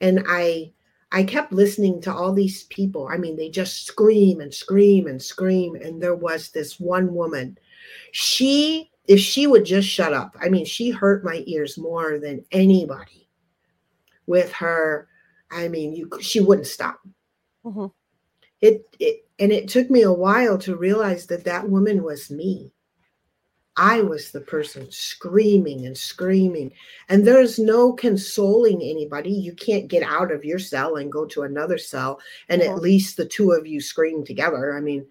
and 0.00 0.24
i 0.28 0.72
i 1.12 1.22
kept 1.22 1.52
listening 1.52 2.00
to 2.02 2.12
all 2.12 2.32
these 2.32 2.64
people. 2.64 3.08
I 3.08 3.16
mean 3.16 3.36
they 3.36 3.48
just 3.48 3.86
scream 3.86 4.40
and 4.40 4.52
scream 4.52 5.06
and 5.06 5.22
scream 5.22 5.76
and 5.76 6.02
there 6.02 6.16
was 6.16 6.50
this 6.50 6.80
one 6.80 7.14
woman. 7.14 7.56
She 8.12 8.90
if 9.06 9.20
she 9.20 9.46
would 9.46 9.64
just 9.64 9.88
shut 9.88 10.12
up 10.12 10.36
i 10.40 10.48
mean 10.50 10.64
she 10.66 10.90
hurt 10.90 11.24
my 11.24 11.42
ears 11.46 11.78
more 11.78 12.18
than 12.18 12.44
anybody. 12.52 13.28
With 14.26 14.52
her 14.52 15.08
i 15.50 15.68
mean 15.68 15.94
you 15.94 16.10
she 16.20 16.40
wouldn't 16.40 16.66
stop. 16.66 17.00
Mhm. 17.64 17.92
it, 18.60 18.86
it 18.98 19.26
and 19.38 19.52
it 19.52 19.68
took 19.68 19.88
me 19.90 20.02
a 20.02 20.12
while 20.12 20.58
to 20.58 20.76
realize 20.76 21.26
that 21.26 21.44
that 21.44 21.68
woman 21.68 22.02
was 22.02 22.30
me 22.30 22.72
i 23.78 24.02
was 24.02 24.30
the 24.30 24.40
person 24.40 24.86
screaming 24.90 25.86
and 25.86 25.96
screaming. 25.96 26.70
And 27.08 27.26
there's 27.26 27.58
no 27.58 27.92
consoling 27.92 28.82
anybody. 28.82 29.30
You 29.32 29.54
can't 29.54 29.88
get 29.88 30.02
out 30.02 30.30
of 30.32 30.44
your 30.44 30.58
cell 30.58 30.96
and 30.96 31.10
go 31.10 31.24
to 31.26 31.42
another 31.42 31.78
cell 31.78 32.20
and 32.48 32.60
Mhm. 32.60 32.68
at 32.68 32.82
least 32.82 33.16
the 33.16 33.24
two 33.24 33.52
of 33.52 33.66
you 33.66 33.80
scream 33.80 34.24
together. 34.24 34.76
I 34.76 34.80
mean 34.80 35.06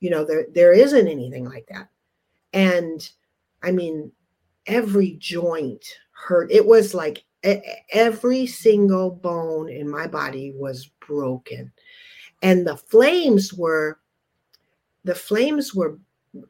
you 0.00 0.10
know 0.10 0.24
there 0.24 0.46
there 0.52 0.72
isn't 0.72 1.08
anything 1.08 1.44
like 1.46 1.66
that. 1.68 1.88
And 2.52 3.08
i 3.62 3.72
mean 3.72 4.12
every 4.66 5.16
joint 5.18 5.84
hurt. 6.12 6.50
It 6.52 6.66
was 6.66 6.94
like 6.94 7.24
every 7.90 8.46
single 8.46 9.10
bone 9.10 9.68
in 9.68 9.88
my 9.88 10.06
body 10.06 10.52
was 10.54 10.86
broken. 11.06 11.72
And 12.42 12.66
the 12.66 12.76
flames 12.76 13.52
were 13.52 13.98
the 15.04 15.14
flames 15.14 15.74
were 15.74 15.98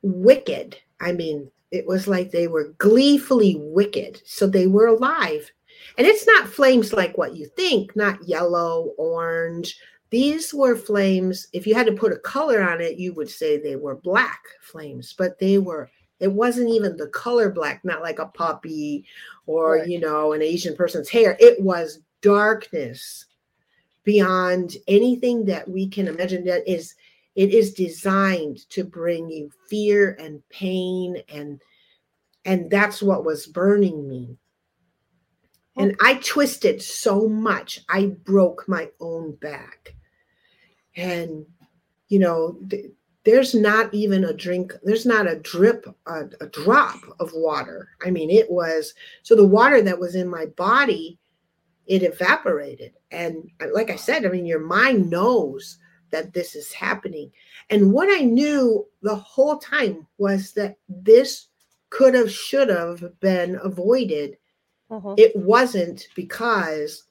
wicked 0.03 0.77
i 1.03 1.13
mean 1.13 1.51
it 1.73 1.87
was 1.87 2.07
like 2.07 2.31
they 2.31 2.49
were 2.49 2.75
gleefully 2.79 3.57
wicked. 3.59 4.21
So 4.27 4.47
they 4.47 4.67
were 4.67 4.87
alive. 4.87 5.51
And 5.97 6.07
it's 6.07 6.27
not 6.27 6.47
flames 6.49 6.93
like 6.93 7.17
what 7.19 7.35
you 7.35 7.47
think 7.57 7.97
not 7.97 8.23
yellow 8.29 8.93
orange. 8.99 9.79
These 10.11 10.53
were 10.53 10.77
flames. 10.77 11.49
If 11.55 11.67
you 11.67 11.75
had 11.75 11.87
to 11.87 11.95
put 11.95 12.13
a 12.13 12.19
color 12.19 12.63
on 12.63 12.81
it 12.83 12.99
you 12.99 13.15
would 13.15 13.31
say 13.31 13.57
they 13.57 13.77
were 13.77 13.97
black 13.97 14.41
flames 14.61 15.15
but 15.17 15.39
they 15.39 15.59
were 15.59 15.91
it 16.21 16.31
wasn't 16.31 16.69
even 16.69 16.97
the 16.97 17.09
color 17.09 17.51
black 17.51 17.85
not 17.85 18.03
like 18.03 18.19
a 18.19 18.27
puppy 18.27 19.07
or 19.47 19.77
Right. 19.79 19.89
you 19.89 19.99
know 19.99 20.35
an 20.35 20.43
asian 20.43 20.77
person's 20.77 21.09
hair. 21.09 21.37
It 21.41 21.61
was 21.61 22.01
darkness 22.21 23.25
beyond 24.05 24.77
anything 24.89 25.47
that 25.47 25.67
we 25.69 25.89
can 25.89 26.07
imagine 26.07 26.45
that 26.45 26.69
is 26.71 26.95
it 27.35 27.55
is 27.55 27.73
designed 27.73 28.69
to 28.71 28.85
bring 28.85 29.31
you 29.31 29.51
fear 29.69 30.17
and 30.19 30.43
pain 30.51 31.23
and 31.33 31.61
and 32.45 32.69
that's 32.71 33.01
what 33.01 33.25
was 33.25 33.47
burning 33.47 34.09
me. 34.09 34.37
And 35.77 35.93
oh. 35.93 36.07
i 36.07 36.15
twisted 36.15 36.83
so 36.83 37.29
much 37.29 37.81
i 37.89 38.07
broke 38.07 38.69
my 38.69 38.91
own 39.01 39.37
back. 39.37 39.95
And 40.97 41.47
you 42.09 42.19
know 42.19 42.59
th- 42.69 42.91
there's 43.25 43.55
not 43.55 43.95
even 43.95 44.25
a 44.25 44.35
drink 44.35 44.75
there's 44.83 45.07
not 45.07 45.31
a 45.31 45.39
drip 45.39 45.87
a, 46.07 46.25
a 46.41 46.47
drop 46.49 47.01
of 47.19 47.31
water. 47.35 47.89
I 48.05 48.11
mean 48.11 48.31
it 48.31 48.51
was 48.51 48.93
so 49.23 49.35
the 49.35 49.47
water 49.47 49.81
that 49.81 49.99
was 49.99 50.15
in 50.15 50.29
my 50.29 50.47
body 50.47 51.19
it 51.87 52.03
evaporated. 52.03 52.93
And 53.11 53.51
like 53.73 53.89
i 53.89 53.97
said 53.97 54.27
i 54.27 54.29
mean 54.29 54.45
your 54.45 54.61
mind 54.61 55.09
knows 55.09 55.79
that 56.13 56.33
this 56.33 56.55
is 56.55 56.73
happening 56.73 57.33
and 57.71 57.93
what 57.93 58.09
i 58.11 58.23
knew 58.23 58.87
the 59.03 59.15
whole 59.15 59.59
time 59.59 60.07
was 60.19 60.53
that 60.53 60.77
this 60.89 61.49
could 61.91 62.15
have 62.15 62.31
should 62.31 62.69
have 62.69 63.19
been 63.21 63.59
avoided 63.63 64.37
Mhm. 64.91 65.15
it 65.19 65.35
wasn't 65.35 66.07
because 66.15 67.05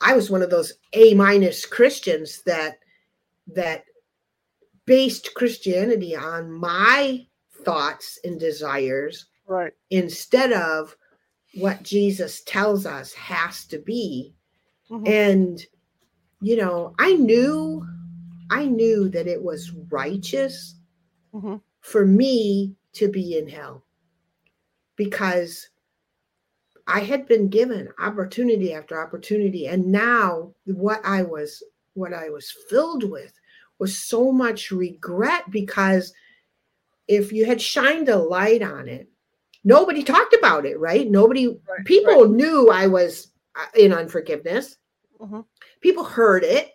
i 0.00 0.14
was 0.14 0.30
one 0.30 0.42
of 0.42 0.50
those 0.50 0.74
a 0.92 1.14
minus 1.14 1.66
christians 1.66 2.42
that 2.42 2.78
that 3.48 3.84
based 4.84 5.34
christianity 5.34 6.14
on 6.14 6.50
my 6.52 7.26
thoughts 7.64 8.18
and 8.24 8.38
desires 8.38 9.26
Right. 9.48 9.72
instead 9.90 10.52
of 10.52 10.96
what 11.54 11.82
jesus 11.82 12.42
tells 12.44 12.84
us 12.84 13.12
has 13.14 13.64
to 13.66 13.78
be 13.78 14.34
Mhm. 14.90 15.08
and 15.08 15.66
you 16.40 16.56
know 16.56 16.94
i 16.98 17.14
knew 17.14 17.86
i 18.50 18.64
knew 18.66 19.08
that 19.08 19.26
it 19.26 19.42
was 19.42 19.72
righteous 19.90 20.74
Mhm. 21.34 21.60
for 21.80 22.04
me 22.06 22.74
to 22.92 23.08
be 23.08 23.36
in 23.38 23.48
hell 23.48 23.84
because 24.96 25.68
I 26.86 27.00
had 27.00 27.26
been 27.26 27.48
given 27.48 27.88
opportunity 27.98 28.72
after 28.72 29.02
opportunity 29.02 29.66
and 29.66 29.84
now 29.86 30.54
what 30.66 31.00
I 31.04 31.22
was 31.22 31.62
what 31.94 32.14
I 32.14 32.30
was 32.30 32.54
filled 32.70 33.10
with 33.10 33.32
was 33.78 33.96
so 33.98 34.30
much 34.30 34.70
regret 34.70 35.50
because 35.50 36.12
if 37.08 37.32
you 37.32 37.44
had 37.44 37.60
shined 37.60 38.08
a 38.08 38.16
light 38.16 38.62
on 38.62 38.88
it 38.88 39.08
nobody 39.64 40.02
talked 40.04 40.32
about 40.34 40.64
it 40.64 40.78
right 40.78 41.10
nobody 41.10 41.48
Right, 41.48 41.84
people 41.84 42.28
knew 42.28 42.70
I 42.70 42.86
was 42.86 43.32
uh, 43.56 43.66
in 43.76 43.92
unforgiveness 43.92 44.78
Mhm. 45.20 45.44
People 45.80 46.04
heard 46.04 46.44
it 46.44 46.72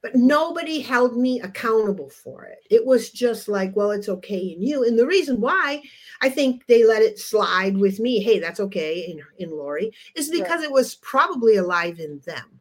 but 0.00 0.14
nobody 0.14 0.78
held 0.78 1.16
me 1.16 1.40
accountable 1.40 2.08
for 2.08 2.44
it. 2.44 2.58
It 2.70 2.86
was 2.86 3.10
just 3.10 3.48
like 3.48 3.74
well 3.74 3.90
it's 3.90 4.08
okay 4.08 4.38
in 4.38 4.62
you. 4.62 4.84
And 4.84 4.96
the 4.98 5.06
reason 5.06 5.40
why 5.40 5.82
i 6.20 6.28
think 6.28 6.64
they 6.66 6.84
let 6.84 7.02
it 7.02 7.18
slide 7.18 7.76
with 7.76 7.98
me 8.00 8.20
hey 8.20 8.38
that's 8.38 8.60
okay 8.60 9.00
in 9.10 9.20
in 9.38 9.50
laurie 9.50 9.92
is 10.14 10.28
Right. 10.30 10.38
because 10.40 10.62
it 10.62 10.70
was 10.70 10.94
probably 10.96 11.56
alive 11.56 11.98
in 12.00 12.20
them. 12.24 12.60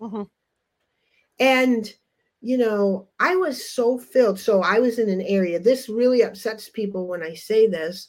Mhm. 0.00 0.28
and 1.40 1.94
you 2.40 2.56
know 2.58 3.08
i 3.20 3.34
was 3.36 3.68
so 3.68 3.98
filled. 3.98 4.38
So 4.38 4.62
i 4.62 4.78
was 4.78 4.98
in 4.98 5.08
an 5.08 5.22
area 5.22 5.58
this 5.60 5.88
really 5.88 6.22
upsets 6.22 6.68
people 6.68 7.06
when 7.06 7.22
i 7.22 7.34
say 7.34 7.66
this 7.66 8.08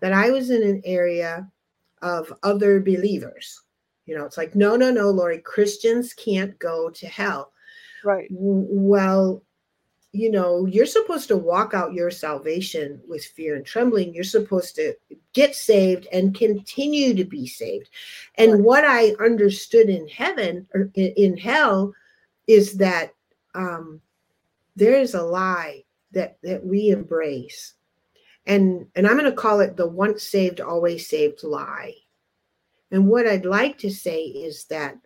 that 0.00 0.12
i 0.12 0.30
was 0.30 0.50
in 0.50 0.62
an 0.62 0.80
area 0.84 1.50
of 2.02 2.32
other 2.42 2.80
believers 2.80 3.60
you 4.10 4.18
know 4.18 4.24
it's 4.24 4.36
like 4.36 4.56
no 4.56 4.74
no 4.74 4.90
no 4.90 5.08
laurie 5.08 5.38
christians 5.38 6.12
can't 6.12 6.58
go 6.58 6.90
to 6.90 7.06
hell 7.06 7.52
Right. 8.02 8.28
Well 8.30 9.42
you 10.12 10.30
know, 10.30 10.66
you're 10.66 10.86
supposed 10.86 11.28
to 11.28 11.36
walk 11.36 11.72
out 11.72 11.94
your 11.94 12.10
salvation 12.10 13.00
with 13.06 13.24
fear 13.24 13.54
and 13.54 13.64
trembling. 13.64 14.12
You're 14.12 14.24
supposed 14.24 14.74
to 14.76 14.94
get 15.34 15.54
saved 15.54 16.08
and 16.12 16.34
continue 16.34 17.14
to 17.14 17.24
be 17.24 17.46
saved. 17.46 17.90
And 18.34 18.54
Right. 18.54 18.60
what 18.60 18.84
I 18.84 19.10
understood 19.24 19.88
in 19.88 20.08
heaven 20.08 20.66
or 20.74 20.90
in, 20.94 21.12
in 21.16 21.36
hell 21.36 21.94
is 22.48 22.76
that 22.78 23.14
um, 23.54 24.00
there 24.74 24.98
is 24.98 25.14
a 25.14 25.22
lie 25.22 25.84
that 26.12 26.38
that 26.42 26.64
we 26.66 26.88
embrace, 26.88 27.74
and 28.46 28.86
and 28.96 29.06
I'm 29.06 29.16
going 29.16 29.30
to 29.30 29.32
call 29.32 29.60
it 29.60 29.76
the 29.76 29.86
once 29.86 30.24
saved 30.24 30.60
always 30.60 31.06
saved 31.06 31.44
lie. 31.44 31.94
And 32.90 33.06
what 33.06 33.26
I'd 33.26 33.44
like 33.44 33.78
to 33.78 33.90
say 33.90 34.22
is 34.24 34.64
that, 34.66 34.96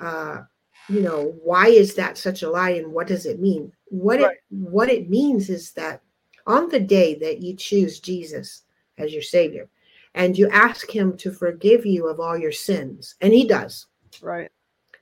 uh, 0.00 0.42
you 0.88 1.00
know, 1.00 1.34
why 1.42 1.68
is 1.68 1.94
that 1.94 2.18
such 2.18 2.42
a 2.42 2.50
lie, 2.50 2.70
and 2.70 2.92
what 2.92 3.06
does 3.06 3.26
it 3.26 3.40
mean? 3.40 3.72
What 3.86 4.20
Right. 4.20 4.32
it 4.32 4.38
what 4.50 4.88
it 4.88 5.08
means 5.10 5.50
is 5.50 5.72
that 5.72 6.02
on 6.46 6.68
the 6.68 6.80
day 6.80 7.14
that 7.16 7.42
you 7.42 7.54
choose 7.54 8.00
Jesus 8.00 8.62
as 8.98 9.12
your 9.12 9.22
Savior, 9.22 9.68
and 10.14 10.36
you 10.36 10.48
ask 10.48 10.90
Him 10.90 11.16
to 11.18 11.30
forgive 11.30 11.86
you 11.86 12.08
of 12.08 12.18
all 12.20 12.36
your 12.36 12.52
sins, 12.52 13.14
and 13.20 13.32
He 13.32 13.46
does, 13.46 13.86
Right. 14.22 14.50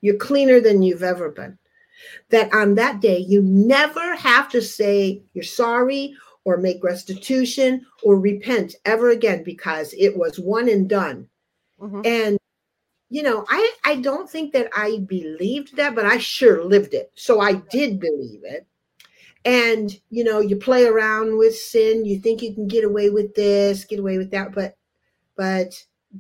you're 0.01 0.17
cleaner 0.17 0.61
than 0.61 0.83
you've 0.83 1.03
ever 1.03 1.31
been. 1.31 1.59
That 2.31 2.53
on 2.53 2.75
that 2.77 3.01
day, 3.01 3.19
you 3.19 3.43
never 3.43 4.15
have 4.15 4.49
to 4.51 4.63
say 4.63 5.23
you're 5.33 5.45
sorry 5.45 6.15
or 6.45 6.57
make 6.57 6.83
restitution 6.85 7.85
or 8.03 8.19
repent 8.21 8.77
ever 8.85 9.11
again 9.11 9.43
because 9.43 9.95
it 9.95 10.17
was 10.17 10.39
one 10.39 10.69
and 10.69 10.89
done. 10.89 11.29
Mhm. 11.81 12.07
And 12.07 12.39
you 13.11 13.23
know, 13.23 13.45
I 13.49 13.73
I 13.85 13.97
don't 13.97 14.29
think 14.31 14.53
that 14.53 14.71
I 14.77 14.99
believed 14.99 15.77
that, 15.77 15.95
but 15.95 16.07
I 16.07 16.19
sure 16.19 16.65
lived 16.65 16.95
it. 16.95 17.11
So 17.15 17.41
I 17.41 17.55
did 17.55 18.01
believe 18.01 18.43
it. 18.45 18.67
And 19.45 19.99
you 20.11 20.25
know, 20.25 20.41
you 20.41 20.57
play 20.57 20.85
around 20.87 21.39
with 21.39 21.57
sin, 21.57 22.05
you 22.05 22.19
think 22.21 22.43
you 22.43 22.55
can 22.55 22.69
get 22.69 22.85
away 22.85 23.11
with 23.11 23.35
this, 23.35 23.85
get 23.85 23.99
away 24.01 24.19
with 24.19 24.31
that, 24.33 24.53
but 24.55 24.77
but 25.37 25.75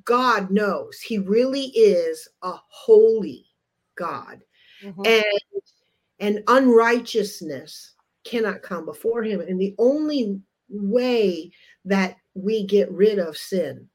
God 0.04 0.50
knows. 0.50 1.00
He 1.00 1.18
really 1.18 1.66
is 1.74 2.28
a 2.42 2.54
holy 2.70 3.46
God. 3.96 4.42
Mhm. 4.82 5.06
And 5.06 5.62
and 6.20 6.44
unrighteousness 6.48 7.94
cannot 8.24 8.62
come 8.62 8.84
before 8.84 9.22
him. 9.22 9.40
And 9.40 9.60
the 9.60 9.74
only 9.78 10.40
way 10.68 11.50
that 11.84 12.16
we 12.34 12.66
get 12.66 12.90
rid 12.90 13.18
of 13.18 13.36
sin 13.36 13.88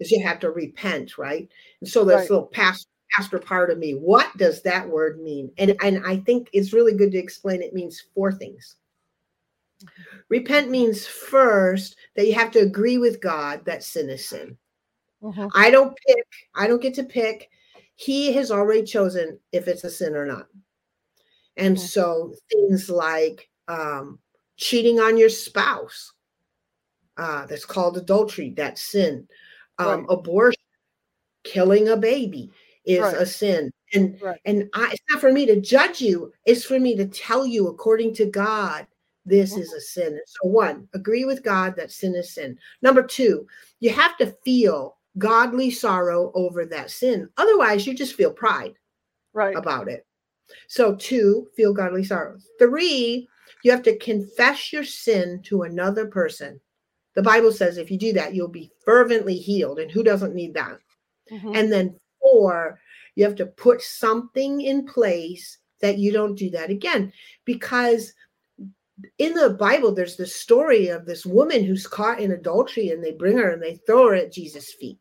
is 0.00 0.10
you 0.10 0.22
have 0.24 0.40
to 0.40 0.50
repent, 0.50 1.18
right? 1.18 1.48
And 1.80 1.88
so 1.88 2.04
this 2.04 2.20
Right. 2.22 2.30
little 2.30 2.46
past 2.46 2.88
pastor 3.16 3.38
part 3.38 3.70
of 3.70 3.78
me, 3.78 3.92
what 3.92 4.36
does 4.36 4.62
that 4.62 4.88
word 4.88 5.20
mean? 5.22 5.52
And 5.58 5.76
and 5.82 6.04
I 6.04 6.16
think 6.18 6.48
it's 6.52 6.72
really 6.72 6.94
good 6.94 7.12
to 7.12 7.18
explain 7.18 7.62
it 7.62 7.74
means 7.74 8.02
four 8.14 8.32
things. 8.32 8.76
Repent 10.28 10.70
means 10.70 11.06
first 11.06 11.96
that 12.16 12.26
you 12.26 12.34
have 12.34 12.50
to 12.52 12.60
agree 12.60 12.98
with 12.98 13.20
God 13.20 13.64
that 13.66 13.84
sin 13.84 14.08
is 14.10 14.28
sin. 14.28 14.56
Mhm. 15.22 15.50
I 15.54 15.70
don't 15.70 15.96
pick, 16.06 16.24
I 16.54 16.66
don't 16.66 16.82
get 16.82 16.94
to 16.94 17.04
pick. 17.04 17.50
He 17.96 18.32
has 18.32 18.50
already 18.50 18.82
chosen 18.82 19.38
if 19.52 19.68
it's 19.68 19.84
a 19.84 19.90
sin 19.90 20.16
or 20.16 20.26
not. 20.26 20.48
And 21.56 21.76
Mhm. 21.76 21.80
so 21.80 22.34
things 22.50 22.90
like 22.90 23.48
um, 23.68 24.18
cheating 24.56 24.98
on 24.98 25.16
your 25.16 25.28
spouse, 25.28 26.12
uh, 27.16 27.46
that's 27.46 27.64
called 27.64 27.96
adultery, 27.96 28.50
that's 28.56 28.82
sin. 28.82 29.28
Um, 29.78 29.86
Right. 30.00 30.06
Abortion, 30.10 30.62
killing 31.44 31.88
a 31.88 31.96
baby 31.96 32.50
is 32.84 33.00
Right. 33.02 33.16
a 33.16 33.26
sin. 33.26 33.70
And 33.94 34.20
Right. 34.20 34.40
and 34.44 34.68
I, 34.74 34.90
it's 34.92 35.02
not 35.10 35.20
for 35.20 35.32
me 35.32 35.46
to 35.46 35.60
judge 35.60 36.00
you, 36.00 36.32
it's 36.46 36.64
for 36.64 36.78
me 36.80 36.96
to 36.96 37.06
tell 37.06 37.46
you 37.46 37.68
according 37.68 38.14
to 38.14 38.26
God, 38.26 38.86
this 39.24 39.54
Mhm. 39.54 39.60
is 39.62 39.72
a 39.72 39.80
sin. 39.80 40.20
So, 40.26 40.48
one, 40.48 40.88
agree 40.94 41.24
with 41.24 41.42
God 41.42 41.76
that 41.76 41.90
sin 41.92 42.14
is 42.14 42.34
sin. 42.34 42.58
Number 42.82 43.02
two, 43.02 43.46
you 43.80 43.90
have 43.90 44.16
to 44.18 44.34
feel 44.44 44.98
godly 45.18 45.70
sorrow 45.70 46.32
over 46.34 46.66
that 46.66 46.90
sin. 46.90 47.28
Otherwise, 47.36 47.86
you 47.86 47.94
just 47.94 48.14
feel 48.14 48.32
pride 48.32 48.74
Right. 49.32 49.56
about 49.56 49.88
it. 49.88 50.06
So, 50.68 50.94
two, 50.96 51.48
feel 51.56 51.72
godly 51.72 52.04
sorrow. 52.04 52.38
Three, 52.58 53.28
you 53.62 53.70
have 53.70 53.82
to 53.84 53.96
confess 53.98 54.72
your 54.72 54.84
sin 54.84 55.40
to 55.44 55.62
another 55.62 56.06
person. 56.06 56.60
The 57.14 57.22
Bible 57.22 57.52
says 57.52 57.76
if 57.78 57.90
you 57.90 57.98
do 57.98 58.12
that, 58.14 58.34
you'll 58.34 58.48
be 58.48 58.70
fervently 58.84 59.36
healed. 59.36 59.78
And 59.78 59.90
who 59.90 60.02
doesn't 60.02 60.34
need 60.34 60.54
that? 60.54 60.78
Mhm. 61.30 61.56
And 61.56 61.72
then 61.72 62.00
four, 62.20 62.80
you 63.14 63.24
have 63.24 63.36
to 63.36 63.46
put 63.46 63.82
something 63.82 64.60
in 64.60 64.84
place 64.86 65.58
that 65.80 65.98
you 65.98 66.12
don't 66.12 66.34
do 66.34 66.50
that 66.50 66.70
again. 66.70 67.12
Because 67.44 68.12
in 69.18 69.34
the 69.34 69.50
Bible, 69.50 69.92
there's 69.92 70.16
the 70.16 70.26
story 70.26 70.88
of 70.88 71.04
this 71.04 71.26
woman 71.26 71.64
who's 71.64 71.86
caught 71.86 72.20
in 72.20 72.32
adultery 72.32 72.90
and 72.90 73.02
they 73.02 73.12
bring 73.12 73.36
her 73.38 73.50
and 73.50 73.62
they 73.62 73.76
throw 73.86 74.08
her 74.08 74.14
at 74.14 74.32
Jesus' 74.32 74.72
feet. 74.72 74.98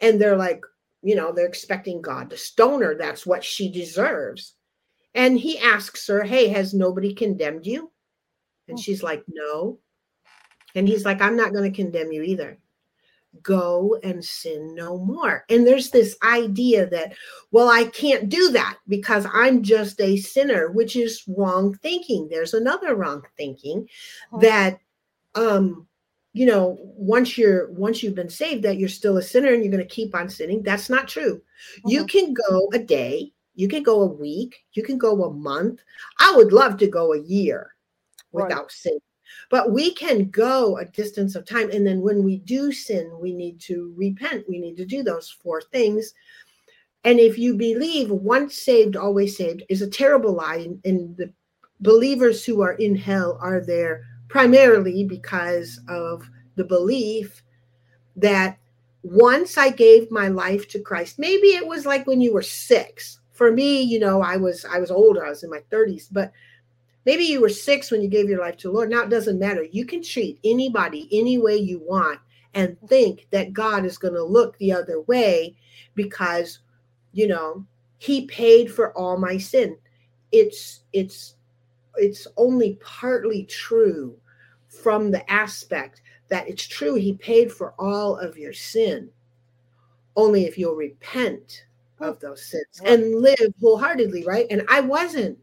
And 0.00 0.20
they're 0.20 0.36
like, 0.36 0.62
you 1.02 1.14
know, 1.14 1.32
they're 1.32 1.46
expecting 1.46 2.00
God 2.00 2.30
to 2.30 2.36
stone 2.36 2.82
her. 2.82 2.94
That's 2.94 3.26
what 3.26 3.44
she 3.44 3.70
deserves. 3.70 4.54
And 5.14 5.38
he 5.38 5.58
asks 5.58 6.06
her, 6.08 6.22
Hey, 6.24 6.48
has 6.48 6.74
nobody 6.74 7.14
condemned 7.14 7.66
you? 7.66 7.92
And 8.68 8.78
Hmm. 8.78 8.82
she's 8.82 9.02
like, 9.02 9.22
No. 9.28 9.78
And 10.74 10.88
he's 10.88 11.04
like, 11.04 11.20
I'm 11.20 11.36
not 11.36 11.52
going 11.52 11.70
to 11.70 11.76
condemn 11.76 12.12
you 12.12 12.22
either 12.22 12.58
go 13.42 13.98
and 14.02 14.24
sin 14.24 14.74
no 14.74 14.98
more. 14.98 15.44
And 15.48 15.66
there's 15.66 15.90
this 15.90 16.16
idea 16.22 16.88
that, 16.90 17.14
well, 17.50 17.68
I 17.68 17.84
can't 17.84 18.28
do 18.28 18.50
that 18.50 18.78
because 18.88 19.26
I'm 19.32 19.62
just 19.62 20.00
a 20.00 20.16
sinner, 20.18 20.70
which 20.70 20.96
is 20.96 21.24
wrong 21.26 21.74
thinking. 21.82 22.28
There's 22.28 22.54
another 22.54 22.94
wrong 22.94 23.22
thinking 23.36 23.88
Mhm. 24.32 24.40
that, 24.40 24.78
um, 25.34 25.88
you 26.32 26.46
know, 26.46 26.78
once 26.80 27.38
you're 27.38 27.70
once 27.72 28.02
you've 28.02 28.14
been 28.14 28.30
saved, 28.30 28.62
that 28.64 28.78
you're 28.78 28.88
still 28.88 29.18
a 29.18 29.22
sinner 29.22 29.52
and 29.52 29.62
you're 29.62 29.72
going 29.72 29.86
to 29.86 29.94
keep 29.94 30.14
on 30.14 30.28
sinning. 30.28 30.62
That's 30.62 30.90
not 30.90 31.08
true. 31.08 31.42
You 31.84 32.04
Mhm. 32.04 32.08
can 32.08 32.34
go 32.34 32.68
a 32.72 32.78
day, 32.78 33.32
you 33.54 33.68
can 33.68 33.82
go 33.82 34.02
a 34.02 34.06
week, 34.06 34.64
you 34.72 34.82
can 34.82 34.98
go 34.98 35.24
a 35.24 35.32
month. 35.32 35.80
I 36.18 36.34
would 36.36 36.52
love 36.52 36.76
to 36.78 36.86
go 36.88 37.12
a 37.12 37.20
year 37.20 37.74
Right. 38.32 38.48
without 38.48 38.72
sin. 38.72 38.98
But 39.50 39.72
we 39.72 39.94
can 39.94 40.30
go 40.30 40.78
a 40.78 40.84
distance 40.84 41.34
of 41.34 41.46
time. 41.46 41.70
And 41.70 41.86
then 41.86 42.00
when 42.00 42.22
we 42.22 42.38
do 42.38 42.72
sin, 42.72 43.10
we 43.20 43.32
need 43.32 43.60
to 43.62 43.94
repent. 43.96 44.44
We 44.48 44.58
need 44.58 44.76
to 44.76 44.86
do 44.86 45.02
those 45.02 45.30
four 45.30 45.60
things. 45.60 46.14
And 47.04 47.20
if 47.20 47.38
you 47.38 47.54
believe 47.54 48.10
once 48.10 48.56
saved, 48.56 48.96
always 48.96 49.36
saved 49.36 49.62
is 49.68 49.82
a 49.82 49.90
terrible 49.90 50.32
lie. 50.32 50.68
And, 50.84 51.16
the 51.16 51.32
believers 51.80 52.44
who 52.44 52.62
are 52.62 52.74
in 52.74 52.96
hell 52.96 53.38
are 53.42 53.60
there 53.60 54.04
primarily 54.28 55.04
because 55.04 55.80
of 55.88 56.28
the 56.56 56.64
belief 56.64 57.42
that 58.16 58.58
once 59.02 59.58
I 59.58 59.70
gave 59.70 60.10
my 60.10 60.28
life 60.28 60.66
to 60.68 60.80
Christ, 60.80 61.18
maybe 61.18 61.48
it 61.48 61.66
was 61.66 61.84
like 61.84 62.06
when 62.06 62.20
you 62.20 62.32
were 62.32 62.42
six. 62.42 63.20
For 63.32 63.52
me, 63.52 63.82
you 63.82 63.98
know, 63.98 64.22
I 64.22 64.36
was 64.36 64.64
I 64.64 64.78
was 64.78 64.90
older, 64.90 65.26
I 65.26 65.28
was 65.28 65.42
in 65.42 65.50
my 65.50 65.60
30s, 65.70 66.06
but 66.10 66.32
maybe 67.04 67.24
you 67.24 67.40
were 67.40 67.48
six 67.48 67.90
when 67.90 68.02
you 68.02 68.08
gave 68.08 68.28
your 68.28 68.40
life 68.40 68.56
to 68.58 68.68
the 68.68 68.74
Lord. 68.74 68.90
Now 68.90 69.02
it 69.02 69.10
doesn't 69.10 69.38
matter. 69.38 69.64
You 69.64 69.84
can 69.86 70.02
treat 70.02 70.38
anybody 70.44 71.08
any 71.12 71.38
way 71.38 71.56
you 71.56 71.80
want 71.84 72.20
and 72.54 72.78
think 72.88 73.26
that 73.30 73.52
God 73.52 73.84
is 73.84 73.98
going 73.98 74.14
to 74.14 74.22
look 74.22 74.56
the 74.58 74.72
other 74.72 75.00
way 75.02 75.56
because, 75.94 76.60
you 77.12 77.26
know, 77.26 77.66
he 77.98 78.26
paid 78.26 78.72
for 78.72 78.96
all 78.96 79.16
my 79.16 79.38
sin. 79.38 79.76
It's 80.32 80.82
it's 80.92 81.36
it's 81.96 82.26
only 82.36 82.78
partly 82.82 83.44
true 83.44 84.16
from 84.68 85.10
the 85.10 85.28
aspect 85.30 86.02
that 86.28 86.48
it's 86.48 86.66
true 86.66 86.94
he 86.94 87.14
paid 87.14 87.52
for 87.52 87.74
all 87.78 88.16
of 88.16 88.36
your 88.36 88.52
sin. 88.52 89.10
Only 90.16 90.44
if 90.44 90.58
you'll 90.58 90.76
repent 90.76 91.64
of 92.00 92.20
those 92.20 92.44
sins 92.44 92.80
and 92.84 93.20
live 93.20 93.52
wholeheartedly, 93.60 94.24
right? 94.24 94.46
And 94.50 94.62
I 94.68 94.80
wasn't. 94.80 95.38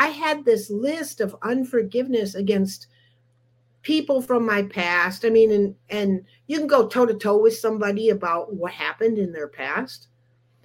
I 0.00 0.06
had 0.06 0.46
this 0.46 0.70
list 0.70 1.20
of 1.20 1.36
unforgiveness 1.42 2.34
against 2.34 2.86
people 3.82 4.22
from 4.22 4.46
my 4.46 4.62
past. 4.62 5.26
I 5.26 5.28
mean, 5.28 5.52
and 5.52 5.74
and 5.90 6.24
you 6.46 6.56
can 6.56 6.66
go 6.66 6.88
toe 6.88 7.04
to 7.04 7.12
toe 7.12 7.36
with 7.36 7.58
somebody 7.58 8.08
about 8.08 8.54
what 8.54 8.72
happened 8.72 9.18
in 9.18 9.30
their 9.30 9.46
past. 9.46 10.08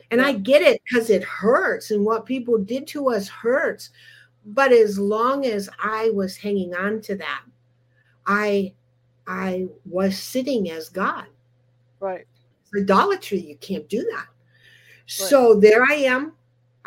And 0.10 0.21
I 0.21 0.32
get 0.32 0.62
it 0.62 0.82
because 0.86 1.10
it 1.10 1.24
hurts 1.24 1.91
and 1.91 2.06
what 2.06 2.26
people 2.26 2.58
did 2.58 2.88
to 2.88 3.10
us 3.10 3.28
hurts. 3.28 3.89
But 4.45 4.71
as 4.71 4.98
long 4.98 5.45
as 5.45 5.69
I 5.84 6.12
was 6.12 6.38
hanging 6.38 6.74
on 6.74 7.02
to 7.02 7.15
that, 7.17 7.41
I 8.26 8.74
I 9.28 9.67
was 9.86 10.17
sitting 10.17 10.71
as 10.71 10.88
God. 10.88 11.26
Right. 12.00 12.26
Idolatry, 12.74 13.39
you 13.39 13.58
can't 13.58 13.89
do 13.89 14.02
that. 14.13 14.28
So 15.08 15.60
there 15.60 15.84
I 15.84 15.95
am. 15.95 16.34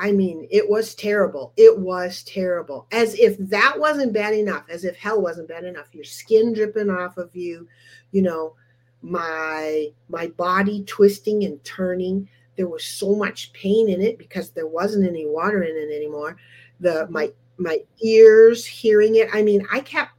I 0.00 0.12
mean, 0.12 0.46
it 0.50 0.68
was 0.70 0.94
terrible. 0.94 1.52
It 1.56 1.76
was 1.76 2.22
terrible. 2.22 2.86
As 2.92 3.14
if 3.18 3.36
that 3.38 3.74
wasn't 3.78 4.12
bad 4.12 4.32
enough, 4.32 4.64
as 4.70 4.84
if 4.84 4.96
hell 4.96 5.20
wasn't 5.20 5.48
bad 5.48 5.64
enough. 5.64 5.92
Your 5.92 6.04
skin 6.04 6.52
dripping 6.52 6.88
off 6.88 7.16
of 7.18 7.34
you, 7.34 7.66
you 8.12 8.22
know, 8.22 8.54
my 9.02 9.88
my 10.08 10.28
body 10.28 10.84
twisting 10.84 11.44
and 11.44 11.62
turning. 11.64 12.28
There 12.56 12.68
was 12.68 12.84
so 12.84 13.14
much 13.14 13.52
pain 13.52 13.88
in 13.88 14.00
it 14.00 14.18
because 14.18 14.50
there 14.50 14.66
wasn't 14.68 15.06
any 15.08 15.26
water 15.26 15.62
in 15.64 15.76
it 15.76 15.94
anymore. 15.94 16.36
The 16.80 17.08
my 17.10 17.32
my 17.56 17.80
ears 18.00 18.64
hearing 18.64 19.16
it. 19.16 19.28
I 19.32 19.42
mean, 19.42 19.66
I 19.72 19.80
kept 19.80 20.12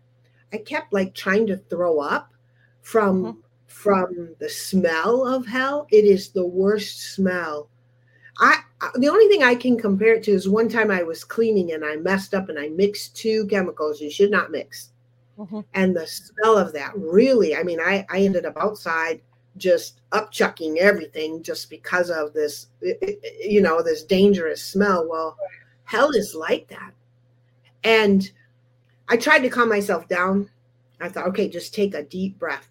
I 0.51 0.57
kept 0.57 0.91
like 0.91 1.13
trying 1.13 1.47
to 1.47 1.57
throw 1.57 1.99
up 1.99 2.33
from 2.81 3.23
Mhm. 3.23 3.37
from 3.67 4.35
the 4.39 4.49
smell 4.49 5.25
of 5.25 5.45
hell. 5.45 5.87
It 5.91 6.03
is 6.03 6.29
the 6.31 6.45
worst 6.45 7.13
smell. 7.13 7.69
I 8.39 8.61
the 8.95 9.09
only 9.09 9.27
thing 9.27 9.43
I 9.43 9.55
can 9.55 9.77
compare 9.77 10.13
it 10.13 10.23
to 10.23 10.31
is 10.31 10.47
one 10.47 10.69
time 10.69 10.89
I 10.89 11.03
was 11.03 11.23
cleaning 11.23 11.73
and 11.73 11.83
I 11.83 11.97
messed 11.97 12.33
up 12.33 12.49
and 12.49 12.57
I 12.57 12.69
mixed 12.69 13.15
two 13.15 13.45
chemicals 13.47 13.99
you 14.01 14.09
should 14.09 14.31
not 14.31 14.51
mix. 14.51 14.91
Mhm. 15.37 15.65
And 15.73 15.95
the 15.95 16.07
smell 16.07 16.57
of 16.57 16.73
that 16.73 16.93
really, 16.95 17.55
I 17.55 17.63
mean, 17.63 17.79
I 17.79 18.05
I 18.09 18.21
ended 18.21 18.45
up 18.45 18.57
outside 18.57 19.21
just 19.57 20.01
upchucking 20.11 20.77
everything 20.77 21.43
just 21.43 21.69
because 21.69 22.09
of 22.09 22.33
this 22.33 22.67
you 23.41 23.61
know, 23.61 23.81
this 23.81 24.03
dangerous 24.03 24.63
smell. 24.63 25.07
Well, 25.07 25.37
hell 25.83 26.11
is 26.11 26.33
like 26.35 26.67
that. 26.69 26.93
And 27.83 28.29
I 29.09 29.17
tried 29.17 29.39
to 29.39 29.49
calm 29.49 29.69
myself 29.69 30.07
down. 30.07 30.49
I 31.01 31.09
thought, 31.09 31.27
okay, 31.27 31.49
just 31.49 31.73
take 31.73 31.93
a 31.93 32.03
deep 32.03 32.39
breath. 32.39 32.69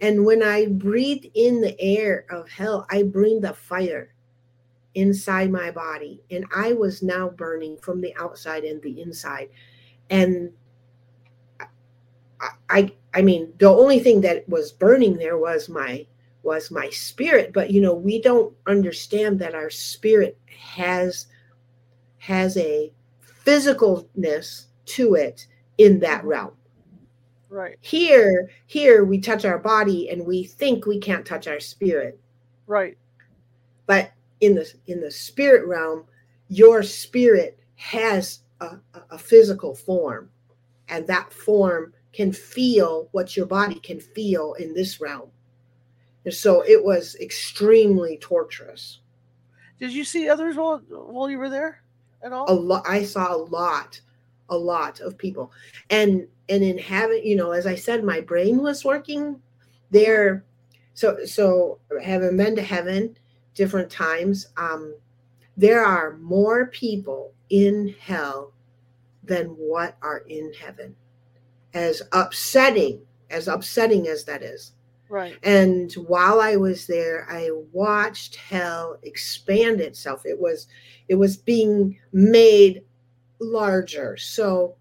And 0.00 0.24
when 0.24 0.42
I 0.42 0.66
breathed 0.66 1.26
in 1.34 1.60
the 1.60 1.80
air 1.80 2.26
of 2.30 2.48
hell, 2.48 2.86
I 2.90 3.02
breathed 3.02 3.42
the 3.42 3.54
fire 3.54 4.12
inside 4.94 5.50
my 5.50 5.70
body. 5.70 6.22
And 6.30 6.44
I 6.54 6.72
was 6.72 7.02
now 7.02 7.28
burning 7.28 7.76
from 7.78 8.00
the 8.00 8.14
outside 8.16 8.64
and 8.64 8.82
the 8.82 9.00
inside. 9.00 9.48
And 10.10 10.52
I, 12.40 12.48
I, 12.70 12.92
I 13.14 13.22
mean, 13.22 13.52
the 13.58 13.68
only 13.68 14.00
thing 14.00 14.20
that 14.22 14.48
was 14.48 14.72
burning 14.72 15.16
there 15.16 15.38
was 15.38 15.68
my 15.68 16.06
was 16.42 16.70
my 16.70 16.88
spirit. 16.90 17.52
But 17.52 17.70
you 17.70 17.80
know, 17.80 17.94
we 17.94 18.20
don't 18.22 18.54
understand 18.66 19.38
that 19.40 19.54
our 19.54 19.70
spirit 19.70 20.38
has 20.48 21.26
has 22.18 22.56
a 22.56 22.92
physicalness 23.44 24.66
to 24.86 25.14
it 25.14 25.46
in 25.78 26.00
that 26.00 26.20
mm-hmm. 26.20 26.28
realm. 26.28 26.52
Right. 27.50 27.76
Here, 27.80 28.50
here 28.66 29.04
we 29.04 29.18
touch 29.20 29.46
our 29.46 29.58
body 29.58 30.10
and 30.10 30.26
we 30.26 30.44
think 30.44 30.84
we 30.84 30.98
can't 30.98 31.24
touch 31.24 31.46
our 31.48 31.60
spirit. 31.60 32.20
Right. 32.66 32.98
But 33.86 34.12
in 34.40 34.54
the 34.54 34.72
in 34.86 35.00
the 35.00 35.10
spirit 35.10 35.66
realm, 35.66 36.04
your 36.48 36.82
spirit 36.82 37.58
has 37.76 38.40
a, 38.60 38.76
a- 39.10 39.18
physical 39.18 39.74
form, 39.74 40.30
and 40.88 41.06
that 41.06 41.32
form 41.32 41.92
can 42.12 42.32
feel 42.32 43.08
what 43.12 43.36
your 43.36 43.46
body 43.46 43.78
can 43.80 44.00
feel 44.00 44.54
in 44.54 44.74
this 44.74 45.00
realm. 45.00 45.30
And 46.24 46.34
so 46.34 46.62
it 46.62 46.82
was 46.82 47.16
extremely 47.20 48.18
torturous. 48.18 49.00
Did 49.78 49.92
you 49.92 50.04
see 50.04 50.28
others 50.28 50.56
while 50.56 50.78
while 50.88 51.30
you 51.30 51.38
were 51.38 51.50
there 51.50 51.82
at 52.22 52.32
all? 52.32 52.50
a 52.50 52.52
lot 52.52 52.82
i 52.86 53.02
saw 53.04 53.34
a 53.34 53.36
lot 53.36 54.00
a 54.50 54.56
lot 54.56 55.00
of 55.00 55.16
people 55.16 55.52
and 55.90 56.26
and 56.48 56.64
in 56.64 56.78
having 56.78 57.24
you 57.24 57.36
know 57.36 57.52
as 57.52 57.66
i 57.66 57.74
said 57.74 58.02
my 58.02 58.20
brain 58.20 58.60
was 58.60 58.84
working 58.84 59.40
there 59.90 60.44
so 60.94 61.24
so 61.24 61.78
having 62.02 62.36
been 62.36 62.56
to 62.56 62.62
heaven 62.62 63.16
different 63.58 63.90
times 63.90 64.46
um 64.56 64.94
there 65.56 65.84
are 65.84 66.16
more 66.18 66.66
people 66.68 67.32
in 67.50 67.94
hell 68.00 68.52
than 69.24 69.46
what 69.48 69.96
are 70.00 70.22
in 70.28 70.52
heaven 70.54 70.94
as 71.74 72.00
upsetting 72.12 73.00
as 73.30 73.48
upsetting 73.48 74.06
as 74.06 74.24
that 74.24 74.42
is 74.42 74.72
Right. 75.10 75.36
and 75.42 75.90
while 75.94 76.38
I 76.40 76.56
was 76.56 76.86
there, 76.86 77.26
I 77.30 77.50
watched 77.72 78.36
hell 78.36 78.98
expand 79.02 79.80
itself. 79.80 80.26
It 80.26 80.38
was 80.38 80.66
it 81.08 81.14
was 81.14 81.38
being 81.38 81.98
made 82.12 82.82
larger. 83.40 84.18
So 84.18 84.76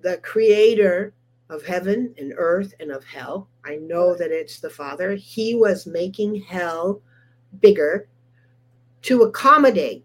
the 0.00 0.16
creator 0.18 1.14
of 1.48 1.64
heaven 1.64 2.12
and 2.18 2.32
earth 2.36 2.74
and 2.80 2.90
of 2.90 3.04
hell, 3.04 3.48
I 3.64 3.76
know 3.76 4.16
that 4.16 4.32
it's 4.32 4.58
the 4.58 4.70
Father. 4.70 5.14
He 5.14 5.54
was 5.54 5.86
making 5.86 6.42
hell 6.42 7.00
bigger 7.60 8.08
to 9.02 9.22
accommodate 9.22 10.04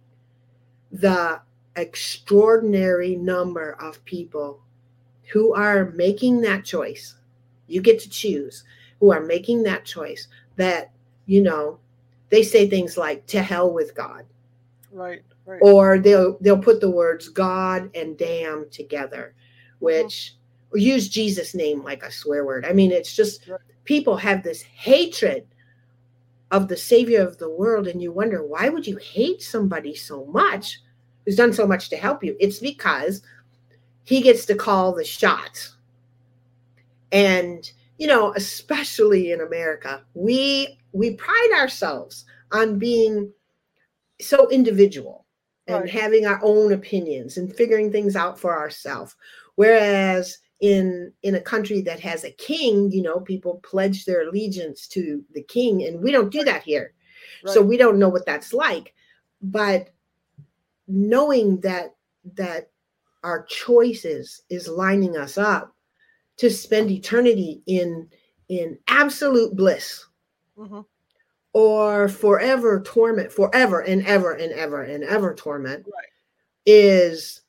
the 0.91 1.39
extraordinary 1.75 3.15
number 3.15 3.73
of 3.81 4.03
people 4.05 4.61
who 5.31 5.53
are 5.53 5.91
making 5.91 6.41
that 6.41 6.63
choice. 6.63 7.15
You 7.67 7.81
get 7.81 7.99
to 8.01 8.09
choose 8.09 8.63
who 8.99 9.11
are 9.11 9.21
making 9.21 9.63
that 9.63 9.85
choice 9.85 10.27
that, 10.55 10.91
you 11.25 11.41
know, 11.41 11.79
they 12.29 12.43
say 12.43 12.69
things 12.69 12.97
like 12.97 13.25
to 13.27 13.41
hell 13.41 13.71
with 13.71 13.93
God 13.95 14.23
Right. 14.91 15.21
Right. 15.45 15.59
or 15.61 15.99
they'll 15.99 16.37
they'll 16.41 16.57
put 16.57 16.81
the 16.81 16.89
words 16.89 17.29
God 17.29 17.89
and 17.95 18.17
damn 18.17 18.69
together, 18.69 19.35
which 19.79 20.35
or 20.71 20.79
use 20.79 21.07
Jesus' 21.09 21.53
name 21.53 21.83
like 21.83 22.03
a 22.03 22.11
swear 22.11 22.45
word. 22.45 22.65
I 22.65 22.73
mean, 22.73 22.91
it's 22.91 23.15
just 23.15 23.47
Right. 23.47 23.59
people 23.83 24.15
have 24.17 24.41
this 24.41 24.61
hatred 24.61 25.45
of 26.51 26.67
the 26.67 26.77
savior 26.77 27.21
of 27.25 27.37
the 27.37 27.49
world 27.49 27.87
and 27.87 28.01
you 28.01 28.11
wonder 28.11 28.45
why 28.45 28.69
would 28.69 28.85
you 28.87 28.97
hate 28.97 29.41
somebody 29.41 29.95
so 29.95 30.25
much 30.25 30.79
who's 31.25 31.35
done 31.35 31.53
so 31.53 31.65
much 31.67 31.89
to 31.89 31.97
help 31.97 32.23
you? 32.23 32.35
It's 32.39 32.59
because 32.59 33.21
he 34.03 34.21
gets 34.21 34.45
to 34.45 34.55
call 34.55 34.93
the 34.93 35.03
shots. 35.03 35.75
And 37.11 37.69
you 37.97 38.07
know 38.07 38.33
especially 38.35 39.31
in 39.31 39.41
america 39.41 40.03
we 40.15 40.77
we 40.91 41.15
pride 41.15 41.51
ourselves 41.55 42.25
on 42.51 42.77
being 42.77 43.31
so 44.21 44.49
individual 44.49 45.25
and 45.67 45.81
Right. 45.81 45.89
having 45.89 46.25
our 46.25 46.39
own 46.43 46.73
opinions 46.73 47.37
and 47.37 47.53
figuring 47.55 47.91
things 47.91 48.15
out 48.15 48.39
for 48.39 48.57
ourselves 48.57 49.15
whereas 49.55 50.37
in 50.61 51.11
in 51.23 51.35
a 51.35 51.41
country 51.41 51.81
that 51.81 51.99
has 51.99 52.23
a 52.23 52.31
king 52.31 52.89
you 52.91 53.01
know 53.01 53.19
people 53.19 53.59
pledge 53.63 54.05
their 54.05 54.27
allegiance 54.27 54.87
to 54.87 55.23
the 55.33 55.43
king 55.43 55.83
and 55.83 56.01
we 56.01 56.11
don't 56.11 56.31
do 56.31 56.43
that 56.43 56.63
here 56.63 56.93
so 57.45 57.61
we 57.61 57.77
don't 57.77 57.99
know 57.99 58.09
what 58.09 58.25
that's 58.25 58.53
like 58.53 58.93
but 59.41 59.89
knowing 60.87 61.59
that 61.59 61.95
that 62.35 62.69
our 63.23 63.43
choices 63.43 64.43
is 64.49 64.67
lining 64.67 65.17
us 65.17 65.37
up 65.37 65.75
to 66.37 66.49
spend 66.49 66.89
eternity 66.89 67.61
in 67.65 68.07
in 68.49 68.77
absolute 68.87 69.55
bliss 69.55 70.05
Mhm. 70.57 70.85
or 71.53 72.07
forever 72.07 72.81
torment 72.81 73.31
forever 73.31 73.81
and 73.81 74.05
ever 74.05 74.33
and 74.33 74.53
ever 74.53 74.83
and 74.83 75.03
ever 75.03 75.33
torment 75.33 75.85
Right. 75.85 76.07
is 76.65 77.41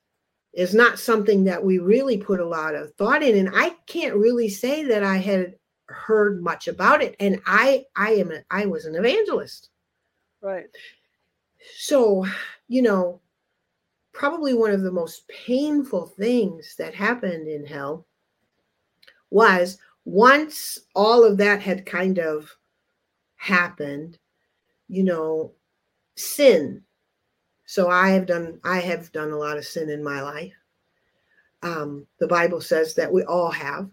is 0.57 0.75
not 0.75 0.99
something 0.99 1.45
that 1.45 1.63
we 1.63 1.79
really 1.79 2.17
put 2.17 2.41
a 2.41 2.45
lot 2.49 2.75
of 2.75 2.93
thought 2.95 3.23
in 3.23 3.37
and 3.37 3.51
i 3.55 3.71
can't 3.87 4.17
really 4.17 4.49
say 4.49 4.83
that 4.83 5.05
i 5.05 5.19
had 5.19 5.55
heard 5.89 6.43
much 6.43 6.67
about 6.67 7.01
it 7.03 7.15
and 7.21 7.41
i 7.47 7.85
i 7.95 8.11
am 8.13 8.33
a, 8.33 8.43
i 8.51 8.67
was 8.67 8.87
an 8.87 8.97
evangelist 8.97 9.71
Right. 10.41 10.67
so 11.79 12.27
you 12.69 12.83
know 12.83 13.21
probably 14.13 14.55
one 14.55 14.71
of 14.71 14.83
the 14.83 14.91
most 14.91 15.29
painful 15.29 16.07
things 16.07 16.75
that 16.79 16.95
happened 16.95 17.47
in 17.49 17.65
hell 17.67 18.07
was 19.31 19.79
once 20.07 20.79
all 20.95 21.23
of 21.23 21.37
that 21.37 21.61
had 21.61 21.85
kind 21.85 22.19
of 22.19 22.51
happened 23.37 24.19
you 24.89 25.03
know 25.03 25.53
sin 26.17 26.83
so 27.67 27.89
i 27.89 28.11
have 28.11 28.27
done 28.27 28.59
i 28.65 28.79
have 28.79 29.13
done 29.13 29.31
a 29.31 29.37
lot 29.37 29.59
of 29.59 29.65
sin 29.65 29.91
in 29.91 30.03
my 30.03 30.23
life 30.23 30.55
um 31.63 32.07
the 32.21 32.27
bible 32.27 32.61
says 32.61 32.95
that 32.95 33.13
we 33.13 33.23
all 33.25 33.51
have 33.51 33.89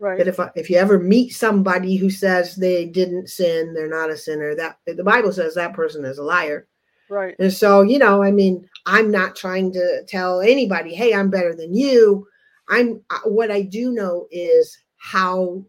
Right. 0.00 0.18
that 0.18 0.28
if 0.28 0.38
if 0.54 0.68
you 0.68 0.76
ever 0.76 0.98
meet 0.98 1.30
somebody 1.30 1.96
who 1.96 2.10
says 2.10 2.56
they 2.56 2.84
didn't 2.84 3.28
sin 3.28 3.72
they're 3.72 3.88
not 3.88 4.10
a 4.10 4.16
sinner 4.16 4.54
that 4.54 4.78
the 4.86 5.04
bible 5.04 5.32
says 5.32 5.54
that 5.54 5.72
person 5.74 6.04
is 6.04 6.18
a 6.18 6.22
liar 6.22 6.66
Right. 7.08 7.36
and 7.38 7.52
so, 7.52 7.82
you 7.82 7.98
know, 7.98 8.22
I 8.22 8.30
mean, 8.30 8.68
I'm 8.86 9.10
not 9.10 9.36
trying 9.36 9.72
to 9.72 10.04
tell 10.08 10.40
anybody, 10.40 10.94
hey, 10.94 11.12
I'm 11.14 11.30
better 11.30 11.54
than 11.54 11.74
you. 11.74 12.26
I'm 12.68 13.02
what 13.24 13.50
I 13.50 13.62
do 13.62 13.92
know 13.92 14.26
is 14.30 14.78
how 14.96 15.64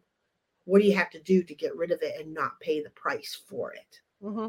what 0.63 0.81
do 0.81 0.87
you 0.87 0.95
have 0.95 1.09
to 1.11 1.21
do 1.21 1.43
to 1.43 1.53
get 1.53 1.75
rid 1.75 1.91
of 1.91 2.01
it 2.01 2.19
and 2.19 2.33
not 2.33 2.59
pay 2.61 2.81
the 2.81 2.89
price 2.91 3.41
for 3.47 3.73
it. 3.73 3.99
hmm 4.21 4.47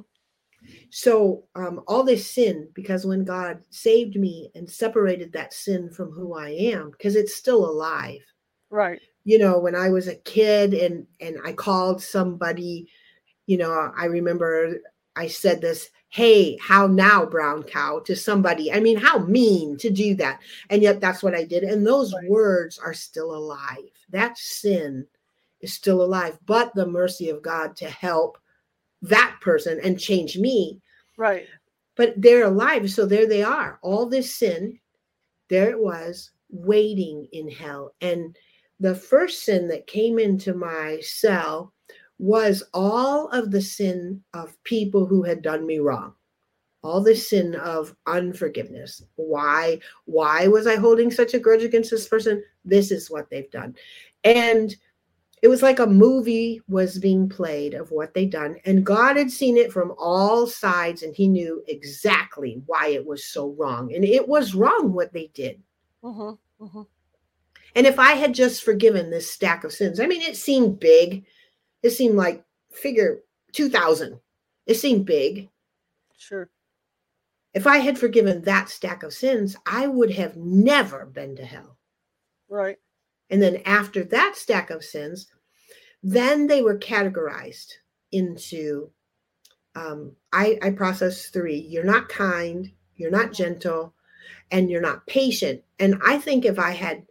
So, 0.91 1.45
um, 1.55 1.83
all 1.87 2.03
this 2.05 2.31
sin, 2.31 2.69
because 2.75 3.07
when 3.07 3.25
God 3.25 3.61
saved 3.71 4.17
me 4.17 4.51
and 4.55 4.69
separated 4.69 5.33
that 5.33 5.53
sin 5.55 5.91
from 5.91 6.11
who 6.13 6.35
I 6.35 6.51
am, 6.51 6.91
because 6.91 7.17
it's 7.17 7.35
still 7.37 7.69
alive. 7.69 8.21
Right. 8.71 9.01
You 9.25 9.39
know, 9.39 9.59
when 9.59 9.75
I 9.75 9.91
was 9.91 10.09
a 10.09 10.15
kid 10.17 10.75
and 10.75 11.07
and 11.21 11.39
I 11.45 11.53
called 11.53 12.03
somebody, 12.03 12.89
you 13.47 13.59
know, 13.59 13.93
I 13.97 14.05
remember 14.07 14.79
I 15.17 15.29
said 15.29 15.61
this, 15.61 15.91
hey, 16.11 16.57
how 16.61 16.87
now, 16.87 17.27
brown 17.27 17.63
cow, 17.63 18.01
to 18.01 18.15
somebody. 18.15 18.73
I 18.73 18.81
mean, 18.81 18.97
how 18.99 19.19
mean 19.19 19.77
to 19.79 19.91
do 19.91 20.15
that. 20.17 20.41
And 20.71 20.83
yet 20.83 21.01
that's 21.01 21.23
what 21.23 21.35
I 21.35 21.45
did. 21.45 21.63
And 21.65 21.87
those 21.87 22.13
Right. 22.15 22.29
words 22.29 22.79
are 22.79 22.95
still 22.95 23.35
alive. 23.35 23.91
That 24.11 24.39
sin 24.39 25.07
is 25.61 25.73
still 25.73 26.03
alive, 26.03 26.39
but 26.47 26.75
the 26.75 26.87
mercy 26.87 27.31
of 27.31 27.43
God 27.43 27.77
to 27.77 27.89
help 27.89 28.39
that 29.03 29.37
person 29.41 29.81
and 29.83 29.99
change 29.99 30.39
me. 30.39 30.81
Right. 31.17 31.47
But 31.97 32.15
they're 32.17 32.47
alive. 32.47 32.91
So 32.91 33.07
there 33.07 33.27
they 33.27 33.43
are. 33.43 33.79
All 33.83 34.07
this 34.07 34.35
sin 34.35 34.79
there 35.49 35.71
it 35.71 35.79
was 35.79 36.33
waiting 36.51 37.29
in 37.33 37.49
hell. 37.49 37.95
And 38.01 38.37
the 38.81 38.95
first 38.95 39.45
sin 39.45 39.69
that 39.69 39.87
came 39.87 40.19
into 40.19 40.55
my 40.55 40.99
cell 41.01 41.73
was 42.19 42.63
all 42.75 43.29
of 43.29 43.51
the 43.51 43.61
sin 43.61 44.23
of 44.35 44.63
people 44.65 45.07
who 45.07 45.23
had 45.23 45.43
done 45.43 45.67
me 45.67 45.79
wrong 45.79 46.15
all 46.83 47.03
the 47.03 47.15
sin 47.15 47.55
of 47.57 47.95
unforgiveness 48.07 49.03
why 49.17 49.79
why 50.07 50.47
was 50.47 50.67
i 50.67 50.77
holding 50.77 51.11
such 51.11 51.35
a 51.35 51.39
grudge 51.39 51.63
against 51.63 51.91
this 51.91 52.09
person 52.09 52.43
this 52.65 52.91
is 52.91 53.11
what 53.11 53.29
they've 53.29 53.51
done 53.51 53.75
and 54.25 54.77
it 55.43 55.49
was 55.49 55.63
like 55.63 55.79
a 55.79 55.87
movie 55.87 56.61
was 56.67 56.99
being 56.99 57.29
played 57.29 57.75
of 57.75 57.91
what 57.91 58.15
they'd 58.15 58.31
done 58.31 58.57
and 58.65 58.85
god 58.87 59.17
had 59.17 59.31
seen 59.31 59.57
it 59.57 59.73
from 59.73 59.93
all 59.99 60.47
sides 60.47 61.03
and 61.03 61.15
he 61.15 61.29
knew 61.29 61.63
exactly 61.69 62.63
why 62.67 62.89
it 62.89 63.05
was 63.07 63.25
so 63.25 63.51
wrong 63.59 63.95
and 63.95 64.05
it 64.05 64.27
was 64.27 64.55
wrong 64.55 64.93
what 64.93 65.13
they 65.13 65.27
did 65.35 65.63
Mm-hmm. 66.05 66.65
Mm-hmm. 66.65 66.83
and 67.75 67.87
if 67.87 67.99
i 67.99 68.13
had 68.13 68.35
just 68.35 68.63
forgiven 68.65 69.11
this 69.11 69.31
stack 69.31 69.65
of 69.65 69.73
sins 69.73 70.01
i 70.01 70.07
mean 70.07 70.23
it 70.23 70.37
seemed 70.37 70.79
big 70.81 71.25
it 71.83 71.91
seemed 71.91 72.15
like 72.17 72.45
figure 72.73 73.21
2000 73.53 74.19
it 74.67 74.75
seemed 74.75 75.05
big 75.07 75.49
Sure. 76.17 76.49
if 77.55 77.67
i 77.67 77.79
had 77.79 77.99
forgiven 77.99 78.41
that 78.43 78.69
stack 78.69 79.03
of 79.03 79.13
sins 79.13 79.57
i 79.67 79.87
would 79.87 80.11
have 80.13 80.37
never 80.37 81.05
been 81.07 81.37
to 81.37 81.45
hell 81.45 81.77
Right. 82.49 82.77
And 83.31 83.43
then 83.43 83.63
after 83.65 84.05
that 84.05 84.37
stack 84.37 84.71
of 84.71 84.85
sins, 84.85 85.27
then 86.03 86.47
they 86.47 86.63
were 86.63 86.79
categorized 86.79 87.73
into 88.13 88.91
um, 89.75 90.13
I, 90.33 90.59
I 90.63 90.71
process 90.71 91.27
three. 91.27 91.59
You're 91.59 91.85
not 91.85 92.09
kind, 92.09 92.71
you're 92.97 93.11
not 93.11 93.33
gentle, 93.33 93.95
and 94.51 94.71
you're 94.71 94.81
not 94.81 95.07
patient. 95.07 95.63
And 95.79 96.01
I 96.05 96.19
think 96.19 96.45
if 96.45 96.59
I 96.59 96.71
had 96.71 97.05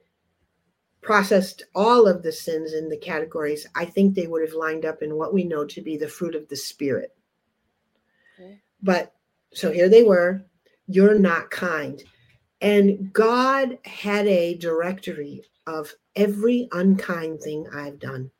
processed 1.01 1.63
all 1.75 2.07
of 2.07 2.23
the 2.23 2.31
sins 2.31 2.73
in 2.73 2.89
the 2.89 2.97
categories, 2.97 3.67
I 3.75 3.85
think 3.85 4.15
they 4.15 4.25
would 4.25 4.41
have 4.41 4.57
lined 4.57 4.85
up 4.85 5.03
in 5.03 5.15
what 5.15 5.33
we 5.33 5.43
know 5.43 5.65
to 5.65 5.81
be 5.81 5.97
the 5.97 6.07
fruit 6.07 6.33
of 6.33 6.47
the 6.49 6.55
spirit. 6.55 7.15
Okay. 8.39 8.59
But 8.81 9.13
so 9.53 9.71
here 9.71 9.87
they 9.87 10.01
were. 10.01 10.43
You're 10.87 11.19
not 11.19 11.51
kind. 11.51 12.03
And 12.61 13.13
God 13.13 13.77
had 13.85 14.25
a 14.27 14.55
directory 14.55 15.43
of 15.67 15.93
every 16.15 16.67
unkind 16.71 17.41
thing 17.41 17.67
I've 17.73 17.99
done. 17.99 18.31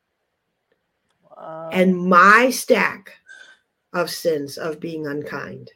Wow. 1.35 1.69
And 1.71 1.97
my 1.97 2.49
stack 2.49 3.11
of 3.93 4.09
sins 4.09 4.57
of 4.57 4.79
being 4.79 5.07
unkind 5.07 5.71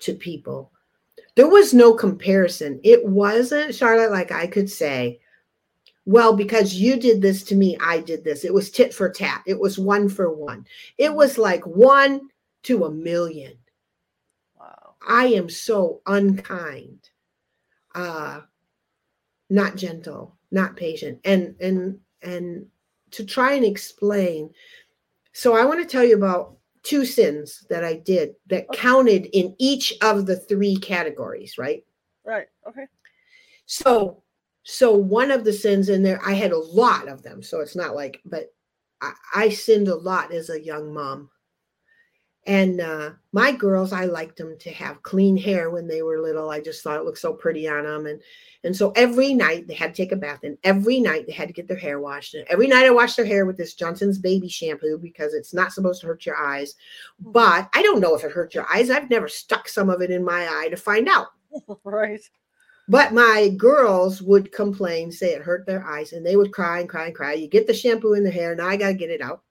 to 0.00 0.14
people. 0.14 0.72
There 1.34 1.48
was 1.48 1.74
no 1.74 1.94
comparison. 1.94 2.80
It 2.82 3.04
wasn't, 3.04 3.74
Charlotte, 3.74 4.10
like 4.10 4.32
I 4.32 4.46
could 4.46 4.70
say, 4.70 5.20
well, 6.06 6.36
because 6.36 6.74
you 6.74 6.98
did 6.98 7.20
this 7.20 7.42
to 7.44 7.56
me, 7.56 7.76
I 7.80 7.98
did 7.98 8.24
this. 8.24 8.44
It 8.44 8.54
was 8.54 8.70
tit 8.70 8.94
for 8.94 9.10
tat. 9.10 9.42
It 9.46 9.58
was 9.58 9.78
one 9.78 10.08
for 10.08 10.32
one. 10.32 10.66
It 10.98 11.12
was 11.12 11.36
like 11.36 11.66
one 11.66 12.28
to 12.64 12.84
a 12.84 12.90
million. 12.90 13.56
wow. 14.58 14.94
I 15.06 15.26
am 15.26 15.48
so 15.48 16.00
unkind, 16.06 17.10
uh, 17.94 18.42
not 19.50 19.76
gentle, 19.76 20.35
not 20.50 20.76
patient, 20.76 21.20
and 21.24 21.54
and 21.60 21.98
and 22.22 22.66
to 23.12 23.24
try 23.24 23.52
and 23.54 23.64
explain. 23.64 24.50
So 25.32 25.54
I 25.56 25.64
want 25.64 25.80
to 25.80 25.86
tell 25.86 26.04
you 26.04 26.16
about 26.16 26.56
two 26.82 27.04
sins 27.04 27.66
that 27.68 27.84
I 27.84 27.94
did 27.94 28.34
that 28.46 28.66
Okay. 28.70 28.78
counted 28.78 29.26
in 29.36 29.54
each 29.58 29.92
of 30.02 30.26
the 30.26 30.36
three 30.36 30.76
categories, 30.76 31.58
right? 31.58 31.84
Right. 32.24 32.46
Okay. 32.68 32.86
So 33.66 34.22
so 34.62 34.92
one 34.94 35.30
of 35.30 35.44
the 35.44 35.52
sins 35.52 35.88
in 35.88 36.02
there, 36.02 36.20
I 36.24 36.32
had 36.32 36.52
a 36.52 36.58
lot 36.58 37.08
of 37.08 37.22
them. 37.22 37.42
So 37.42 37.60
it's 37.60 37.76
not 37.76 37.94
like, 37.94 38.20
but 38.24 38.52
I, 39.00 39.12
I 39.34 39.48
sinned 39.50 39.88
a 39.88 39.94
lot 39.94 40.32
as 40.32 40.50
a 40.50 40.60
young 40.60 40.92
mom. 40.92 41.30
And 42.46 42.80
uh, 42.80 43.10
my 43.32 43.50
girls, 43.50 43.92
I 43.92 44.04
liked 44.04 44.36
them 44.36 44.56
to 44.60 44.70
have 44.70 45.02
clean 45.02 45.36
hair 45.36 45.68
when 45.70 45.88
they 45.88 46.02
were 46.02 46.22
little. 46.22 46.48
I 46.48 46.60
just 46.60 46.82
thought 46.82 46.98
it 46.98 47.04
looked 47.04 47.18
so 47.18 47.32
pretty 47.32 47.68
on 47.68 47.84
them. 47.84 48.06
And 48.06 48.20
and 48.62 48.74
so 48.74 48.90
every 48.96 49.34
night 49.34 49.68
they 49.68 49.74
had 49.74 49.94
to 49.94 50.02
take 50.02 50.12
a 50.12 50.16
bath, 50.16 50.40
and 50.42 50.58
every 50.64 50.98
night 50.98 51.26
they 51.26 51.32
had 51.32 51.48
to 51.48 51.54
get 51.54 51.68
their 51.68 51.76
hair 51.76 52.00
washed. 52.00 52.34
And 52.34 52.46
every 52.48 52.66
night 52.66 52.86
I 52.86 52.90
washed 52.90 53.16
their 53.16 53.26
hair 53.26 53.46
with 53.46 53.56
this 53.56 53.74
Johnson's 53.74 54.18
baby 54.18 54.48
shampoo 54.48 54.98
because 54.98 55.34
it's 55.34 55.54
not 55.54 55.72
supposed 55.72 56.00
to 56.00 56.08
hurt 56.08 56.26
your 56.26 56.36
eyes. 56.36 56.74
But 57.20 57.68
I 57.74 57.82
don't 57.82 58.00
know 58.00 58.16
if 58.16 58.24
it 58.24 58.32
hurt 58.32 58.54
your 58.54 58.66
eyes. 58.72 58.90
I've 58.90 59.10
never 59.10 59.28
stuck 59.28 59.68
some 59.68 59.90
of 59.90 60.00
it 60.02 60.10
in 60.10 60.24
my 60.24 60.48
eye 60.48 60.68
to 60.70 60.76
find 60.76 61.08
out. 61.08 61.28
right. 61.84 62.20
But 62.88 63.12
my 63.12 63.50
girls 63.56 64.22
would 64.22 64.52
complain, 64.52 65.10
say 65.10 65.32
it 65.32 65.42
hurt 65.42 65.66
their 65.66 65.84
eyes, 65.84 66.12
and 66.12 66.24
they 66.24 66.36
would 66.36 66.52
cry 66.52 66.80
and 66.80 66.88
cry 66.88 67.06
and 67.06 67.14
cry. 67.14 67.32
You 67.34 67.48
get 67.48 67.66
the 67.66 67.74
shampoo 67.74 68.14
in 68.14 68.22
the 68.22 68.30
hair, 68.30 68.54
now 68.54 68.68
I 68.68 68.76
got 68.76 68.88
to 68.88 68.94
get 68.94 69.10
it 69.10 69.20
out. 69.20 69.42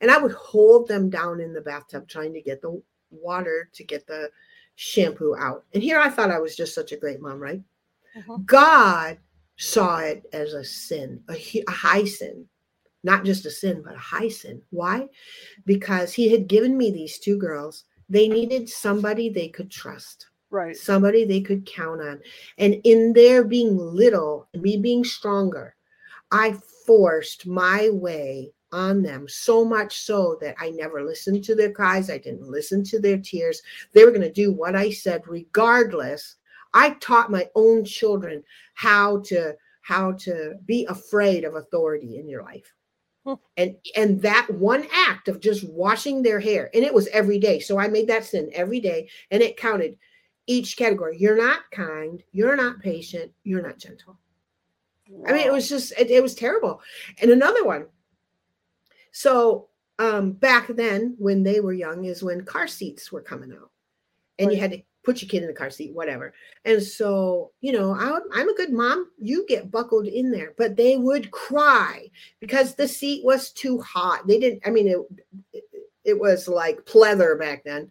And 0.00 0.10
I 0.10 0.18
would 0.18 0.32
hold 0.32 0.88
them 0.88 1.10
down 1.10 1.40
in 1.40 1.52
the 1.52 1.60
bathtub 1.60 2.08
trying 2.08 2.32
to 2.34 2.40
get 2.40 2.62
the 2.62 2.80
water 3.10 3.68
to 3.72 3.84
get 3.84 4.06
the 4.06 4.30
shampoo 4.76 5.36
out. 5.38 5.64
And 5.74 5.82
here 5.82 5.98
I 5.98 6.08
thought 6.08 6.30
I 6.30 6.38
was 6.38 6.56
just 6.56 6.74
such 6.74 6.92
a 6.92 6.96
great 6.96 7.20
mom, 7.20 7.38
right? 7.38 7.62
Mhm. 8.16 8.46
God 8.46 9.18
saw 9.56 9.98
it 9.98 10.24
as 10.32 10.54
a 10.54 10.64
sin, 10.64 11.22
a, 11.28 11.62
a 11.68 11.70
high 11.70 12.04
sin, 12.04 12.48
not 13.02 13.24
just 13.24 13.44
a 13.46 13.50
sin, 13.50 13.82
but 13.82 13.94
a 13.94 13.98
high 13.98 14.28
sin. 14.28 14.62
Why? 14.70 15.08
Because 15.66 16.14
He 16.14 16.28
had 16.30 16.48
given 16.48 16.76
me 16.76 16.90
these 16.90 17.18
two 17.18 17.36
girls. 17.36 17.84
They 18.08 18.26
needed 18.26 18.68
somebody 18.68 19.28
they 19.28 19.48
could 19.48 19.70
trust 19.70 20.26
Right. 20.50 20.76
somebody 20.76 21.24
they 21.24 21.40
could 21.40 21.64
count 21.64 22.00
on. 22.00 22.20
And 22.58 22.80
in 22.84 23.12
their 23.12 23.44
being 23.44 23.76
little, 23.76 24.48
me 24.54 24.76
being 24.76 25.04
stronger, 25.04 25.76
I 26.32 26.58
forced 26.86 27.46
my 27.46 27.88
way 27.90 28.52
on 28.72 29.02
them 29.02 29.26
so 29.28 29.64
much 29.64 30.00
so 30.00 30.36
that 30.40 30.54
I 30.58 30.70
never 30.70 31.04
listened 31.04 31.44
to 31.44 31.54
their 31.54 31.72
cries. 31.72 32.10
I 32.10 32.18
didn't 32.18 32.48
listen 32.48 32.84
to 32.84 33.00
their 33.00 33.18
tears. 33.18 33.62
They 33.92 34.04
were 34.04 34.10
going 34.10 34.20
to 34.22 34.32
do 34.32 34.52
what 34.52 34.76
I 34.76 34.90
said 34.90 35.22
regardless. 35.26 36.36
I 36.72 36.90
taught 37.00 37.30
my 37.30 37.48
own 37.54 37.84
children 37.84 38.42
how 38.74 39.20
to 39.22 39.56
how 39.82 40.12
to 40.12 40.54
be 40.66 40.86
afraid 40.86 41.44
of 41.44 41.54
authority 41.54 42.18
in 42.18 42.28
your 42.28 42.42
life. 42.42 42.72
Hmm. 43.24 43.34
And 43.56 43.76
and 43.96 44.22
that 44.22 44.48
one 44.50 44.86
act 44.92 45.28
of 45.28 45.40
just 45.40 45.68
washing 45.68 46.22
their 46.22 46.40
hair 46.40 46.70
and 46.72 46.84
it 46.84 46.94
was 46.94 47.08
every 47.08 47.38
day. 47.38 47.60
So 47.60 47.78
I 47.78 47.88
made 47.88 48.08
that 48.08 48.24
sin 48.24 48.50
every 48.54 48.80
day 48.80 49.08
and 49.30 49.42
it 49.42 49.56
counted 49.56 49.96
each 50.46 50.76
category. 50.76 51.16
You're 51.18 51.36
not 51.36 51.62
kind, 51.70 52.22
you're 52.32 52.56
not 52.56 52.80
patient, 52.80 53.32
you're 53.44 53.62
not 53.62 53.78
gentle. 53.78 54.18
I 55.26 55.32
mean, 55.32 55.46
it 55.46 55.52
was 55.52 55.68
just 55.68 55.92
it, 55.98 56.10
it 56.10 56.22
was 56.22 56.34
terrible. 56.34 56.80
And 57.20 57.30
another 57.30 57.64
one. 57.64 57.86
So 59.12 59.68
um 59.98 60.32
back 60.32 60.68
then 60.68 61.14
when 61.18 61.42
they 61.42 61.60
were 61.60 61.72
young 61.72 62.04
is 62.04 62.22
when 62.22 62.44
car 62.44 62.66
seats 62.66 63.12
were 63.12 63.22
coming 63.22 63.52
out. 63.52 63.70
And 64.38 64.50
you 64.50 64.58
had 64.58 64.70
to 64.70 64.82
put 65.04 65.20
your 65.20 65.28
kid 65.28 65.42
in 65.42 65.48
the 65.48 65.54
car 65.54 65.70
seat, 65.70 65.94
whatever. 65.94 66.32
And 66.64 66.82
so, 66.82 67.52
you 67.60 67.72
know, 67.72 67.94
I, 67.94 68.18
I'm 68.34 68.48
a 68.48 68.54
good 68.54 68.72
mom. 68.72 69.10
You 69.18 69.46
get 69.46 69.70
buckled 69.70 70.06
in 70.06 70.30
there, 70.30 70.54
but 70.56 70.76
they 70.76 70.96
would 70.96 71.30
cry 71.30 72.10
because 72.38 72.74
the 72.74 72.88
seat 72.88 73.24
was 73.24 73.50
too 73.50 73.80
hot. 73.80 74.26
They 74.26 74.38
didn't, 74.38 74.62
I 74.66 74.70
mean, 74.70 74.88
it, 74.88 74.98
it, 75.52 75.64
it 76.04 76.18
was 76.18 76.48
like 76.48 76.84
pleather 76.86 77.38
back 77.38 77.64
then 77.64 77.90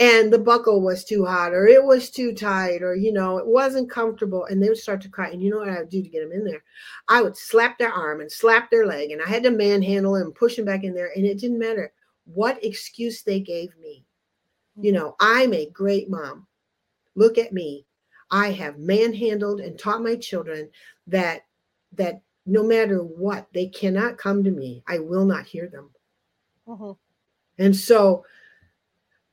and 0.00 0.32
the 0.32 0.38
buckle 0.38 0.80
was 0.80 1.04
too 1.04 1.24
hot 1.24 1.52
or 1.54 1.66
it 1.68 1.82
was 1.82 2.10
too 2.10 2.32
tight 2.34 2.82
or 2.82 2.96
you 2.96 3.12
know 3.12 3.38
it 3.38 3.46
wasn't 3.46 3.90
comfortable 3.90 4.44
and 4.46 4.62
they 4.62 4.68
would 4.68 4.78
start 4.78 5.00
to 5.00 5.08
cry. 5.08 5.28
And 5.30 5.40
you 5.42 5.50
know 5.50 5.58
what 5.58 5.68
i 5.68 5.78
would 5.78 5.88
do 5.88 6.02
to 6.02 6.08
get 6.08 6.22
them 6.22 6.32
in 6.32 6.44
there? 6.44 6.64
I 7.08 7.22
would 7.22 7.36
slap 7.36 7.78
their 7.78 7.92
arm 7.92 8.20
and 8.20 8.30
slap 8.30 8.70
their 8.70 8.86
leg 8.86 9.10
and 9.12 9.22
i 9.22 9.28
had 9.28 9.42
to 9.44 9.50
manhandle 9.50 10.14
them 10.14 10.32
push 10.32 10.56
them 10.56 10.64
back 10.64 10.84
in 10.84 10.94
there 10.94 11.10
and 11.14 11.24
it 11.24 11.38
didn't 11.38 11.58
matter 11.58 11.92
what 12.24 12.62
excuse 12.64 13.22
they 13.22 13.40
gave 13.40 13.76
me. 13.78 14.04
You 14.80 14.92
know 14.92 15.16
i'm 15.20 15.52
a 15.54 15.70
great 15.70 16.10
mom. 16.10 16.46
Look 17.14 17.38
at 17.38 17.52
me. 17.52 17.86
I 18.30 18.50
have 18.50 18.78
manhandled 18.78 19.60
and 19.60 19.78
taught 19.78 20.02
my 20.02 20.16
children 20.16 20.70
that 21.06 21.42
that 21.92 22.20
no 22.46 22.62
matter 22.64 22.98
what 23.02 23.46
they 23.54 23.68
cannot 23.68 24.18
come 24.18 24.42
to 24.44 24.50
me. 24.50 24.82
I 24.88 24.98
will 24.98 25.24
not 25.24 25.46
hear 25.46 25.68
them. 25.68 25.90
Mhm. 26.66 26.96
and 27.58 27.76
so, 27.76 28.24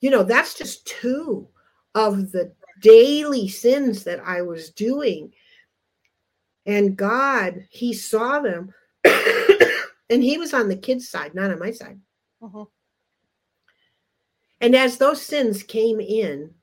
you 0.02 0.10
know, 0.10 0.24
that's 0.24 0.56
just 0.56 0.86
two 0.86 1.48
of 1.96 2.32
the 2.32 2.52
daily 2.82 3.48
sins 3.48 4.04
that 4.04 4.20
I 4.26 4.42
was 4.42 4.72
doing. 4.72 5.32
And 6.66 6.98
God, 6.98 7.66
He 7.70 7.94
saw 7.94 8.40
them. 8.40 8.74
and 9.06 10.24
He 10.24 10.38
was 10.38 10.54
on 10.54 10.68
the 10.68 10.76
kids' 10.76 11.10
side, 11.10 11.34
not 11.34 11.52
on 11.52 11.60
my 11.60 11.72
side. 11.72 12.00
Mhm. 12.42 12.68
And 14.60 14.76
as 14.76 14.98
those 14.98 15.22
sins 15.22 15.64
came 15.64 16.00
in, 16.00 16.54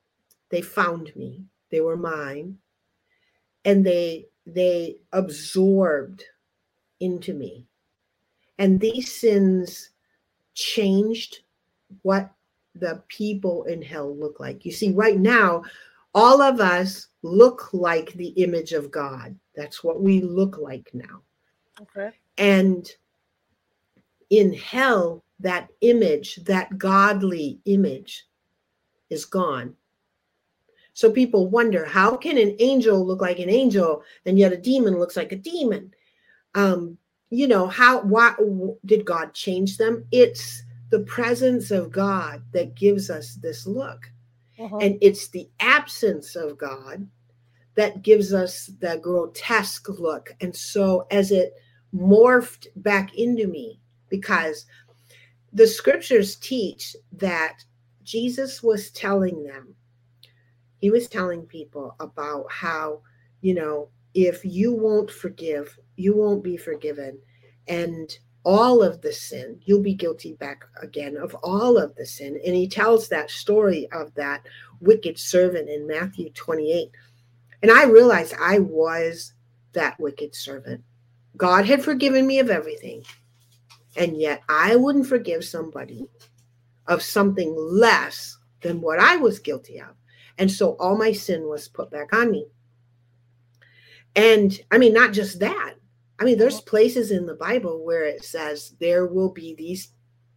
they 0.50 0.62
found 0.62 1.14
me. 1.16 1.44
They 1.70 1.80
were 1.80 1.96
mine. 1.96 2.58
And 3.64 3.84
they 3.84 4.28
they 4.46 4.96
absorbed 5.12 6.24
into 7.00 7.34
me. 7.34 7.66
And 8.58 8.80
these 8.80 9.12
sins 9.12 9.90
changed 10.54 11.40
what 12.02 12.32
the 12.78 13.02
people 13.08 13.64
in 13.64 13.82
hell 13.82 14.16
look 14.16 14.40
like. 14.40 14.64
You 14.64 14.72
see, 14.72 14.92
right 14.92 15.18
now, 15.18 15.62
all 16.14 16.40
of 16.40 16.60
us 16.60 17.08
look 17.22 17.72
like 17.72 18.12
the 18.12 18.28
image 18.28 18.72
of 18.72 18.90
God. 18.90 19.36
That's 19.54 19.84
what 19.84 20.00
we 20.00 20.20
look 20.20 20.58
like 20.58 20.90
now. 20.92 21.22
Okay. 21.80 22.10
And 22.36 22.90
in 24.30 24.52
hell, 24.52 25.24
that 25.40 25.68
image, 25.80 26.36
that 26.44 26.78
godly 26.78 27.60
image, 27.64 28.26
is 29.10 29.24
gone. 29.24 29.74
So 30.92 31.10
people 31.10 31.48
wonder 31.48 31.84
how 31.84 32.16
can 32.16 32.36
an 32.38 32.56
angel 32.58 33.06
look 33.06 33.20
like 33.20 33.38
an 33.38 33.48
angel 33.48 34.02
and 34.26 34.38
yet 34.38 34.52
a 34.52 34.56
demon 34.56 34.98
looks 34.98 35.16
like 35.16 35.32
a 35.32 35.36
demon? 35.36 35.94
Um, 36.54 36.98
you 37.30 37.46
know, 37.46 37.68
how 37.68 38.02
why 38.02 38.34
did 38.84 39.04
God 39.04 39.32
change 39.32 39.76
them? 39.76 40.04
It's 40.10 40.62
the 40.90 41.00
presence 41.00 41.70
of 41.70 41.92
God 41.92 42.42
that 42.52 42.74
gives 42.74 43.10
us 43.10 43.34
this 43.34 43.66
look. 43.66 44.10
Uh-huh. 44.58 44.78
And 44.78 44.98
it's 45.00 45.28
the 45.28 45.48
absence 45.60 46.34
of 46.34 46.58
God 46.58 47.06
that 47.74 48.02
gives 48.02 48.34
us 48.34 48.70
the 48.80 48.98
grotesque 49.02 49.88
look. 49.88 50.34
And 50.40 50.54
so 50.54 51.06
as 51.10 51.30
it 51.30 51.54
morphed 51.94 52.66
back 52.76 53.14
into 53.14 53.46
me, 53.46 53.80
because 54.08 54.66
the 55.52 55.66
scriptures 55.66 56.36
teach 56.36 56.96
that 57.12 57.58
Jesus 58.02 58.62
was 58.62 58.90
telling 58.90 59.44
them, 59.44 59.74
he 60.78 60.90
was 60.90 61.08
telling 61.08 61.42
people 61.42 61.94
about 62.00 62.50
how, 62.50 63.02
you 63.42 63.54
know, 63.54 63.88
if 64.14 64.44
you 64.44 64.72
won't 64.74 65.10
forgive, 65.10 65.78
you 65.96 66.16
won't 66.16 66.42
be 66.42 66.56
forgiven. 66.56 67.18
And 67.66 68.16
all 68.44 68.82
of 68.82 69.00
the 69.02 69.12
sin, 69.12 69.60
you'll 69.64 69.82
be 69.82 69.94
guilty 69.94 70.32
back 70.34 70.64
again 70.80 71.16
of 71.16 71.34
all 71.42 71.76
of 71.76 71.94
the 71.96 72.06
sin. 72.06 72.40
And 72.44 72.54
he 72.54 72.68
tells 72.68 73.08
that 73.08 73.30
story 73.30 73.88
of 73.92 74.14
that 74.14 74.46
wicked 74.80 75.18
servant 75.18 75.68
in 75.68 75.86
Matthew 75.86 76.30
28. 76.30 76.90
And 77.62 77.70
I 77.70 77.84
realized 77.84 78.34
I 78.40 78.60
was 78.60 79.34
that 79.72 79.98
wicked 80.00 80.34
servant. 80.34 80.82
God 81.36 81.66
had 81.66 81.82
forgiven 81.82 82.26
me 82.26 82.38
of 82.38 82.50
everything. 82.50 83.04
And 83.96 84.16
yet 84.16 84.42
I 84.48 84.76
wouldn't 84.76 85.06
forgive 85.06 85.44
somebody 85.44 86.08
of 86.86 87.02
something 87.02 87.54
less 87.56 88.38
than 88.62 88.80
what 88.80 88.98
I 88.98 89.16
was 89.16 89.38
guilty 89.38 89.80
of. 89.80 89.94
And 90.38 90.50
so 90.50 90.76
all 90.78 90.96
my 90.96 91.12
sin 91.12 91.48
was 91.48 91.68
put 91.68 91.90
back 91.90 92.14
on 92.14 92.30
me. 92.30 92.46
And 94.14 94.58
I 94.70 94.78
mean, 94.78 94.94
not 94.94 95.12
just 95.12 95.40
that. 95.40 95.74
I 96.20 96.24
mean, 96.24 96.38
there's 96.38 96.60
places 96.60 97.10
in 97.10 97.26
the 97.26 97.34
Bible 97.34 97.84
where 97.84 98.04
it 98.04 98.24
says 98.24 98.74
there 98.80 99.06
will 99.06 99.30
be 99.30 99.54
these 99.54 99.92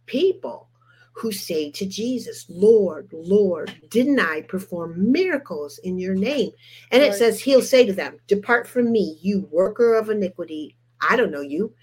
people 0.06 0.68
who 1.14 1.32
say 1.32 1.70
to 1.72 1.86
Jesus, 1.86 2.46
Lord, 2.48 3.08
Lord, 3.12 3.74
didn't 3.90 4.20
I 4.20 4.42
perform 4.42 5.12
miracles 5.12 5.78
in 5.78 5.98
your 5.98 6.14
name? 6.14 6.52
And 6.90 7.02
it 7.02 7.14
says, 7.14 7.40
He'll 7.40 7.62
say 7.62 7.84
to 7.84 7.92
them, 7.92 8.18
Depart 8.28 8.66
from 8.66 8.90
me, 8.90 9.18
you 9.20 9.48
worker 9.50 9.94
of 9.94 10.08
iniquity. 10.08 10.76
I 11.00 11.16
don't 11.16 11.32
know 11.32 11.42
you. 11.42 11.74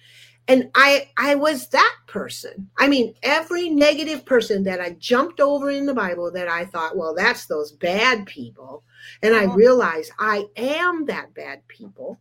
And 0.47 0.71
I 0.73 1.09
I 1.15 1.35
was 1.35 1.67
that 1.69 1.95
person. 2.07 2.71
I 2.79 2.87
mean, 2.87 3.13
every 3.21 3.69
negative 3.69 4.25
person 4.25 4.63
that 4.63 4.81
I 4.81 4.91
jumped 4.93 5.39
over 5.39 5.69
in 5.69 5.85
the 5.85 5.93
Bible 5.93 6.31
that 6.31 6.47
I 6.47 6.65
thought, 6.65 6.97
well, 6.97 7.13
that's 7.13 7.45
those 7.45 7.73
bad 7.73 8.25
people. 8.25 8.83
And 9.21 9.35
I 9.35 9.43
realized 9.43 10.11
I 10.17 10.45
am 10.57 11.05
that 11.05 11.35
bad 11.35 11.67
people. 11.67 12.19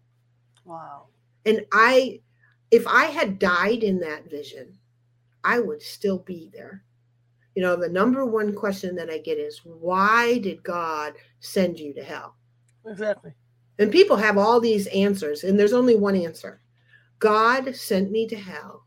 Wow. 0.66 1.06
And 1.46 1.64
I, 1.72 2.20
if 2.70 2.86
I 2.86 3.06
had 3.06 3.38
died 3.38 3.82
in 3.82 4.00
that 4.00 4.30
vision, 4.30 4.78
I 5.44 5.60
would 5.60 5.82
still 5.82 6.18
be 6.18 6.50
there. 6.52 6.84
You 7.54 7.62
know, 7.62 7.76
the 7.76 7.88
number 7.88 8.24
one 8.24 8.54
question 8.54 8.94
that 8.96 9.10
I 9.10 9.18
get 9.18 9.38
is, 9.38 9.60
why 9.64 10.38
did 10.38 10.62
God 10.62 11.14
send 11.40 11.78
you 11.78 11.92
to 11.94 12.02
hell? 12.02 12.36
Exactly. 12.86 13.32
And 13.78 13.92
people 13.92 14.16
have 14.16 14.38
all 14.38 14.60
these 14.60 14.86
answers, 14.88 15.44
and 15.44 15.58
there's 15.58 15.72
only 15.72 15.96
one 15.96 16.16
answer 16.16 16.60
God 17.18 17.74
sent 17.74 18.10
me 18.10 18.26
to 18.28 18.36
hell 18.36 18.84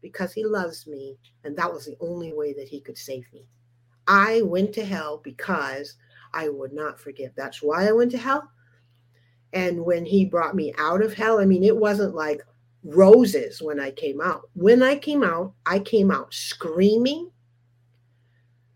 because 0.00 0.32
he 0.32 0.44
loves 0.44 0.86
me, 0.86 1.18
and 1.44 1.56
that 1.56 1.72
was 1.72 1.86
the 1.86 1.96
only 2.00 2.32
way 2.32 2.52
that 2.52 2.68
he 2.68 2.80
could 2.80 2.98
save 2.98 3.24
me. 3.32 3.46
I 4.06 4.42
went 4.42 4.72
to 4.74 4.84
hell 4.84 5.20
because 5.24 5.96
I 6.32 6.48
would 6.48 6.72
not 6.72 7.00
forgive. 7.00 7.32
That's 7.36 7.62
why 7.62 7.88
I 7.88 7.92
went 7.92 8.10
to 8.12 8.18
hell. 8.18 8.50
And 9.54 9.84
when 9.84 10.04
he 10.04 10.24
brought 10.24 10.56
me 10.56 10.74
out 10.78 11.02
of 11.02 11.14
hell, 11.14 11.38
I 11.38 11.46
mean, 11.46 11.62
it 11.62 11.76
wasn't 11.76 12.14
like 12.14 12.42
roses 12.82 13.62
when 13.62 13.80
I 13.80 13.92
came 13.92 14.20
out. 14.20 14.50
When 14.54 14.82
I 14.82 14.96
came 14.96 15.22
out, 15.22 15.54
I 15.64 15.78
came 15.78 16.10
out 16.10 16.34
screaming. 16.34 17.30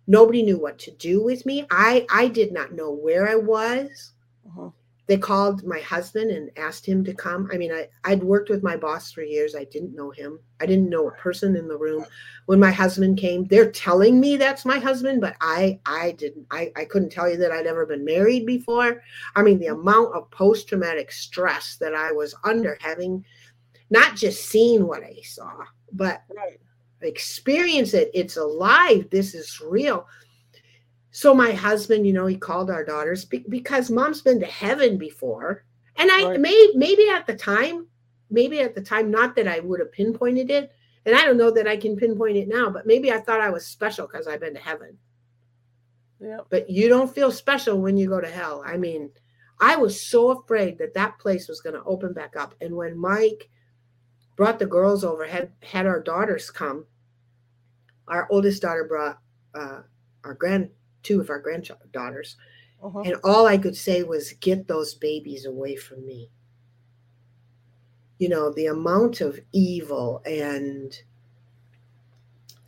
Nobody 0.06 0.42
knew 0.42 0.58
what 0.58 0.78
to 0.80 0.90
do 0.92 1.22
with 1.22 1.44
me. 1.44 1.66
I 1.70 2.06
I 2.08 2.28
did 2.28 2.52
not 2.52 2.72
know 2.72 2.90
where 2.92 3.28
I 3.28 3.34
was 3.34 4.12
Uh-huh. 4.46 4.70
They 5.08 5.16
called 5.16 5.64
my 5.64 5.80
husband 5.80 6.30
and 6.30 6.50
asked 6.58 6.84
him 6.84 7.02
to 7.02 7.14
come. 7.14 7.48
I 7.50 7.56
mean, 7.56 7.72
I, 7.72 7.88
I'd 8.04 8.22
worked 8.22 8.50
with 8.50 8.62
my 8.62 8.76
boss 8.76 9.10
for 9.10 9.22
years. 9.22 9.54
I 9.56 9.64
didn't 9.64 9.96
know 9.96 10.10
him. 10.10 10.38
I 10.60 10.66
didn't 10.66 10.90
know 10.90 11.08
a 11.08 11.12
person 11.12 11.56
in 11.56 11.66
the 11.66 11.78
room. 11.78 12.04
When 12.44 12.60
my 12.60 12.70
husband 12.70 13.16
came, 13.16 13.46
they're 13.46 13.70
telling 13.72 14.20
me 14.20 14.36
that's 14.36 14.66
my 14.66 14.78
husband, 14.78 15.22
but 15.22 15.34
I 15.40 15.80
I 15.86 16.12
didn't 16.12 16.46
I, 16.50 16.70
I 16.76 16.84
couldn't 16.84 17.10
tell 17.10 17.28
you 17.28 17.38
that 17.38 17.52
I'd 17.52 17.66
ever 17.66 17.86
been 17.86 18.04
married 18.04 18.44
before. 18.44 19.02
I 19.34 19.42
mean, 19.42 19.58
the 19.58 19.68
amount 19.68 20.14
of 20.14 20.30
post-traumatic 20.30 21.10
stress 21.10 21.76
that 21.80 21.94
I 21.94 22.12
was 22.12 22.34
under 22.44 22.76
having 22.82 23.24
not 23.88 24.14
just 24.14 24.46
seen 24.46 24.86
what 24.86 25.02
I 25.02 25.16
saw, 25.22 25.52
but 25.92 26.22
Right. 26.36 26.60
experience 27.00 27.94
it. 27.94 28.10
It's 28.12 28.36
alive. 28.36 29.08
This 29.10 29.34
is 29.34 29.58
real. 29.62 30.06
So 31.18 31.34
my 31.34 31.50
husband, 31.50 32.06
you 32.06 32.12
know, 32.12 32.26
he 32.26 32.36
called 32.36 32.70
our 32.70 32.84
daughters 32.84 33.24
because 33.24 33.90
mom's 33.90 34.22
been 34.22 34.38
to 34.38 34.46
heaven 34.46 34.98
before. 34.98 35.64
And 35.96 36.12
I 36.12 36.28
Right. 36.28 36.40
may 36.40 36.72
maybe 36.76 37.08
at 37.08 37.26
the 37.26 37.34
time, 37.34 37.88
maybe 38.30 38.60
at 38.60 38.76
the 38.76 38.82
time, 38.82 39.10
not 39.10 39.34
that 39.34 39.48
I 39.48 39.58
would 39.58 39.80
have 39.80 39.90
pinpointed 39.90 40.48
it. 40.48 40.70
And 41.04 41.16
I 41.16 41.24
don't 41.24 41.36
know 41.36 41.50
that 41.50 41.66
I 41.66 41.76
can 41.76 41.96
pinpoint 41.96 42.36
it 42.36 42.46
now, 42.46 42.70
but 42.70 42.86
maybe 42.86 43.10
I 43.10 43.18
thought 43.18 43.40
I 43.40 43.50
was 43.50 43.66
special 43.66 44.06
because 44.06 44.28
I've 44.28 44.38
been 44.38 44.54
to 44.54 44.60
heaven. 44.60 44.96
Yep. 46.20 46.46
But 46.50 46.70
you 46.70 46.88
don't 46.88 47.12
feel 47.12 47.32
special 47.32 47.80
when 47.80 47.96
you 47.96 48.08
go 48.08 48.20
to 48.20 48.30
hell. 48.30 48.62
I 48.64 48.76
mean, 48.76 49.10
I 49.58 49.74
was 49.74 50.00
so 50.00 50.30
afraid 50.30 50.78
that 50.78 50.94
that 50.94 51.18
place 51.18 51.48
was 51.48 51.60
going 51.60 51.74
to 51.74 51.82
open 51.82 52.12
back 52.12 52.36
up. 52.36 52.54
And 52.60 52.76
when 52.76 52.96
Mike 52.96 53.50
brought 54.36 54.60
the 54.60 54.66
girls 54.66 55.02
over, 55.02 55.26
had 55.26 55.50
had 55.64 55.84
our 55.84 56.00
daughters 56.00 56.48
come, 56.48 56.86
our 58.06 58.28
oldest 58.30 58.62
daughter 58.62 58.84
brought 58.84 59.18
uh, 59.52 59.80
our 60.22 60.34
grand 60.34 60.70
two 61.02 61.20
of 61.20 61.30
our 61.30 61.38
granddaughters, 61.38 62.36
Uh-huh. 62.82 63.00
and 63.04 63.16
all 63.24 63.46
I 63.46 63.58
could 63.58 63.76
say 63.76 64.02
was, 64.02 64.32
"Get 64.40 64.66
those 64.68 64.94
babies 64.94 65.44
away 65.46 65.76
from 65.76 66.06
me." 66.06 66.30
You 68.18 68.28
know 68.28 68.52
the 68.52 68.66
amount 68.66 69.20
of 69.20 69.40
evil 69.52 70.22
and 70.26 71.00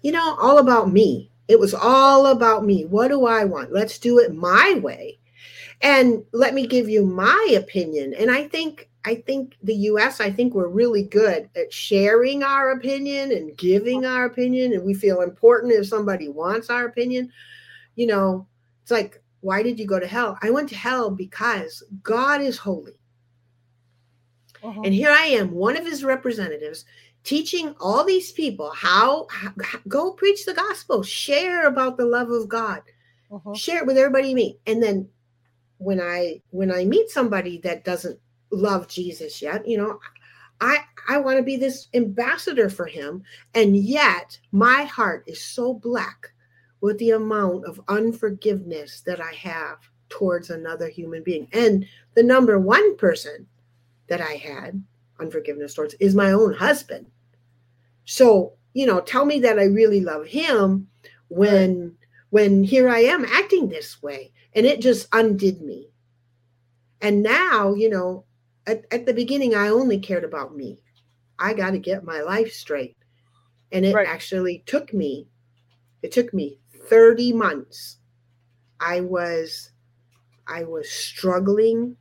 you 0.03 0.12
know 0.12 0.37
all 0.41 0.59
about 0.59 0.93
me. 0.93 1.31
It 1.49 1.59
was 1.59 1.74
all 1.74 2.26
about 2.26 2.64
me. 2.64 2.85
What 2.85 3.09
do 3.09 3.26
I 3.26 3.45
want? 3.45 3.72
Let's 3.72 3.99
do 3.99 4.18
it 4.20 4.33
my 4.33 4.78
way. 4.81 5.18
And 5.83 6.24
let 6.33 6.55
me 6.55 6.66
give 6.66 6.89
you 6.89 7.05
my 7.05 7.55
opinion. 7.57 8.14
And 8.14 8.31
I 8.31 8.47
think 8.47 8.89
I 9.05 9.14
think 9.14 9.57
the 9.62 9.74
US, 9.74 10.20
I 10.20 10.31
think 10.31 10.55
we're 10.55 10.68
really 10.68 11.03
good 11.03 11.49
at 11.57 11.72
sharing 11.72 12.43
our 12.43 12.72
opinion 12.72 13.33
and 13.33 13.57
giving 13.57 14.05
our 14.05 14.26
opinion. 14.26 14.74
And 14.74 14.85
we 14.85 14.93
feel 14.95 15.22
important 15.22 15.72
if 15.72 15.87
somebody 15.87 16.28
wants 16.28 16.68
our 16.70 16.85
opinion. 16.85 17.33
You 17.97 18.07
know, 18.07 18.47
it's 18.82 18.91
like, 18.91 19.22
why 19.41 19.62
did 19.62 19.78
you 19.78 19.86
go 19.86 19.99
to 19.99 20.07
hell? 20.07 20.38
I 20.43 20.51
went 20.51 20.68
to 20.70 20.76
hell 20.76 21.11
because 21.11 21.82
God 22.03 22.41
is 22.41 22.59
holy. 22.59 22.99
Uh-huh. 24.62 24.82
And 24.84 24.93
here 24.95 25.11
I 25.11 25.24
am, 25.26 25.53
one 25.53 25.76
of 25.76 25.84
his 25.86 26.05
representatives, 26.05 26.84
teaching 27.24 27.74
all 27.80 28.05
these 28.05 28.32
people 28.32 28.70
how, 28.74 29.26
how 29.30 29.53
go 29.88 30.12
preach 30.12 30.45
the 30.47 30.55
gospel, 30.55 31.03
share 31.03 31.66
about 31.66 31.97
the 31.97 32.05
love 32.07 32.30
of 32.30 32.49
God 32.49 32.82
Uh-huh. 33.30 33.55
share 33.55 33.78
it 33.78 33.86
with 33.86 33.97
everybody 33.99 34.30
you 34.30 34.34
meet 34.34 34.61
and 34.66 34.82
then 34.82 35.09
when 35.78 36.01
i 36.01 36.41
when 36.51 36.70
i 36.72 36.84
meet 36.84 37.09
somebody 37.11 37.59
that 37.59 37.84
doesn't 37.84 38.18
love 38.51 38.88
jesus 38.88 39.41
yet 39.41 39.66
you 39.66 39.78
know 39.78 39.99
i 40.61 40.78
i 41.09 41.16
want 41.16 41.36
to 41.38 41.43
be 41.45 41.57
this 41.57 41.88
ambassador 41.95 42.68
for 42.68 42.86
him 42.86 43.22
and 43.55 43.76
yet 43.76 44.38
my 44.53 44.82
heart 44.84 45.22
is 45.26 45.41
so 45.41 45.72
black 45.72 46.32
with 46.81 46.99
the 46.99 47.11
amount 47.11 47.64
of 47.64 47.81
unforgiveness 47.89 49.01
that 49.03 49.20
i 49.20 49.33
have 49.33 49.78
towards 50.09 50.51
another 50.51 50.89
human 50.89 51.22
being 51.22 51.49
and 51.53 51.87
the 52.14 52.22
number 52.22 52.59
one 52.59 52.97
person 52.97 53.47
that 54.09 54.20
i 54.20 54.33
had 54.33 54.83
unforgiveness 55.20 55.74
towards 55.74 55.95
is 55.95 56.14
my 56.14 56.33
own 56.33 56.53
husband 56.53 57.07
so 58.05 58.53
you 58.74 58.87
know 58.87 59.01
tell 59.01 59.24
me 59.24 59.39
that 59.41 59.59
i 59.59 59.64
really 59.64 60.01
love 60.01 60.26
him 60.26 60.89
when 61.28 61.97
when 62.31 62.62
here 62.64 62.89
I 62.89 63.01
am 63.01 63.24
acting 63.24 63.68
this 63.68 64.03
way. 64.03 64.33
And 64.55 64.64
it 64.66 64.81
just 64.81 65.09
undid 65.12 65.61
me. 65.61 65.91
And 67.01 67.22
now, 67.22 67.74
you 67.74 67.89
know, 67.89 68.24
at, 68.66 68.85
at 68.91 69.07
the 69.07 69.14
beginning, 69.14 69.55
I 69.55 69.68
only 69.68 69.99
cared 69.99 70.24
about 70.24 70.57
me. 70.57 70.78
I 71.39 71.55
got 71.55 71.70
to 71.70 71.78
get 71.78 72.05
my 72.05 72.20
life 72.20 72.53
straight. 72.53 72.97
And 73.72 73.85
it 73.85 73.95
Right. 73.95 74.09
actually 74.09 74.62
took 74.66 74.93
me, 74.93 75.28
it 76.03 76.12
took 76.12 76.33
me 76.35 76.59
30 76.91 77.32
months. 77.32 77.97
I 78.80 79.01
was, 79.01 79.70
I 80.47 80.64
was 80.64 80.91
struggling, 80.91 81.97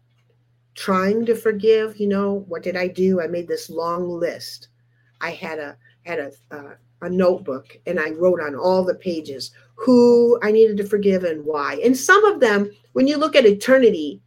trying 0.76 1.26
to 1.28 1.36
forgive. 1.36 2.00
You 2.00 2.08
know, 2.08 2.46
what 2.48 2.64
did 2.64 2.76
I 2.76 2.88
do? 2.88 3.22
I 3.22 3.28
made 3.28 3.48
this 3.48 3.70
long 3.70 4.10
list. 4.10 4.68
I 5.22 5.32
had 5.32 5.60
a 5.60 5.78
had 6.06 6.20
a 6.20 6.32
uh, 6.52 6.76
a 7.02 7.10
notebook 7.10 7.78
and 7.86 8.00
I 8.00 8.12
wrote 8.12 8.42
on 8.42 8.56
all 8.56 8.84
the 8.84 8.96
pages 8.96 9.52
who 9.76 10.38
I 10.44 10.52
needed 10.52 10.78
to 10.78 10.84
forgive 10.88 11.24
and 11.24 11.46
why. 11.46 11.80
And 11.84 11.96
some 11.96 12.24
of 12.26 12.40
them, 12.40 12.70
when 12.94 13.08
you 13.08 13.18
look 13.18 13.36
at 13.36 13.46
eternity 13.46 14.22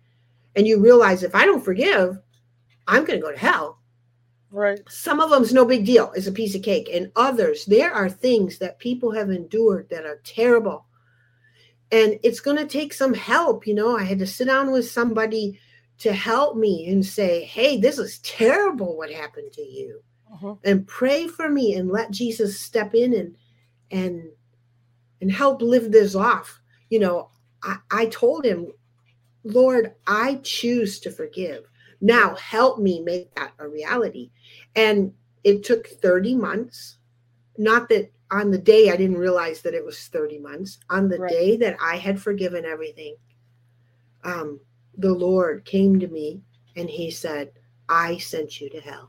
and 0.57 0.67
you 0.67 0.81
realize 0.81 1.23
if 1.23 1.35
I 1.35 1.45
don't 1.45 1.65
forgive, 1.65 2.19
I'm 2.89 3.05
going 3.05 3.21
to 3.21 3.25
go 3.25 3.33
to 3.33 3.39
hell. 3.39 3.79
Right. 4.53 4.81
Some 4.89 5.19
of 5.19 5.31
them's 5.31 5.55
no 5.55 5.65
big 5.65 5.87
deal. 5.87 6.13
It's 6.15 6.27
a 6.27 6.33
piece 6.33 6.55
of 6.55 6.63
cake. 6.63 6.91
And 6.93 7.11
others, 7.17 7.65
there 7.65 7.93
are 7.93 8.11
things 8.11 8.59
that 8.59 8.79
people 8.79 9.11
have 9.13 9.31
endured 9.31 9.89
that 9.89 10.05
are 10.05 10.21
terrible. 10.25 10.85
And 11.91 12.19
it's 12.23 12.41
going 12.41 12.59
to 12.59 12.67
take 12.67 12.93
some 12.93 13.15
help. 13.15 13.67
You 13.67 13.75
know, 13.75 13.97
I 13.97 14.03
had 14.03 14.19
to 14.19 14.27
sit 14.27 14.47
down 14.47 14.71
with 14.71 14.91
somebody 14.91 15.59
to 15.99 16.13
help 16.13 16.57
me 16.57 16.87
and 16.89 17.05
say, 17.05 17.45
hey, 17.45 17.79
this 17.79 17.99
is 17.99 18.19
terrible 18.19 18.97
what 18.97 19.11
happened 19.11 19.53
to 19.53 19.63
you. 19.63 20.03
Uh-huh. 20.33 20.55
And 20.65 20.87
pray 20.87 21.29
for 21.29 21.49
me 21.49 21.75
and 21.75 21.91
let 21.91 22.11
Jesus 22.11 22.59
step 22.59 22.95
in 22.95 23.15
and 23.15 23.37
and 23.91 24.31
and 25.21 25.31
help 25.31 25.63
live 25.63 25.93
this 25.93 26.15
off. 26.15 26.61
You 26.91 26.99
know, 26.99 27.31
I, 27.63 27.77
I 27.91 28.07
told 28.07 28.45
him, 28.45 28.73
Lord, 29.45 29.95
I 30.07 30.41
choose 30.43 30.99
to 31.01 31.11
forgive. 31.11 31.65
Now 32.03 32.35
help 32.35 32.81
me 32.81 33.01
make 33.01 33.33
that 33.37 33.53
a 33.59 33.69
reality. 33.69 34.31
And 34.75 35.15
it 35.45 35.65
took 35.65 35.87
30 35.87 36.35
months. 36.35 36.99
Not 37.57 37.89
that 37.89 38.11
on 38.31 38.51
the 38.51 38.59
day 38.59 38.91
I 38.91 38.97
didn't 38.97 39.19
realize 39.19 39.63
that 39.63 39.73
it 39.73 39.85
was 39.85 40.09
30 40.09 40.41
months. 40.41 40.81
On 40.91 41.09
the 41.09 41.19
right. 41.19 41.31
day 41.31 41.57
that 41.59 41.77
I 41.81 41.97
had 41.97 42.21
forgiven 42.21 42.65
everything, 42.65 43.17
um, 44.25 44.61
the 44.99 45.13
Lord 45.13 45.65
came 45.65 46.01
to 46.01 46.09
me 46.09 46.43
and 46.77 46.91
he 46.91 47.11
said, 47.11 47.53
I 47.89 48.19
sent 48.19 48.61
you 48.61 48.69
to 48.71 48.81
hell. 48.81 49.09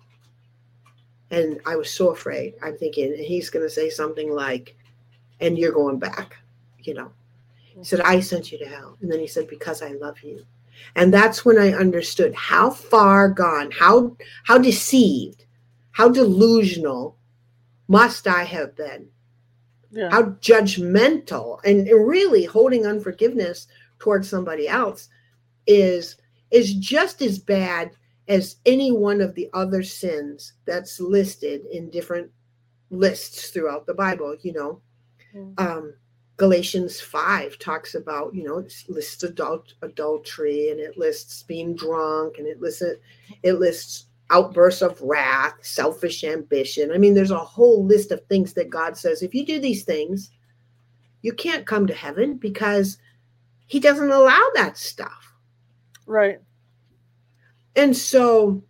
And 1.31 1.59
I 1.65 1.75
was 1.75 1.91
so 1.91 2.11
afraid. 2.11 2.53
I'm 2.61 2.77
thinking 2.77 3.15
he's 3.15 3.49
going 3.49 3.65
to 3.65 3.73
say 3.73 3.89
something 3.89 4.31
like, 4.31 4.75
and 5.39 5.57
you're 5.57 5.71
going 5.71 5.97
back, 5.97 6.37
you 6.79 6.93
know. 6.93 7.11
He 7.75 7.83
said, 7.83 8.01
I 8.01 8.19
sent 8.19 8.51
you 8.51 8.59
to 8.59 8.65
hell. 8.65 8.97
And 9.01 9.11
then 9.11 9.19
he 9.19 9.25
said, 9.25 9.47
because 9.47 9.81
I 9.81 9.93
love 9.93 10.21
you. 10.21 10.45
And 10.95 11.13
that's 11.13 11.43
when 11.43 11.57
I 11.57 11.73
understood 11.73 12.33
how 12.35 12.69
far 12.69 13.29
gone, 13.29 13.71
how 13.71 14.15
how 14.43 14.57
deceived, 14.57 15.45
how 15.91 16.09
delusional 16.09 17.17
must 17.87 18.27
I 18.27 18.43
have 18.43 18.75
been. 18.75 19.09
Yeah. 19.91 20.09
How 20.09 20.23
judgmental 20.23 21.59
and 21.63 21.87
really 21.87 22.45
holding 22.45 22.85
unforgiveness 22.85 23.67
towards 23.99 24.27
somebody 24.27 24.67
else 24.67 25.09
is 25.67 26.17
is 26.51 26.73
just 26.75 27.21
as 27.21 27.39
bad 27.39 27.91
as 28.27 28.57
any 28.65 28.91
one 28.91 29.21
of 29.21 29.35
the 29.35 29.49
other 29.53 29.83
sins 29.83 30.53
that's 30.65 30.99
listed 30.99 31.65
in 31.71 31.89
different 31.89 32.31
lists 32.89 33.49
throughout 33.49 33.85
the 33.85 33.93
Bible, 33.93 34.35
you 34.41 34.53
know. 34.53 34.81
Mm-hmm. 35.35 35.53
Um, 35.57 35.95
Galatians 36.37 36.99
5 36.99 37.59
talks 37.59 37.95
about, 37.95 38.33
you 38.33 38.43
know, 38.43 38.57
it 38.57 38.73
lists 38.87 39.23
adult, 39.23 39.73
adultery 39.81 40.69
and 40.69 40.79
it 40.79 40.97
lists 40.97 41.43
being 41.43 41.75
drunk 41.75 42.37
and 42.37 42.47
it 42.47 42.59
lists 42.59 42.81
it 43.43 43.53
lists 43.53 44.07
outbursts 44.29 44.81
of 44.81 44.99
wrath, 45.01 45.53
selfish 45.61 46.23
ambition. 46.23 46.91
I 46.91 46.97
mean, 46.97 47.13
there's 47.13 47.31
a 47.31 47.37
whole 47.37 47.85
list 47.85 48.11
of 48.11 48.25
things 48.25 48.53
that 48.53 48.69
God 48.69 48.97
says 48.97 49.21
if 49.21 49.35
you 49.35 49.45
do 49.45 49.59
these 49.59 49.83
things, 49.83 50.31
you 51.21 51.33
can't 51.33 51.67
come 51.67 51.85
to 51.87 51.93
heaven 51.93 52.37
because 52.37 52.97
he 53.67 53.79
doesn't 53.79 54.11
allow 54.11 54.45
that 54.55 54.77
stuff. 54.77 55.33
Right. 56.05 56.39
And 57.75 57.95
so, 57.95 58.63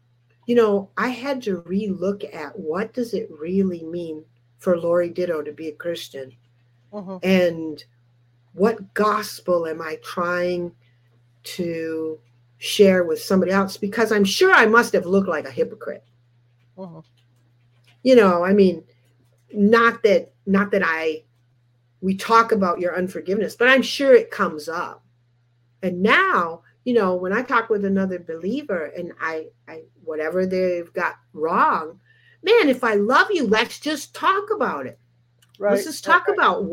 you 0.46 0.56
know, 0.56 0.92
I 0.98 1.10
had 1.10 1.42
to 1.44 1.62
relook 1.62 2.34
at 2.34 2.58
what 2.58 2.94
does 2.94 3.14
it 3.14 3.30
really 3.32 3.84
mean 3.84 4.24
for 4.60 4.78
Laurie 4.78 5.10
Ditto 5.10 5.42
to 5.42 5.52
be 5.52 5.70
a 5.70 5.76
Christian? 5.76 6.32
Uh-huh. 6.94 7.20
and 7.24 7.84
what 8.54 8.94
gospel 8.94 9.66
am 9.68 9.82
I 9.82 9.98
trying 10.04 10.72
to 11.44 12.20
share 12.60 13.04
with 13.04 13.22
somebody 13.22 13.52
else? 13.52 13.78
Because 13.78 14.12
I'm 14.12 14.24
sure 14.24 14.54
I 14.54 14.66
must 14.66 14.94
have 14.94 15.06
looked 15.06 15.28
like 15.28 15.48
a 15.48 15.52
hypocrite. 15.52 16.04
Uh-huh. 16.78 17.02
You 18.04 18.16
know, 18.16 18.44
I 18.44 18.54
mean, 18.54 18.84
not 19.52 20.04
that 20.04 20.32
not 20.46 20.72
that 20.72 20.84
I 20.84 21.24
we 22.02 22.16
talk 22.16 22.52
about 22.52 22.80
your 22.80 22.98
unforgiveness, 22.98 23.56
but 23.56 23.70
I'm 23.70 23.82
sure 23.82 24.14
it 24.14 24.30
comes 24.30 24.68
up. 24.68 25.04
And 25.82 26.02
now, 26.02 26.62
you 26.84 26.94
know, 26.94 27.16
when 27.16 27.32
I 27.32 27.44
talk 27.44 27.70
with 27.70 27.86
another 27.86 28.20
believer 28.20 28.86
and 28.86 29.14
I, 29.22 29.48
I 29.68 29.84
whatever 30.04 30.46
they've 30.46 30.92
got 30.94 31.16
wrong, 31.34 32.00
man, 32.44 32.68
if 32.68 32.84
I 32.84 32.96
love 32.96 33.28
you, 33.32 33.48
let's 33.48 33.80
just 33.80 34.14
talk 34.14 34.50
about 34.54 34.86
it. 34.86 35.00
Right. 35.60 35.72
Let's 35.74 35.86
just 35.86 36.04
talk 36.04 36.28
right. 36.28 36.38
about 36.38 36.66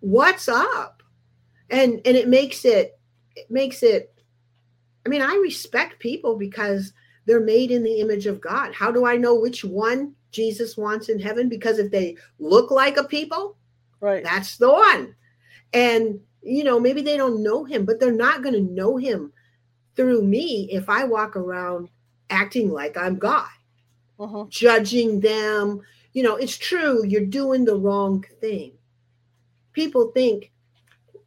what's 0.00 0.48
up. 0.48 1.02
And 1.70 2.00
and 2.04 2.16
it 2.16 2.28
makes 2.28 2.64
it 2.64 2.98
it 3.36 3.50
makes 3.50 3.82
it 3.82 4.14
I 5.04 5.08
mean, 5.08 5.22
I 5.22 5.34
respect 5.36 5.98
people 5.98 6.36
because 6.36 6.92
they're 7.26 7.40
made 7.40 7.70
in 7.70 7.82
the 7.82 8.00
image 8.00 8.26
of 8.26 8.40
God. 8.40 8.74
How 8.74 8.90
do 8.90 9.06
I 9.06 9.16
know 9.16 9.34
which 9.34 9.64
one 9.64 10.14
Jesus 10.30 10.76
wants 10.76 11.08
in 11.08 11.18
heaven? 11.18 11.48
Because 11.48 11.78
if 11.78 11.90
they 11.90 12.16
look 12.38 12.70
like 12.70 12.96
a 12.96 13.04
people, 13.04 13.56
right, 14.00 14.22
that's 14.22 14.56
the 14.56 14.70
one. 14.70 15.14
And 15.72 16.20
you 16.42 16.64
know, 16.64 16.78
maybe 16.78 17.00
they 17.00 17.16
don't 17.16 17.42
know 17.42 17.64
him, 17.64 17.84
but 17.84 17.98
they're 17.98 18.12
not 18.12 18.42
going 18.42 18.54
to 18.54 18.72
know 18.72 18.96
him 18.96 19.32
through 19.96 20.22
me 20.22 20.68
if 20.70 20.88
I 20.88 21.04
walk 21.04 21.36
around 21.36 21.88
acting 22.30 22.70
like 22.70 22.96
I'm 22.96 23.16
God, 23.16 23.48
uh-huh. 24.18 24.46
judging 24.48 25.20
them, 25.20 25.80
you 26.14 26.22
know, 26.22 26.36
it's 26.36 26.56
true, 26.56 27.04
you're 27.04 27.26
doing 27.26 27.64
the 27.64 27.76
wrong 27.76 28.24
thing. 28.40 28.72
People 29.72 30.12
think 30.12 30.52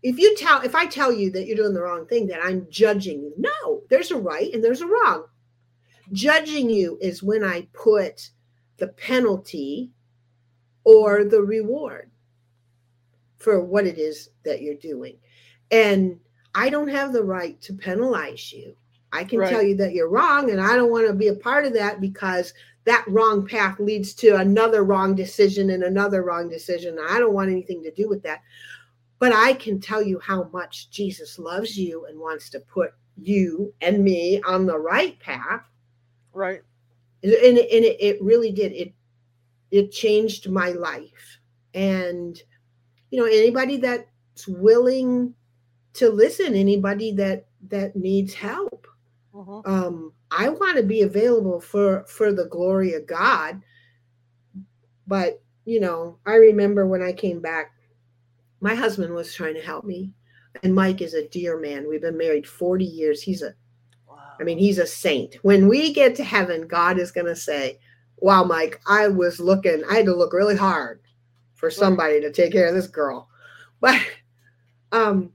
if 0.01 0.17
you 0.17 0.35
tell 0.37 0.61
if 0.61 0.73
I 0.73 0.85
tell 0.85 1.11
you 1.11 1.29
that 1.31 1.45
you're 1.45 1.57
doing 1.57 1.73
the 1.73 1.81
wrong 1.81 2.05
thing, 2.07 2.27
that 2.27 2.43
I'm 2.43 2.67
judging 2.69 3.21
you. 3.21 3.33
No, 3.37 3.83
there's 3.89 4.11
a 4.11 4.17
right 4.17 4.51
and 4.53 4.63
there's 4.63 4.81
a 4.81 4.87
wrong. 4.87 5.25
Judging 6.13 6.69
you 6.69 6.97
is 7.01 7.21
when 7.21 7.43
I 7.43 7.67
put 7.73 8.29
the 8.77 8.87
penalty 8.87 9.91
or 10.85 11.25
the 11.25 11.41
reward 11.41 12.09
for 13.37 13.63
what 13.63 13.85
it 13.85 13.97
is 13.97 14.29
that 14.45 14.61
you're 14.61 14.75
doing. 14.75 15.17
And 15.69 16.19
I 16.55 16.69
don't 16.69 16.87
have 16.87 17.11
the 17.11 17.23
right 17.23 17.59
to 17.61 17.73
penalize 17.73 18.53
you. 18.53 18.75
I 19.11 19.23
can 19.23 19.39
right. 19.39 19.49
tell 19.49 19.61
you 19.61 19.75
that 19.77 19.93
you're 19.93 20.09
wrong, 20.09 20.51
and 20.51 20.59
I 20.59 20.75
don't 20.75 20.91
want 20.91 21.07
to 21.07 21.13
be 21.13 21.27
a 21.27 21.35
part 21.35 21.65
of 21.65 21.73
that 21.73 22.01
because 22.01 22.53
that 22.87 23.03
wrong 23.07 23.45
path 23.45 23.79
leads 23.79 24.13
to 24.15 24.37
another 24.37 24.83
wrong 24.83 25.13
decision 25.13 25.71
and 25.71 25.83
another 25.83 26.23
wrong 26.23 26.47
decision. 26.47 26.97
I 27.09 27.19
don't 27.19 27.33
want 27.33 27.51
anything 27.51 27.83
to 27.83 27.91
do 27.91 28.07
with 28.07 28.23
that. 28.23 28.41
But 29.19 29.33
I 29.33 29.53
can 29.53 29.81
tell 29.81 30.01
you 30.01 30.19
how 30.19 30.49
much 30.53 30.89
Jesus 30.89 31.37
loves 31.37 31.77
you 31.77 32.05
and 32.05 32.17
wants 32.17 32.49
to 32.51 32.59
put 32.61 32.93
you 33.17 33.73
and 33.81 34.03
me 34.03 34.41
on 34.43 34.65
the 34.65 34.77
right 34.77 35.19
path. 35.19 35.63
Right. 36.33 36.61
And, 37.23 37.33
and, 37.33 37.57
it, 37.57 37.71
it, 37.71 37.97
it 37.99 38.21
really 38.21 38.51
did. 38.51 38.71
It 38.71 38.93
it 39.69 39.91
changed 39.91 40.49
my 40.49 40.69
life. 40.69 41.39
And 41.73 42.41
you 43.09 43.19
know, 43.19 43.25
anybody 43.25 43.77
that's 43.77 44.47
willing 44.47 45.33
to 45.93 46.09
listen, 46.09 46.53
anybody 46.53 47.11
that 47.13 47.47
that 47.67 47.95
needs 47.95 48.33
help. 48.33 48.76
Uh-huh. 49.37 49.61
Um, 49.65 50.13
I 50.31 50.49
want 50.49 50.77
to 50.77 50.83
be 50.83 51.01
available 51.01 51.61
for 51.61 52.05
for 52.07 52.33
the 52.33 52.45
glory 52.45 52.93
of 52.93 53.05
God. 53.05 53.61
But, 55.05 55.41
you 55.65 55.79
know, 55.79 56.17
I 56.25 56.35
remember 56.35 56.85
when 56.87 57.01
I 57.01 57.13
came 57.13 57.39
back, 57.39 57.71
my 58.59 58.75
husband 58.75 59.13
was 59.13 59.33
trying 59.33 59.53
to 59.53 59.61
help 59.61 59.85
me. 59.85 60.11
And 60.63 60.73
Mike 60.73 61.01
is 61.01 61.13
a 61.13 61.27
dear 61.27 61.57
man. 61.59 61.87
We've 61.87 62.01
been 62.01 62.17
married 62.17 62.47
40 62.47 62.83
years. 62.83 63.21
He's 63.21 63.43
a 63.43 63.53
wow. 64.09 64.17
I 64.39 64.43
mean, 64.43 64.57
he's 64.57 64.79
a 64.79 64.87
saint. 64.87 65.35
When 65.43 65.67
we 65.67 65.93
get 65.93 66.15
to 66.15 66.23
heaven, 66.23 66.67
God 66.67 66.97
is 66.97 67.11
going 67.11 67.27
to 67.27 67.35
say, 67.35 67.79
"Wow, 68.17 68.43
Mike, 68.43 68.81
I 68.87 69.07
was 69.07 69.39
looking, 69.39 69.83
I 69.89 69.97
had 69.97 70.05
to 70.07 70.15
look 70.15 70.33
really 70.33 70.57
hard 70.57 70.99
for 71.53 71.69
somebody 71.69 72.19
to 72.21 72.31
take 72.31 72.51
care 72.51 72.67
of 72.67 72.73
this 72.73 72.87
girl." 72.87 73.29
But 73.79 74.01
um 74.91 75.31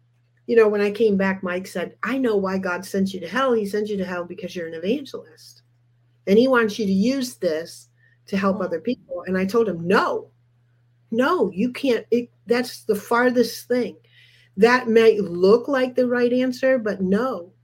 you 0.53 0.59
know, 0.59 0.69
when 0.69 0.83
I 0.83 0.91
came 0.91 1.17
back, 1.17 1.43
Mike 1.43 1.67
said, 1.67 1.97
I 2.03 2.19
know 2.19 2.37
why 2.37 2.59
God 2.59 2.85
sent 2.85 3.15
you 3.15 3.21
to 3.21 3.27
hell. 3.27 3.55
He 3.55 3.65
sent 3.65 3.89
you 3.89 3.97
to 3.97 4.05
hell 4.05 4.27
because 4.27 4.55
you're 4.55 4.69
an 4.69 4.75
evangelist. 4.75 5.63
And 6.27 6.39
he 6.39 6.47
wants 6.47 6.79
you 6.79 6.85
to 6.85 6.93
use 6.93 7.37
this 7.37 7.89
to 8.27 8.37
help 8.37 8.61
other 8.61 8.79
people. 8.79 9.25
And 9.27 9.39
I 9.39 9.47
told 9.47 9.67
him, 9.67 9.89
no, 9.89 10.29
no, 11.11 11.51
you 11.53 11.73
can't. 11.73 12.05
It, 12.11 12.29
that's 12.45 12.83
the 12.83 12.95
farthest 12.95 13.67
thing. 13.67 13.97
That 14.59 14.91
might 14.91 15.21
look 15.21 15.69
like 15.69 15.95
the 15.95 16.07
right 16.07 16.35
answer, 16.35 16.79
but 16.79 17.01
no. 17.01 17.55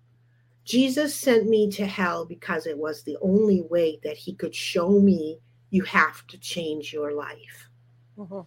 Jesus 0.64 1.14
sent 1.14 1.47
me 1.47 1.70
to 1.72 1.84
hell 1.84 2.24
because 2.24 2.66
it 2.66 2.78
was 2.78 3.03
the 3.03 3.18
only 3.20 3.61
way 3.68 4.01
that 4.03 4.16
he 4.16 4.32
could 4.32 4.55
show 4.55 4.99
me 4.99 5.41
you 5.68 5.82
have 5.82 6.26
to 6.28 6.39
change 6.39 6.95
your 6.95 7.12
life. 7.12 7.68
Mm-hmm. 8.16 8.41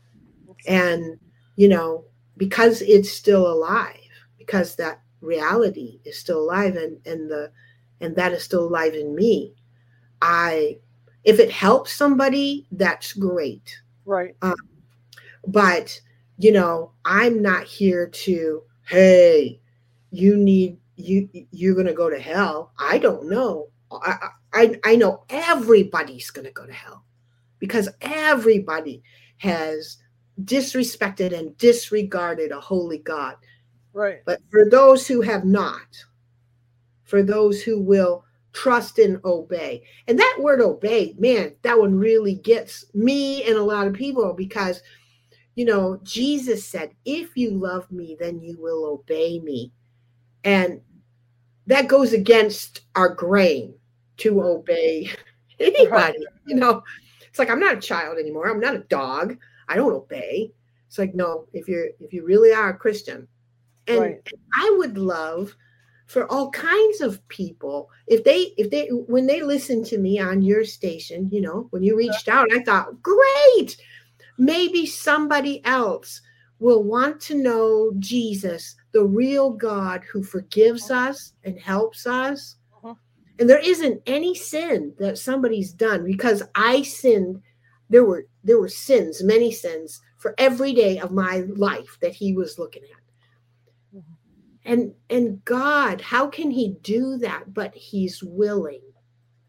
And, 0.68 1.20
you 1.58 1.68
know, 1.68 2.06
because 2.38 2.82
it's 2.82 3.12
still 3.12 3.46
alive, 3.46 4.01
because 4.46 4.76
that 4.76 5.02
reality 5.22 6.00
is 6.06 6.18
still 6.18 6.42
alive 6.42 6.76
and 6.76 6.98
and 7.06 7.30
the 7.30 7.52
and 8.00 8.16
that 8.16 8.32
is 8.32 8.44
still 8.44 8.68
alive 8.68 8.94
in 8.94 9.16
me. 9.16 9.54
I 10.22 10.80
if 11.24 11.40
it 11.40 11.52
helps 11.52 11.94
somebody 11.94 12.68
that's 12.72 13.14
great. 13.14 13.78
Right. 14.06 14.36
Um, 14.42 14.56
but 15.48 16.00
you 16.38 16.52
know 16.52 16.92
i'm 17.06 17.42
not 17.42 17.64
here 17.66 18.08
to 18.08 18.62
hey 18.88 19.60
you 20.12 20.38
need 20.38 20.78
you 20.96 21.28
you're 21.52 21.76
gonna 21.76 21.94
go 21.94 22.10
to 22.10 22.20
hell. 22.20 22.74
I 22.78 22.98
don't 22.98 23.30
know. 23.30 23.70
I 23.92 24.30
i, 24.54 24.80
I 24.84 24.96
know 24.96 25.24
everybody's 25.30 26.30
gonna 26.30 26.52
go 26.52 26.66
to 26.66 26.74
hell 26.74 27.06
because 27.60 27.90
everybody 28.02 29.02
has 29.38 29.98
disrespected 30.44 31.38
and 31.38 31.58
disregarded 31.58 32.52
a 32.52 32.60
holy 32.60 33.00
god 33.00 33.36
Right. 33.94 34.22
but 34.26 34.40
for 34.50 34.70
those 34.70 35.08
who 35.08 35.22
have 35.22 35.46
not 35.46 36.06
for 37.12 37.22
those 37.22 37.62
who 37.62 37.78
will 37.78 38.24
trust 38.54 38.98
and 38.98 39.20
obey. 39.26 39.84
And 40.08 40.18
that 40.18 40.38
word 40.40 40.62
obey 40.62 41.14
man 41.20 41.54
that 41.62 41.78
one 41.78 41.96
really 41.96 42.36
gets 42.36 42.86
me 42.94 43.44
and 43.44 43.58
a 43.58 43.64
lot 43.64 43.86
of 43.86 43.94
people 43.94 44.34
because 44.34 44.82
you 45.56 45.66
know 45.66 46.00
jesus 46.04 46.66
said 46.66 46.92
if 47.04 47.36
you 47.36 47.52
love 47.52 47.90
me 47.92 48.16
then 48.20 48.40
you 48.40 48.58
will 48.60 48.86
obey 48.86 49.40
me. 49.40 49.72
And 50.44 50.82
that 51.68 51.88
goes 51.88 52.14
against 52.14 52.82
our 52.96 53.10
grain 53.14 53.76
to 54.18 54.42
obey 54.42 55.12
anybody 55.60 56.26
you 56.48 56.56
know? 56.56 56.82
It's 57.28 57.40
like 57.40 57.50
i'm 57.50 57.60
not 57.60 57.78
a 57.78 57.82
child 57.82 58.18
anymore. 58.18 58.50
I'm 58.50 58.60
not 58.60 58.76
a 58.76 58.80
dog. 58.80 59.38
I 59.68 59.76
don't 59.76 59.94
obey. 59.94 60.52
It's 60.88 60.98
like 60.98 61.14
no 61.14 61.48
if 61.52 61.68
you're 61.68 61.88
if 62.00 62.14
you 62.14 62.26
really 62.26 62.54
are 62.54 62.70
a 62.70 62.78
christian 62.78 63.28
and 63.92 64.02
Right. 64.02 64.30
i 64.58 64.74
would 64.78 64.98
love 64.98 65.56
for 66.08 66.30
all 66.32 66.50
kinds 66.52 67.02
of 67.02 67.26
people 67.30 67.90
if 68.08 68.24
they 68.24 68.54
if 68.58 68.70
they 68.70 68.88
when 68.88 69.28
they 69.28 69.42
listen 69.42 69.84
to 69.86 69.98
me 69.98 70.20
on 70.20 70.42
your 70.42 70.66
station 70.66 71.30
you 71.32 71.42
know 71.42 71.68
when 71.70 71.84
you 71.84 71.96
reached 71.98 72.28
out 72.28 72.48
i 72.54 72.64
thought 72.64 73.02
great! 73.02 73.78
Maybe 74.38 74.86
somebody 74.86 75.64
else 75.66 76.22
will 76.60 76.84
want 76.84 77.20
to 77.22 77.36
know 77.36 77.92
jesus 78.00 78.76
the 78.92 79.04
real 79.06 79.52
god 79.52 80.04
who 80.12 80.24
forgives 80.24 80.90
us 80.92 81.34
and 81.44 81.58
helps 81.60 82.06
us. 82.08 82.58
Mhm. 82.84 82.98
and 83.40 83.50
there 83.50 83.60
isn't 83.64 84.02
any 84.06 84.34
sin 84.36 84.94
that 85.00 85.18
somebody's 85.18 85.72
done 85.74 86.04
because 86.06 86.44
i 86.56 86.82
sinned. 86.82 87.42
There 87.90 88.06
were 88.06 88.26
there 88.44 88.60
were 88.60 88.70
sins 88.70 89.22
many 89.24 89.52
sins 89.52 90.02
for 90.18 90.34
every 90.38 90.74
day 90.74 90.98
of 91.00 91.12
my 91.12 91.44
life 91.56 91.98
that 92.02 92.14
he 92.14 92.34
was 92.34 92.58
looking 92.60 92.84
at 92.84 93.01
and 94.66 94.94
and 95.10 95.44
god 95.46 96.02
how 96.02 96.28
can 96.28 96.52
he 96.52 96.76
do 96.82 97.18
that? 97.18 97.54
But 97.54 97.74
he's 97.76 98.24
willing 98.24 98.82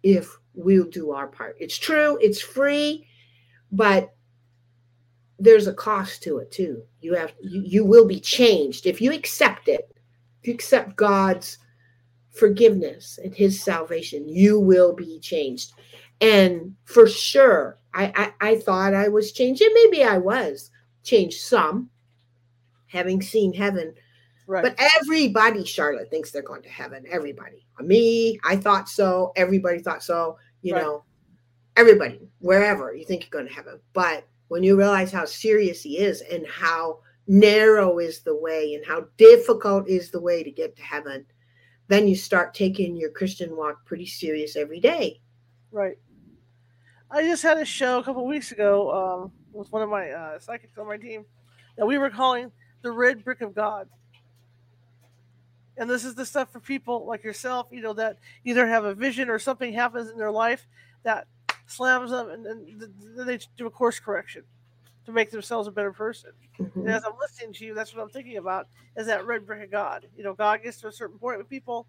if 0.03 0.37
we'll 0.55 0.89
do 0.89 1.13
our 1.13 1.29
part. 1.29 1.57
It's 1.61 1.79
true 1.79 2.19
it's 2.21 2.41
free 2.41 3.07
but 3.71 4.15
there's 5.39 5.67
a 5.67 5.75
cost 5.75 6.23
to 6.23 6.39
it 6.39 6.51
too. 6.53 6.83
You 7.01 7.15
have 7.15 7.33
you, 7.41 7.63
you 7.65 7.85
will 7.85 8.07
be 8.07 8.21
changed. 8.21 8.87
If 8.87 9.01
you 9.01 9.13
accept 9.13 9.69
it 9.69 9.95
if 10.41 10.49
you 10.49 10.55
accept 10.55 10.97
god's 10.97 11.59
forgiveness 12.31 13.19
and 13.23 13.35
his 13.35 13.63
salvation 13.63 14.29
you 14.29 14.59
will 14.59 14.95
be 14.95 15.21
changed. 15.21 15.73
And 16.21 16.75
for 16.85 17.07
sure 17.07 17.79
i 17.95 18.33
i, 18.41 18.51
I 18.51 18.57
thought 18.57 18.95
i 18.95 19.09
was 19.09 19.33
changed 19.33 19.61
and 19.63 19.75
maybe 19.75 20.05
i 20.05 20.19
was 20.19 20.71
changed 21.03 21.41
some 21.41 21.91
having 22.87 23.23
seen 23.23 23.53
heaven 23.53 23.95
Right. 24.53 24.63
but 24.63 24.77
everybody, 25.01 25.65
Charlotte, 25.65 26.11
thinks 26.11 26.31
they're 26.31 26.43
going 26.43 26.61
to 26.63 26.69
heaven. 26.69 27.05
Everybody. 27.11 27.67
Me, 27.81 28.39
I 28.45 28.55
thought 28.57 28.87
so. 28.87 29.33
Everybody 29.35 29.79
thought 29.79 30.03
so. 30.03 30.37
You 30.61 30.75
Right. 30.75 30.83
know, 30.83 31.05
everybody, 31.77 32.21
wherever 32.41 32.95
you 32.95 33.07
think 33.07 33.23
you're 33.23 33.31
going 33.31 33.49
to 33.49 33.55
heaven. 33.55 33.81
But 33.95 34.29
when 34.49 34.63
you 34.63 34.77
realize 34.77 35.11
how 35.11 35.25
serious 35.25 35.83
he 35.83 35.97
is 35.97 36.21
and 36.21 36.47
how 36.47 36.99
narrow 37.27 37.99
is 37.99 38.21
the 38.21 38.37
way 38.37 38.75
and 38.75 38.85
how 38.85 39.07
difficult 39.17 39.89
is 39.89 40.11
the 40.11 40.21
way 40.21 40.43
to 40.43 40.51
get 40.51 40.77
to 40.77 40.83
heaven, 40.83 41.25
then 41.89 42.07
you 42.07 42.15
start 42.15 42.53
taking 42.53 42.95
your 42.95 43.11
Christian 43.11 43.57
walk 43.57 43.87
pretty 43.87 44.05
serious 44.07 44.55
every 44.55 44.81
day. 44.81 45.23
Right. 45.71 45.97
I 47.11 47.23
just 47.23 47.43
had 47.43 47.57
a 47.57 47.65
show 47.65 48.01
a 48.01 48.05
couple 48.05 48.27
weeks 48.27 48.53
ago 48.53 48.93
um, 49.25 49.33
with 49.51 49.73
one 49.73 49.81
of 49.81 49.89
my 49.89 50.11
uh, 50.11 50.39
psychics 50.39 50.77
on 50.77 50.87
my 50.87 50.99
team 50.99 51.25
that 51.79 51.87
we 51.87 51.97
were 51.97 52.11
calling 52.11 52.53
the 52.83 52.93
Red 52.93 53.25
Brick 53.25 53.41
of 53.41 53.55
God. 53.55 53.89
And 55.77 55.89
this 55.89 56.05
is 56.05 56.15
the 56.15 56.27
stuff 56.27 56.51
for 56.53 56.61
people 56.61 57.07
like 57.07 57.25
yourself, 57.25 57.67
you 57.71 57.81
know, 57.81 57.95
that 57.95 58.19
either 58.45 58.67
have 58.67 58.85
a 58.85 58.95
vision 58.95 59.29
or 59.31 59.39
something 59.39 59.73
happens 59.73 60.11
in 60.11 60.19
their 60.19 60.31
life 60.31 60.67
that 61.03 61.27
slams 61.67 62.11
them, 62.11 62.29
and 62.29 62.45
then 62.45 63.27
they 63.27 63.39
do 63.57 63.67
a 63.67 63.71
course 63.71 63.99
correction 63.99 64.43
to 65.07 65.13
make 65.13 65.31
themselves 65.31 65.69
a 65.69 65.71
better 65.73 65.93
person. 65.93 66.31
And 66.59 66.87
Mhm. 66.87 66.97
as 66.97 67.05
I'm 67.05 67.19
listening 67.19 67.53
to 67.55 67.65
you, 67.65 67.75
that's 67.75 67.95
what 67.95 68.03
I'm 68.03 68.11
thinking 68.11 68.37
about 68.37 68.69
is 68.97 69.07
that 69.07 69.27
red 69.27 69.47
brick 69.47 69.63
of 69.63 69.71
God. 69.71 70.07
You 70.17 70.25
know, 70.25 70.35
God 70.35 70.63
gets 70.63 70.81
to 70.83 70.89
a 70.89 70.93
certain 70.93 71.19
point 71.19 71.39
with 71.39 71.49
people, 71.49 71.87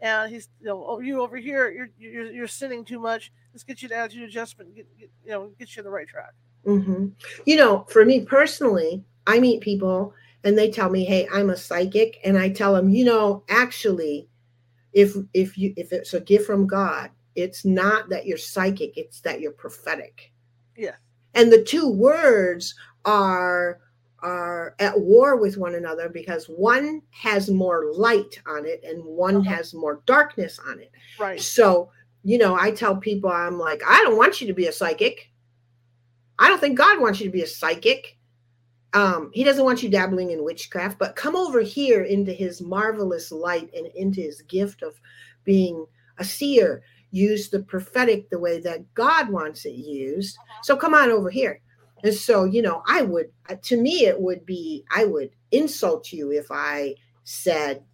and 0.00 0.32
he's, 0.32 0.48
you 0.60 0.66
know, 0.66 0.84
oh, 0.86 1.00
you 1.00 1.20
over 1.20 1.36
here, 1.36 1.70
you're 1.70 1.90
you're, 1.98 2.32
you're 2.32 2.48
sinning 2.48 2.84
too 2.84 2.98
much. 2.98 3.32
Let's 3.52 3.64
get 3.64 3.82
you 3.82 3.88
an 3.88 3.94
attitude 3.94 4.22
adjustment, 4.22 4.74
get, 4.74 4.86
get 4.98 5.10
you 5.24 5.30
know, 5.30 5.52
get 5.58 5.76
you 5.76 5.80
on 5.80 5.84
the 5.84 5.90
right 5.90 6.08
track. 6.08 6.32
Mhm. 6.64 7.12
You 7.44 7.56
know, 7.56 7.84
for 7.88 8.04
me 8.04 8.24
personally, 8.24 9.04
I 9.26 9.38
meet 9.40 9.60
people 9.60 10.14
and 10.44 10.56
they 10.56 10.70
tell 10.70 10.90
me, 10.90 11.04
"Hey, 11.04 11.28
I'm 11.32 11.50
a 11.50 11.56
psychic," 11.56 12.18
and 12.24 12.38
I 12.38 12.48
tell 12.50 12.74
them, 12.74 12.88
you 12.90 13.04
know, 13.04 13.44
actually, 13.48 14.28
if 14.92 15.14
if 15.34 15.56
you 15.58 15.72
if 15.76 15.92
it's 15.92 16.14
a 16.14 16.20
gift 16.20 16.46
from 16.46 16.66
God, 16.66 17.10
it's 17.34 17.64
not 17.64 18.08
that 18.08 18.26
you're 18.26 18.38
psychic; 18.38 18.96
it's 18.96 19.20
that 19.20 19.40
you're 19.40 19.52
prophetic. 19.52 20.32
Yeah. 20.76 20.96
And 21.34 21.52
the 21.52 21.62
two 21.62 21.88
words 21.90 22.74
are 23.04 23.80
are 24.22 24.74
at 24.80 25.00
war 25.00 25.36
with 25.36 25.56
one 25.56 25.74
another 25.76 26.08
because 26.10 26.44
one 26.46 27.00
has 27.10 27.48
more 27.50 27.90
light 27.94 28.38
on 28.46 28.66
it 28.66 28.82
and 28.84 29.02
one 29.02 29.36
Uh-huh. 29.36 29.48
has 29.54 29.72
more 29.72 30.02
darkness 30.06 30.58
on 30.58 30.78
it. 30.80 30.90
Right. 31.18 31.40
So, 31.40 31.90
you 32.22 32.36
know, 32.36 32.54
I 32.54 32.70
tell 32.70 32.96
people, 32.96 33.30
I'm 33.30 33.58
like, 33.58 33.80
I 33.86 34.02
don't 34.02 34.18
want 34.18 34.40
you 34.40 34.46
to 34.48 34.52
be 34.52 34.66
a 34.66 34.72
psychic. 34.72 35.30
I 36.38 36.48
don't 36.48 36.60
think 36.60 36.76
God 36.76 37.00
wants 37.00 37.18
you 37.20 37.26
to 37.26 37.32
be 37.32 37.42
a 37.42 37.46
psychic. 37.46 38.18
Um, 38.92 39.30
he 39.32 39.44
doesn't 39.44 39.64
want 39.64 39.82
you 39.82 39.88
dabbling 39.88 40.30
in 40.30 40.44
witchcraft, 40.44 40.98
but 40.98 41.16
come 41.16 41.36
over 41.36 41.60
here 41.60 42.02
into 42.02 42.32
his 42.32 42.60
marvelous 42.60 43.30
light 43.30 43.70
and 43.74 43.86
into 43.94 44.20
his 44.20 44.42
gift 44.42 44.82
of 44.82 45.00
being 45.44 45.86
a 46.18 46.24
seer. 46.24 46.82
Use 47.12 47.50
the 47.50 47.62
prophetic 47.62 48.30
the 48.30 48.38
way 48.38 48.60
that 48.60 48.92
God 48.94 49.28
wants 49.28 49.64
it 49.64 49.74
used. 49.74 50.36
So 50.62 50.76
come 50.76 50.94
on 50.94 51.10
over 51.10 51.30
here. 51.30 51.60
And 52.02 52.14
so, 52.14 52.44
you 52.44 52.62
know, 52.62 52.82
I 52.86 53.02
would, 53.02 53.30
uh, 53.48 53.56
to 53.62 53.76
me, 53.76 54.06
it 54.06 54.20
would 54.20 54.46
be, 54.46 54.84
I 54.94 55.04
would 55.04 55.30
insult 55.50 56.12
you 56.12 56.32
if 56.32 56.46
I 56.50 56.94
said, 57.24 57.84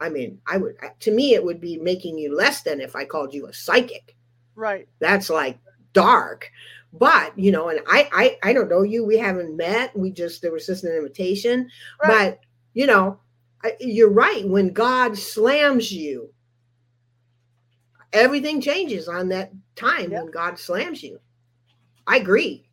I 0.00 0.10
mean, 0.10 0.40
I 0.46 0.58
would, 0.58 0.76
uh, 0.82 0.88
to 1.00 1.10
me, 1.10 1.34
it 1.34 1.44
would 1.44 1.60
be 1.60 1.78
making 1.78 2.18
you 2.18 2.36
less 2.36 2.62
than 2.62 2.80
if 2.80 2.94
I 2.94 3.04
called 3.04 3.32
you 3.32 3.46
a 3.46 3.52
psychic. 3.52 4.14
Right. 4.54 4.88
That's 5.00 5.30
like 5.30 5.58
dark. 5.92 6.50
But, 6.98 7.38
you 7.38 7.50
know, 7.52 7.68
and 7.68 7.80
I, 7.86 8.08
I, 8.12 8.50
I 8.50 8.52
don't 8.52 8.68
know 8.68 8.82
you. 8.82 9.04
We 9.04 9.18
haven't 9.18 9.56
met. 9.56 9.96
We 9.96 10.10
just, 10.10 10.42
there 10.42 10.52
was 10.52 10.66
just 10.66 10.84
an 10.84 10.92
invitation. 10.94 11.68
Right. 12.02 12.30
But, 12.30 12.40
you 12.74 12.86
know, 12.86 13.20
I- 13.64 13.76
you're 13.80 14.10
right. 14.10 14.46
When 14.48 14.72
God 14.72 15.16
slams 15.18 15.92
you, 15.92 16.32
everything 18.12 18.60
changes 18.60 19.08
on 19.08 19.28
that 19.28 19.52
time 19.74 20.12
Yeah. 20.12 20.22
when 20.22 20.30
God 20.30 20.58
slams 20.58 21.02
you. 21.02 21.20
I 22.06 22.16
agree. 22.16 22.68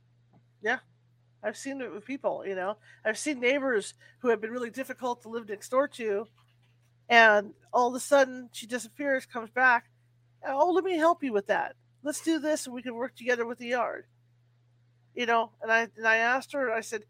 Yeah. 0.62 0.80
I've 1.44 1.58
seen 1.58 1.82
it 1.82 1.92
with 1.92 2.06
people, 2.06 2.46
you 2.48 2.56
know. 2.56 2.78
I've 3.04 3.18
seen 3.18 3.40
neighbors 3.40 3.96
who 4.20 4.30
have 4.30 4.40
been 4.40 4.52
really 4.52 4.70
difficult 4.70 5.22
to 5.24 5.30
live 5.30 5.50
next 5.50 5.70
door 5.70 5.88
to, 5.90 6.26
and 7.10 7.54
all 7.74 7.90
of 7.90 7.96
a 7.96 8.00
sudden 8.00 8.50
she 8.54 8.66
disappears, 8.66 9.26
comes 9.26 9.50
back. 9.50 9.90
Oh, 10.48 10.72
let 10.72 10.86
me 10.86 10.98
help 10.98 11.24
you 11.24 11.34
with 11.34 11.48
that. 11.48 11.76
Let's 12.04 12.22
do 12.22 12.40
this, 12.40 12.66
and 12.66 12.76
we 12.76 12.82
can 12.82 12.96
work 12.96 13.16
together 13.16 13.46
with 13.46 13.58
the 13.58 13.68
yard. 13.68 14.06
You 15.16 15.26
know, 15.26 15.52
and 15.62 15.72
I 15.72 15.88
and 15.98 16.08
I 16.08 16.18
asked 16.18 16.54
her, 16.54 16.72
I 16.72 16.82
said, 16.82 17.04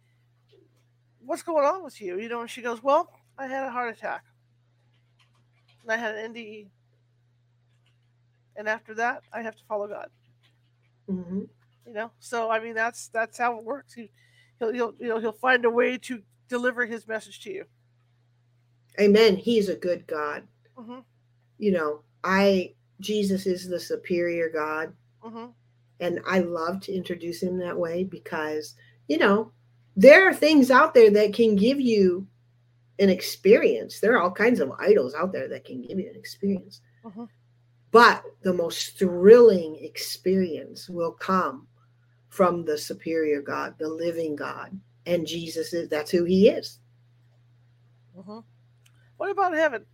"What's 1.20 1.44
going 1.44 1.66
on 1.66 1.84
with 1.84 2.02
you?" 2.02 2.20
You 2.20 2.30
know, 2.30 2.42
and 2.42 2.50
she 2.50 2.62
goes, 2.62 2.84
"Well, 2.84 3.10
I 3.38 3.48
had 3.48 3.64
a 3.66 3.72
heart 3.72 3.96
attack, 3.98 4.24
and 5.82 5.92
I 5.92 5.98
had 5.98 6.16
an 6.16 6.34
NDE, 6.34 6.68
and 8.56 8.68
after 8.68 8.94
that, 8.96 9.24
I 9.32 9.42
have 9.42 9.56
to 9.56 9.64
follow 9.66 9.88
God." 9.88 10.10
Mhm. 11.10 11.50
you 11.86 11.94
know 11.94 12.12
so 12.20 12.50
i 12.50 12.62
mean 12.62 12.74
that's 12.74 13.10
that's 13.10 13.38
how 13.38 13.58
it 13.58 13.64
works 13.66 13.94
he, 13.94 14.10
he'll, 14.58 14.72
he'll 14.72 14.94
you 15.00 15.10
know 15.10 15.20
he'll 15.20 15.34
find 15.34 15.66
a 15.66 15.70
way 15.70 15.98
to 15.98 16.22
deliver 16.48 16.86
his 16.86 17.06
message 17.08 17.42
to 17.42 17.52
you 17.52 17.66
Amen. 19.00 19.36
He's 19.38 19.70
a 19.70 19.76
good 19.76 20.06
God. 20.08 20.48
hmm 20.78 21.00
You 21.58 21.72
know, 21.72 22.02
I, 22.24 22.74
Jesus 23.00 23.46
is 23.46 23.68
the 23.68 23.80
superior 23.80 24.50
God. 24.50 24.94
hmm 25.22 25.48
And 26.00 26.20
I 26.28 26.40
love 26.40 26.82
to 26.82 26.94
introduce 26.94 27.42
him 27.42 27.58
that 27.60 27.78
way 27.78 28.04
because, 28.04 28.76
you 29.08 29.18
know, 29.18 29.52
there 29.96 30.28
are 30.28 30.34
things 30.34 30.72
out 30.72 30.94
there 30.94 31.12
that 31.12 31.34
can 31.34 31.56
give 31.56 31.80
you 31.80 32.28
an 33.00 33.10
experience. 33.10 34.00
There 34.00 34.14
are 34.14 34.22
all 34.22 34.32
kinds 34.32 34.60
of 34.60 34.72
idols 34.80 35.14
out 35.16 35.32
there 35.32 35.48
that 35.48 35.66
can 35.66 35.82
give 35.82 36.00
you 36.00 36.10
an 36.10 36.16
experience. 36.16 36.82
Mhm. 37.04 37.30
But 37.92 38.24
the 38.42 38.54
most 38.54 38.98
thrilling 38.98 39.76
experience 39.84 40.90
will 40.90 41.12
come 41.12 41.68
from 42.30 42.66
the 42.66 42.78
superior 42.78 43.42
God, 43.42 43.76
the 43.78 43.88
living 43.88 44.36
God. 44.36 44.80
And 45.06 45.28
Jesus 45.28 45.74
is 45.74 45.90
that's 45.90 46.10
who 46.12 46.24
he 46.24 46.50
is. 46.50 46.80
hmm 48.16 48.40
What 49.18 49.30
about 49.30 49.54
heaven? 49.54 49.86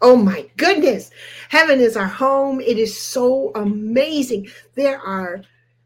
Oh 0.00 0.16
my 0.16 0.50
goodness. 0.56 1.10
Heaven 1.48 1.80
is 1.80 1.96
our 1.96 2.06
home. 2.06 2.60
It 2.60 2.78
is 2.78 2.98
so 2.98 3.52
amazing. 3.54 4.48
There 4.74 5.00
are 5.00 5.42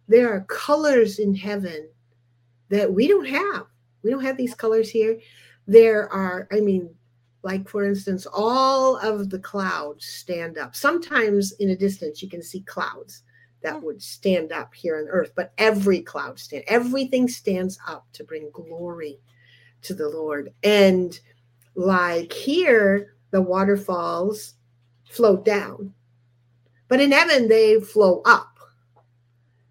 there 0.09 0.33
are 0.33 0.41
colors 0.49 1.19
in 1.19 1.35
heaven 1.35 1.89
that 2.71 2.93
we 2.93 3.09
don't 3.09 3.27
have. 3.27 3.67
We 4.03 4.11
don't 4.11 4.25
have 4.25 4.37
these 4.37 4.55
colors 4.55 4.91
here. 4.91 5.19
There 5.67 6.11
are 6.13 6.49
I 6.53 6.61
mean 6.61 6.95
like 7.43 7.69
for 7.69 7.85
instance 7.85 8.27
all 8.33 8.97
of 8.97 9.31
the 9.31 9.39
clouds 9.39 10.07
stand 10.07 10.59
up. 10.59 10.75
Sometimes 10.75 11.53
in 11.53 11.71
a 11.71 11.77
distance 11.77 12.23
you 12.23 12.29
can 12.29 12.43
see 12.43 12.61
clouds 12.63 13.23
that 13.63 13.75
Hmm. 13.77 13.85
would 13.85 14.03
stand 14.03 14.53
up 14.53 14.75
here 14.75 14.99
on 14.99 15.09
earth, 15.09 15.33
but 15.37 15.53
every 15.59 16.01
cloud 16.01 16.39
stand 16.39 16.65
everything 16.67 17.29
stands 17.29 17.79
up 17.87 18.07
to 18.15 18.25
bring 18.25 18.51
glory 18.53 19.21
to 19.83 19.95
the 19.95 20.09
Lord. 20.09 20.53
And 20.65 21.19
like 21.75 22.33
here 22.33 23.15
the 23.31 23.43
waterfalls 23.43 24.55
float 25.11 25.45
down. 25.45 25.93
But 26.89 27.01
in 27.01 27.13
heaven, 27.13 27.49
they 27.49 27.81
flow 27.81 28.23
up. 28.25 28.59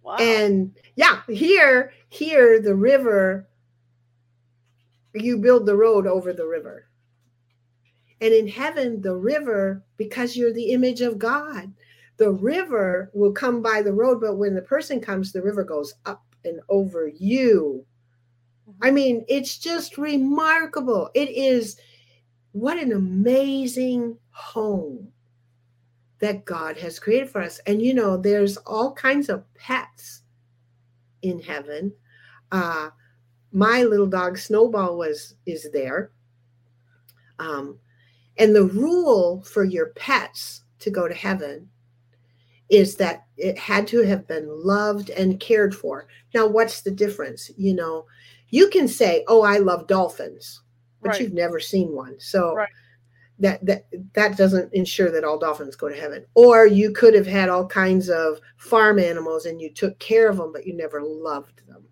Wow. 0.04 0.18
And 0.18 0.78
yeah, 0.96 1.22
here, 1.28 1.92
here, 2.10 2.62
the 2.62 2.76
river, 2.76 3.48
you 5.14 5.38
build 5.38 5.66
the 5.66 5.76
road 5.76 6.08
over 6.08 6.32
the 6.34 6.48
river. 6.48 6.88
And 8.22 8.34
in 8.34 8.48
heaven, 8.48 9.02
the 9.02 9.16
river, 9.16 9.84
because 9.98 10.36
you're 10.36 10.54
the 10.54 10.72
image 10.72 11.02
of 11.02 11.20
God, 11.20 11.74
the 12.18 12.32
river 12.32 13.12
will 13.14 13.32
come 13.32 13.62
by 13.62 13.82
the 13.82 13.94
road, 13.94 14.22
but 14.22 14.38
when 14.38 14.56
the 14.56 14.62
person 14.62 15.00
comes, 15.00 15.32
the 15.32 15.42
river 15.42 15.64
goes 15.64 15.94
up 16.06 16.24
and 16.46 16.60
over 16.70 17.08
you. 17.08 17.86
Mm-hmm. 18.68 18.84
I 18.84 18.92
mean, 18.92 19.26
it's 19.28 19.58
just 19.58 19.98
remarkable. 19.98 21.12
It 21.14 21.30
is 21.30 21.78
what 22.60 22.78
an 22.78 22.92
amazing 22.92 24.18
home 24.32 25.12
that 26.20 26.46
God 26.46 26.78
has 26.78 27.00
created 27.00 27.30
for 27.30 27.42
us. 27.42 27.60
And 27.68 27.82
you 27.82 27.94
know, 27.94 28.18
there's 28.18 28.58
all 28.58 28.94
kinds 28.94 29.30
of 29.30 29.44
pets 29.54 30.24
in 31.22 31.40
heaven. 31.40 31.94
Uh, 32.52 32.90
my 33.52 33.84
little 33.84 34.08
dog 34.08 34.38
Snowball 34.38 34.98
was 34.98 35.36
is 35.46 35.70
there. 35.72 36.12
Um, 37.38 37.78
and 38.40 38.56
the 38.56 38.66
rule 38.66 39.44
for 39.44 39.64
your 39.64 39.88
pets 39.90 40.64
to 40.80 40.90
go 40.90 41.08
to 41.08 41.14
heaven 41.14 41.70
is 42.70 42.96
that 42.96 43.28
it 43.38 43.58
had 43.58 43.88
to 43.88 44.02
have 44.02 44.28
been 44.28 44.48
loved 44.66 45.12
and 45.12 45.40
cared 45.40 45.76
for. 45.76 46.08
Now, 46.34 46.48
what's 46.48 46.82
the 46.82 46.92
difference? 46.92 47.52
You 47.56 47.76
know, 47.76 48.06
you 48.50 48.70
can 48.70 48.88
say, 48.88 49.24
"Oh, 49.28 49.44
I 49.44 49.58
love 49.58 49.88
dolphins," 49.88 50.62
but 51.02 51.10
Right. 51.10 51.22
you've 51.22 51.34
never 51.34 51.60
seen 51.60 51.94
one. 51.94 52.20
So 52.20 52.56
Right. 52.56 52.70
that 53.40 53.66
that 53.66 53.86
that 54.14 54.38
doesn't 54.38 54.74
ensure 54.74 55.12
that 55.12 55.24
all 55.24 55.38
dolphins 55.38 55.76
go 55.76 55.90
to 55.90 55.96
heaven. 55.96 56.26
Or 56.34 56.66
you 56.66 56.92
could 56.92 57.14
have 57.14 57.28
had 57.28 57.50
all 57.50 57.68
kinds 57.68 58.10
of 58.10 58.40
farm 58.58 59.00
animals 59.00 59.46
and 59.46 59.62
you 59.62 59.72
took 59.72 59.98
care 60.00 60.28
of 60.30 60.38
them, 60.38 60.52
but 60.52 60.66
you 60.66 60.74
never 60.76 61.02
loved 61.02 61.62
them. 61.68 61.84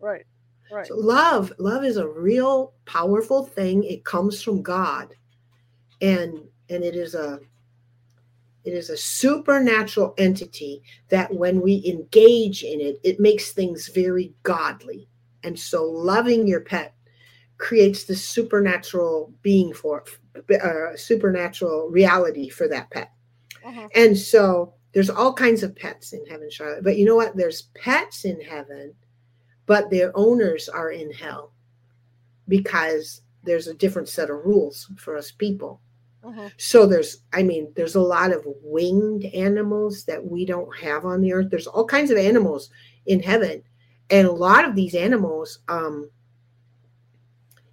Right. 0.00 0.24
Right. 0.70 0.86
So 0.86 0.96
love, 0.96 1.52
love 1.58 1.84
is 1.84 1.96
a 1.96 2.08
real 2.08 2.74
powerful 2.86 3.44
thing. 3.44 3.84
It 3.84 4.04
comes 4.04 4.42
from 4.42 4.62
God. 4.62 5.14
And 6.00 6.48
and 6.68 6.82
it 6.82 6.96
is 6.96 7.14
a 7.14 7.40
it 8.64 8.74
is 8.74 8.90
a 8.90 8.96
supernatural 8.96 10.12
entity 10.18 10.82
that 11.08 11.32
when 11.32 11.60
we 11.60 11.84
engage 11.86 12.64
in 12.64 12.80
it, 12.80 12.98
it 13.04 13.20
makes 13.20 13.52
things 13.52 13.86
very 13.88 14.34
godly. 14.42 15.08
And 15.44 15.56
so 15.56 15.84
loving 15.84 16.48
your 16.48 16.62
pet 16.62 16.95
creates 17.58 18.04
the 18.04 18.14
supernatural 18.14 19.32
being 19.42 19.72
for 19.72 20.04
uh, 20.62 20.96
supernatural 20.96 21.88
reality 21.90 22.48
for 22.48 22.68
that 22.68 22.90
pet. 22.90 23.12
Mhm. 23.64 23.88
And 23.94 24.18
so 24.18 24.74
there's 24.92 25.10
all 25.10 25.32
kinds 25.32 25.62
of 25.62 25.74
pets 25.74 26.12
in 26.12 26.24
heaven, 26.26 26.50
Charlotte. 26.50 26.84
But 26.84 26.96
you 26.96 27.04
know 27.04 27.16
what? 27.16 27.36
There's 27.36 27.68
pets 27.74 28.24
in 28.24 28.40
heaven, 28.40 28.94
but 29.66 29.90
their 29.90 30.12
owners 30.16 30.68
are 30.68 30.90
in 30.90 31.12
hell 31.12 31.52
because 32.48 33.22
there's 33.42 33.68
a 33.68 33.74
different 33.74 34.08
set 34.08 34.30
of 34.30 34.44
rules 34.44 34.90
for 34.98 35.16
us 35.16 35.30
people. 35.32 35.80
Mhm. 36.24 36.50
So 36.56 36.86
there's, 36.86 37.22
I 37.32 37.42
mean, 37.42 37.72
there's 37.76 37.94
a 37.94 38.00
lot 38.00 38.32
of 38.32 38.42
winged 38.62 39.24
animals 39.26 40.04
that 40.04 40.24
we 40.24 40.44
don't 40.44 40.76
have 40.78 41.04
on 41.04 41.20
the 41.20 41.32
earth. 41.32 41.50
There's 41.50 41.66
all 41.68 41.84
kinds 41.84 42.10
of 42.10 42.18
animals 42.18 42.70
in 43.06 43.20
heaven. 43.20 43.62
And 44.10 44.26
a 44.26 44.32
lot 44.32 44.64
of 44.68 44.74
these 44.74 44.94
animals, 44.94 45.60
um, 45.68 46.10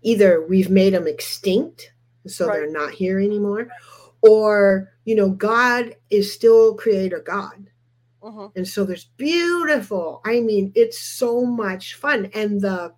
either 0.04 0.45
we've 0.45 0.70
made 0.70 0.93
them 0.93 1.08
extinct, 1.08 1.91
so 2.28 2.47
Right. 2.47 2.60
they're 2.60 2.72
not 2.72 2.91
here 2.93 3.20
anymore, 3.20 3.68
or, 4.22 4.91
you 5.06 5.16
know, 5.16 5.30
God 5.30 5.95
is 6.10 6.32
still 6.34 6.76
creator 6.76 7.20
God. 7.20 7.70
Mhm. 8.22 8.51
And 8.56 8.68
so 8.68 8.86
there's 8.86 9.06
beautiful. 9.18 10.22
I 10.24 10.39
mean, 10.39 10.72
it's 10.76 10.99
so 10.99 11.45
much 11.45 11.95
fun. 11.95 12.30
And 12.34 12.62
the 12.62 12.93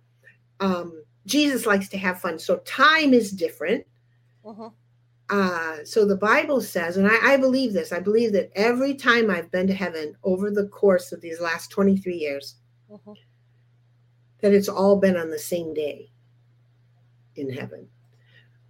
um 0.60 1.02
Jesus 1.26 1.66
likes 1.66 1.88
to 1.88 1.98
have 1.98 2.20
fun. 2.20 2.38
So 2.38 2.58
time 2.58 3.12
is 3.12 3.32
different. 3.32 3.84
Mhm. 4.44 4.72
Uh, 5.28 5.84
so 5.84 6.04
the 6.06 6.16
Bible 6.16 6.60
says, 6.60 6.96
and 6.96 7.08
I, 7.08 7.32
I 7.32 7.36
believe 7.36 7.72
this, 7.72 7.90
I 7.90 7.98
believe 7.98 8.32
that 8.34 8.52
every 8.54 8.94
time 8.94 9.28
I've 9.28 9.50
been 9.50 9.66
to 9.66 9.74
heaven 9.74 10.16
over 10.22 10.52
the 10.52 10.68
course 10.68 11.10
of 11.10 11.20
these 11.20 11.40
last 11.40 11.70
23 11.72 12.16
years, 12.16 12.54
Mhm. 12.88 13.16
that 14.40 14.52
it's 14.54 14.68
all 14.68 14.96
been 15.00 15.16
on 15.16 15.30
the 15.30 15.38
same 15.38 15.74
day 15.74 16.12
in 17.36 17.50
heaven. 17.50 17.88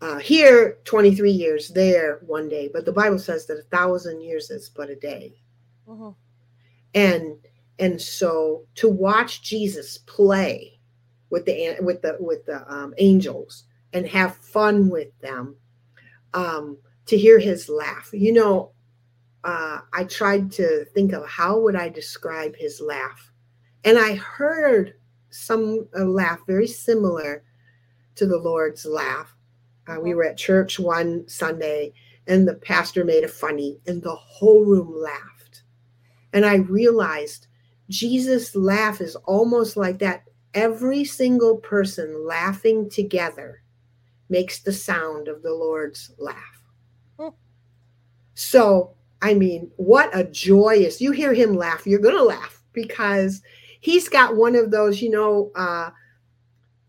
Uh, 0.01 0.19
here, 0.19 0.79
23 0.85 1.31
years, 1.31 1.69
there, 1.69 2.21
one 2.27 2.49
day. 2.49 2.69
But 2.73 2.85
the 2.85 2.93
Bible 2.93 3.19
says 3.19 3.47
that 3.47 3.59
a 3.59 3.77
thousand 3.77 4.21
years 4.21 4.51
is 4.51 4.69
but 4.69 4.91
a 4.91 4.97
day. 4.97 5.41
Mhm. 5.89 6.15
and 6.95 7.37
and 7.79 8.01
so 8.01 8.65
to 8.75 8.89
watch 8.89 9.43
Jesus 9.43 9.99
play 9.99 10.81
with 11.31 11.45
the 11.45 11.77
with 11.81 12.03
the 12.03 12.17
with 12.19 12.45
the 12.47 12.71
um, 12.73 12.95
angels 12.99 13.65
and 13.93 14.07
have 14.07 14.37
fun 14.37 14.89
with 14.89 15.17
them, 15.21 15.57
um, 16.35 16.79
to 17.07 17.17
hear 17.17 17.39
his 17.39 17.69
laugh, 17.69 18.11
you 18.13 18.33
know, 18.33 18.73
uh, 19.45 19.81
I 19.93 20.05
tried 20.05 20.51
to 20.53 20.85
think 20.87 21.13
of 21.13 21.27
how 21.27 21.59
would 21.61 21.77
I 21.77 21.89
describe 21.89 22.57
his 22.57 22.81
laugh, 22.81 23.31
and 23.85 23.99
I 23.99 24.17
heard 24.17 24.95
some 25.31 25.89
a 25.95 26.05
laugh 26.05 26.41
very 26.47 26.67
similar 26.67 27.45
to 28.17 28.27
the 28.27 28.39
Lord's 28.39 28.85
laugh. 28.85 29.35
Uh, 29.87 30.01
we 30.01 30.11
Mhm. 30.11 30.17
were 30.17 30.25
at 30.25 30.37
church 30.37 30.79
one 30.79 31.27
Sunday, 31.29 31.93
and 32.27 32.47
the 32.47 32.55
pastor 32.55 33.05
made 33.05 33.25
a 33.25 33.29
funny, 33.29 33.81
and 33.87 34.03
the 34.03 34.15
whole 34.15 34.65
room 34.65 34.93
laughed. 34.95 35.63
And 36.33 36.45
I 36.45 36.57
realized 36.57 37.47
Jesus' 37.89 38.57
laugh 38.57 39.01
is 39.01 39.17
almost 39.17 39.77
like 39.77 39.99
that. 40.01 40.25
Every 40.55 41.05
single 41.05 41.59
person 41.59 42.27
laughing 42.27 42.89
together 42.89 43.63
makes 44.29 44.61
the 44.61 44.73
sound 44.73 45.29
of 45.29 45.43
the 45.43 45.53
Lord's 45.53 46.13
laugh. 46.19 46.63
Hmm. 47.19 47.29
So, 48.35 48.95
I 49.23 49.35
mean, 49.35 49.71
what 49.77 50.11
a 50.17 50.25
joyous, 50.25 51.01
you 51.01 51.13
hear 51.13 51.33
him 51.33 51.55
laugh, 51.55 51.87
you're 51.87 52.01
going 52.01 52.17
to 52.17 52.23
laugh 52.23 52.63
because 52.73 53.41
he's 53.81 54.09
got 54.09 54.37
one 54.37 54.57
of 54.57 54.71
those, 54.71 55.01
you 55.01 55.11
know, 55.11 55.53
uh, 55.55 55.91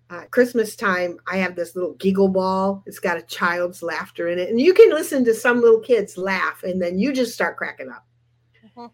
uh, 0.09 0.23
Christmas 0.31 0.75
time, 0.75 1.19
I 1.29 1.37
have 1.37 1.55
this 1.55 1.75
little 1.75 1.93
giggle 1.95 2.29
ball. 2.29 2.81
It's 2.85 2.99
got 2.99 3.17
a 3.17 3.23
child's 3.23 3.83
laughter 3.83 4.29
in 4.29 4.39
it. 4.39 4.49
And 4.49 4.59
you 4.59 4.73
can 4.73 4.89
listen 4.91 5.25
to 5.25 5.33
some 5.33 5.61
little 5.61 5.81
kids 5.81 6.17
laugh 6.17 6.63
and 6.63 6.81
then 6.81 6.97
you 6.97 7.11
just 7.11 7.33
start 7.33 7.57
cracking 7.57 7.89
up. 7.89 8.05
Mhm. 8.65 8.91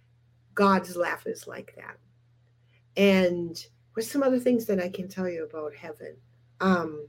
God's 0.55 0.95
laugh 0.95 1.27
is 1.27 1.47
like 1.47 1.75
that. 1.75 1.97
And 2.97 3.63
what's 3.93 4.09
some 4.09 4.23
other 4.23 4.39
things 4.39 4.65
that 4.65 4.79
I 4.79 4.89
can 4.89 5.07
tell 5.07 5.29
you 5.29 5.45
about 5.45 5.75
heaven? 5.75 6.17
Um, 6.59 7.07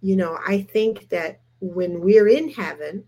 you 0.00 0.16
know, 0.16 0.38
I 0.46 0.62
think 0.62 1.08
that 1.08 1.40
when 1.60 2.00
we're 2.00 2.28
in 2.28 2.48
heaven, 2.48 3.04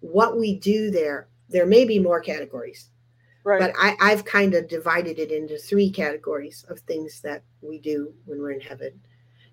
what 0.00 0.38
we 0.38 0.58
do 0.58 0.90
there, 0.90 1.28
there 1.48 1.66
may 1.66 1.84
be 1.84 1.98
more 1.98 2.20
categories, 2.20 2.90
Right. 3.48 3.60
but 3.60 3.72
I, 3.78 3.96
I've 3.98 4.26
kind 4.26 4.52
of 4.52 4.68
divided 4.68 5.18
it 5.18 5.32
into 5.32 5.56
three 5.56 5.88
categories 5.88 6.66
of 6.68 6.80
things 6.80 7.22
that 7.22 7.42
we 7.62 7.78
do 7.78 8.12
when 8.26 8.42
we're 8.42 8.50
in 8.50 8.60
heaven. 8.60 9.00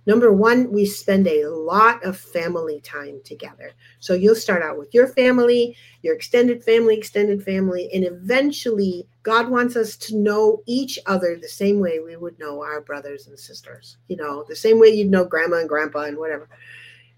Number 0.06 0.34
one, 0.34 0.70
we 0.70 0.86
spend 0.86 1.26
a 1.28 1.48
lot 1.48 2.04
of 2.04 2.18
family 2.18 2.82
time 2.82 3.22
together. 3.24 3.72
So 4.00 4.14
you'll 4.14 4.36
start 4.36 4.62
out 4.62 4.78
with 4.78 4.94
your 4.94 5.08
family, 5.08 5.78
your 6.02 6.14
extended 6.14 6.62
family, 6.62 6.98
extended 6.98 7.42
family, 7.42 7.90
and 7.94 8.04
eventually, 8.04 9.08
God 9.24 9.48
wants 9.50 9.78
us 9.78 9.96
to 9.96 10.18
know 10.18 10.62
each 10.66 11.00
other 11.06 11.38
the 11.38 11.48
same 11.48 11.80
way 11.80 12.00
we 12.00 12.18
would 12.18 12.38
know 12.38 12.62
our 12.62 12.82
brothers 12.82 13.28
and 13.28 13.40
sisters, 13.40 13.96
you 14.10 14.18
know, 14.18 14.44
the 14.46 14.58
same 14.58 14.78
way 14.78 14.90
you'd 14.90 15.10
know 15.10 15.24
grandma 15.24 15.60
and 15.60 15.70
grandpa 15.70 16.02
and 16.02 16.18
whatever. 16.18 16.50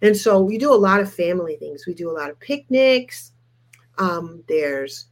And 0.04 0.16
so 0.16 0.40
we 0.40 0.60
do 0.60 0.72
a 0.72 0.76
lot 0.76 1.00
of 1.00 1.12
family 1.12 1.56
things. 1.56 1.88
We 1.88 1.96
do 1.96 2.12
a 2.12 2.14
lot 2.14 2.30
of 2.30 2.40
picnics. 2.40 3.32
Um, 3.98 4.44
there's 4.48 5.07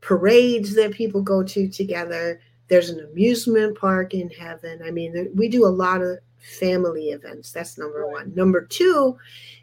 parades 0.00 0.74
that 0.74 0.92
people 0.92 1.22
go 1.22 1.42
to 1.42 1.68
together. 1.68 2.40
There's 2.68 2.90
an 2.90 3.00
amusement 3.00 3.78
park 3.78 4.14
in 4.14 4.30
heaven. 4.30 4.80
I 4.84 4.90
mean, 4.90 5.30
we 5.34 5.48
do 5.48 5.66
a 5.66 5.68
lot 5.68 6.02
of 6.02 6.18
family 6.38 7.10
events. 7.10 7.52
That's 7.52 7.78
number 7.78 8.06
one. 8.06 8.32
Number 8.34 8.64
two 8.64 9.16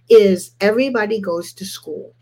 is 0.09 0.51
everybody 0.61 1.19
goes 1.19 1.53
to 1.53 1.65
school. 1.65 2.13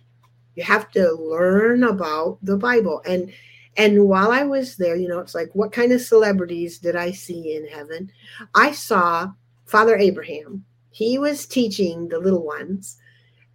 You 0.56 0.64
have 0.64 0.90
to 0.92 1.12
learn 1.14 1.84
about 1.84 2.38
the 2.42 2.58
Bible. 2.58 3.02
And 3.06 3.32
and 3.78 4.08
while 4.08 4.32
I 4.32 4.44
was 4.44 4.78
there, 4.78 4.96
you 4.96 5.10
know, 5.10 5.20
it's 5.20 5.36
like 5.36 5.50
what 5.54 5.74
kind 5.74 5.92
of 5.92 6.02
celebrities 6.02 6.80
did 6.80 6.96
I 6.96 7.12
see 7.12 7.56
in 7.56 7.68
heaven? 7.68 8.10
I 8.54 8.72
saw 8.72 9.32
Father 9.66 9.98
Abraham. 9.98 10.64
He 10.92 11.18
was 11.18 11.46
teaching 11.46 12.08
the 12.08 12.20
little 12.20 12.46
ones. 12.46 12.98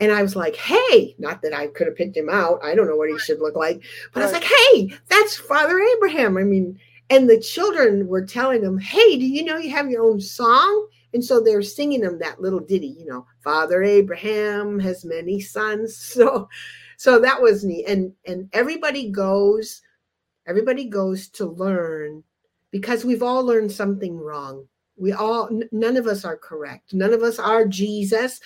And 0.00 0.10
I 0.10 0.22
was 0.22 0.34
like, 0.34 0.56
hey, 0.56 1.14
not 1.18 1.42
that 1.42 1.52
I 1.52 1.66
could 1.68 1.86
have 1.86 1.96
picked 1.96 2.16
him 2.16 2.30
out. 2.30 2.60
I 2.64 2.74
don't 2.74 2.88
know 2.88 2.96
what 2.96 3.10
he 3.10 3.18
should 3.18 3.38
look 3.38 3.54
like. 3.54 3.82
But 4.12 4.22
I 4.22 4.26
was 4.26 4.32
like, 4.32 4.44
hey, 4.44 4.96
that's 5.08 5.36
Father 5.36 5.78
Abraham. 5.78 6.38
I 6.38 6.42
mean, 6.42 6.78
and 7.10 7.28
the 7.28 7.40
children 7.40 8.06
were 8.06 8.24
telling 8.24 8.62
him, 8.62 8.78
hey, 8.78 9.18
do 9.18 9.26
you 9.26 9.44
know 9.44 9.58
you 9.58 9.70
have 9.70 9.90
your 9.90 10.04
own 10.04 10.20
song? 10.20 10.88
And 11.12 11.24
so 11.24 11.40
they're 11.40 11.62
singing 11.62 12.02
him 12.02 12.18
that 12.20 12.40
little 12.40 12.60
ditty, 12.60 12.94
you 12.98 13.04
know, 13.04 13.26
Father 13.42 13.82
Abraham 13.82 14.78
has 14.80 15.04
many 15.04 15.40
sons. 15.40 15.96
So 16.20 16.48
so 16.96 17.18
that 17.18 17.40
was 17.40 17.64
neat. 17.64 17.86
And 17.86 18.12
and 18.26 18.48
everybody 18.52 19.10
goes, 19.10 19.80
everybody 20.46 20.84
goes 20.84 21.28
to 21.30 21.46
learn 21.46 22.22
because 22.70 23.04
we've 23.04 23.22
all 23.22 23.44
learned 23.44 23.72
something 23.72 24.18
wrong. 24.18 24.66
We 25.00 25.12
all 25.12 25.48
n- 25.48 25.68
none 25.72 25.96
of 25.96 26.06
us 26.06 26.24
are 26.24 26.36
correct. 26.36 26.92
None 26.92 27.12
of 27.12 27.22
us 27.22 27.38
are 27.38 27.66
Jesus. 27.66 28.40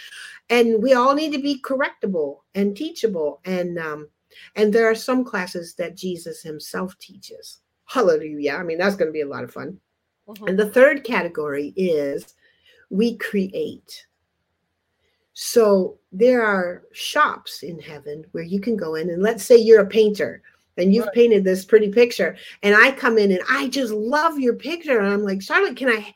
And 0.51 0.83
we 0.83 0.95
all 0.95 1.15
need 1.15 1.33
to 1.33 1.43
be 1.43 1.61
correctable 1.61 2.39
and 2.55 2.77
teachable. 2.77 3.41
And 3.45 3.79
um, 3.79 4.09
and 4.57 4.73
there 4.73 4.89
are 4.91 4.95
some 4.95 5.25
classes 5.25 5.75
that 5.75 5.97
Jesus 5.97 6.43
himself 6.43 6.97
teaches. 6.99 7.59
Hallelujah. 7.87 8.53
I 8.53 8.63
mean, 8.63 8.79
that's 8.79 8.97
going 8.97 9.09
to 9.09 9.13
be 9.13 9.21
a 9.23 9.29
lot 9.29 9.45
of 9.45 9.53
fun. 9.53 9.79
Mhm. 10.29 10.49
And 10.49 10.59
the 10.59 10.71
third 10.71 11.05
category 11.05 11.75
is 11.77 12.35
we 12.91 13.17
create. 13.17 14.07
So 15.35 15.99
there 16.13 16.43
are 16.43 16.85
shops 16.93 17.63
in 17.65 17.79
heaven 17.81 18.25
where 18.33 18.45
you 18.45 18.61
can 18.61 18.77
go 18.77 18.95
in, 18.95 19.11
and 19.11 19.23
let's 19.23 19.45
say 19.45 19.57
you're 19.57 19.81
a 19.83 19.87
painter 19.87 20.43
and 20.77 20.93
you've 20.95 21.07
Right. 21.07 21.15
painted 21.15 21.45
this 21.45 21.65
pretty 21.65 21.89
picture, 21.91 22.37
and 22.63 22.75
I 22.75 22.91
come 22.93 23.19
in 23.19 23.31
and 23.33 23.43
I 23.49 23.69
just 23.69 23.93
love 23.93 24.39
your 24.39 24.55
picture. 24.55 24.99
And 24.99 25.09
I'm 25.09 25.23
like, 25.23 25.43
Charlotte, 25.43 25.77
can 25.77 25.89
I 25.89 26.15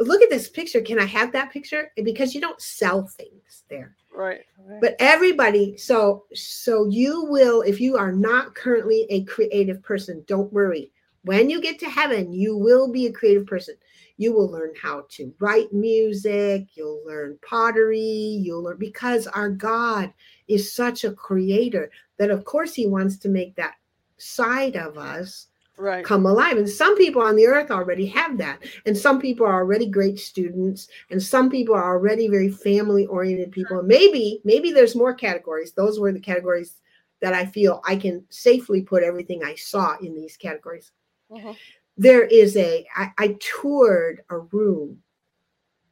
look 0.00 0.22
at 0.22 0.30
this 0.30 0.48
picture? 0.48 0.80
Can 0.80 0.98
I 0.98 1.04
have 1.04 1.32
that 1.32 1.52
picture? 1.52 1.90
Because 2.02 2.34
you 2.34 2.40
don't 2.40 2.60
sell 2.60 3.06
things 3.06 3.64
there 3.68 3.96
Right. 4.14 4.42
right. 4.58 4.80
but 4.80 4.96
everybody 5.00 5.76
so 5.76 6.24
so 6.34 6.86
you 6.86 7.24
will 7.24 7.62
if 7.62 7.80
you 7.80 7.96
are 7.96 8.12
not 8.12 8.54
currently 8.54 9.06
a 9.10 9.24
creative 9.24 9.82
person 9.82 10.22
don't 10.28 10.52
worry 10.52 10.92
when 11.22 11.50
you 11.50 11.60
get 11.60 11.80
to 11.80 11.90
heaven 11.90 12.32
you 12.32 12.56
will 12.56 12.90
be 12.90 13.06
a 13.06 13.12
creative 13.12 13.46
person 13.46 13.74
you 14.16 14.32
will 14.32 14.48
learn 14.48 14.72
how 14.80 15.04
to 15.08 15.34
write 15.40 15.72
music 15.72 16.68
you'll 16.74 17.02
learn 17.04 17.36
pottery 17.46 17.98
you'll 17.98 18.62
learn 18.62 18.78
because 18.78 19.26
our 19.28 19.48
god 19.50 20.12
is 20.46 20.72
such 20.72 21.02
a 21.02 21.12
creator 21.12 21.90
that 22.18 22.30
of 22.30 22.44
course 22.44 22.72
he 22.72 22.86
wants 22.86 23.16
to 23.16 23.28
make 23.28 23.56
that 23.56 23.74
side 24.18 24.76
of 24.76 24.96
us 24.96 25.48
right. 25.76 26.04
come 26.04 26.26
alive. 26.26 26.56
And 26.56 26.68
some 26.68 26.96
people 26.96 27.22
on 27.22 27.36
the 27.36 27.46
earth 27.46 27.70
already 27.70 28.06
have 28.06 28.38
that. 28.38 28.60
And 28.86 28.96
some 28.96 29.20
people 29.20 29.46
are 29.46 29.54
already 29.54 29.86
great 29.86 30.18
students. 30.18 30.88
And 31.10 31.22
some 31.22 31.50
people 31.50 31.74
are 31.74 31.94
already 31.94 32.28
very 32.28 32.50
family 32.50 33.06
oriented 33.06 33.52
people. 33.52 33.82
Maybe, 33.82 34.40
maybe 34.44 34.72
there's 34.72 34.96
more 34.96 35.14
categories. 35.14 35.72
Those 35.72 35.98
were 35.98 36.12
the 36.12 36.20
categories 36.20 36.80
that 37.20 37.32
I 37.32 37.46
feel 37.46 37.80
I 37.86 37.96
can 37.96 38.24
safely 38.30 38.82
put 38.82 39.02
everything 39.02 39.42
I 39.44 39.54
saw 39.54 39.96
in 39.98 40.14
these 40.14 40.36
categories. 40.36 40.92
Mhm. 41.30 41.56
There 41.96 42.24
is 42.24 42.56
a, 42.56 42.86
I, 42.94 43.12
I 43.18 43.36
toured 43.40 44.22
a 44.30 44.38
room 44.38 45.00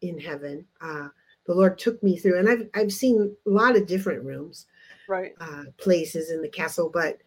in 0.01 0.19
heaven. 0.19 0.67
Uh, 0.81 1.09
the 1.47 1.55
Lord 1.55 1.79
took 1.79 2.03
me 2.03 2.19
through, 2.19 2.39
and 2.39 2.49
I've, 2.49 2.69
I've 2.75 2.93
seen 2.93 3.35
a 3.47 3.51
lot 3.51 3.77
of 3.77 3.87
different 3.87 4.25
rooms 4.25 4.67
Right. 5.09 5.35
uh, 5.41 5.65
places 5.79 6.31
in 6.31 6.41
the 6.43 6.49
castle, 6.49 6.91
but 6.93 7.19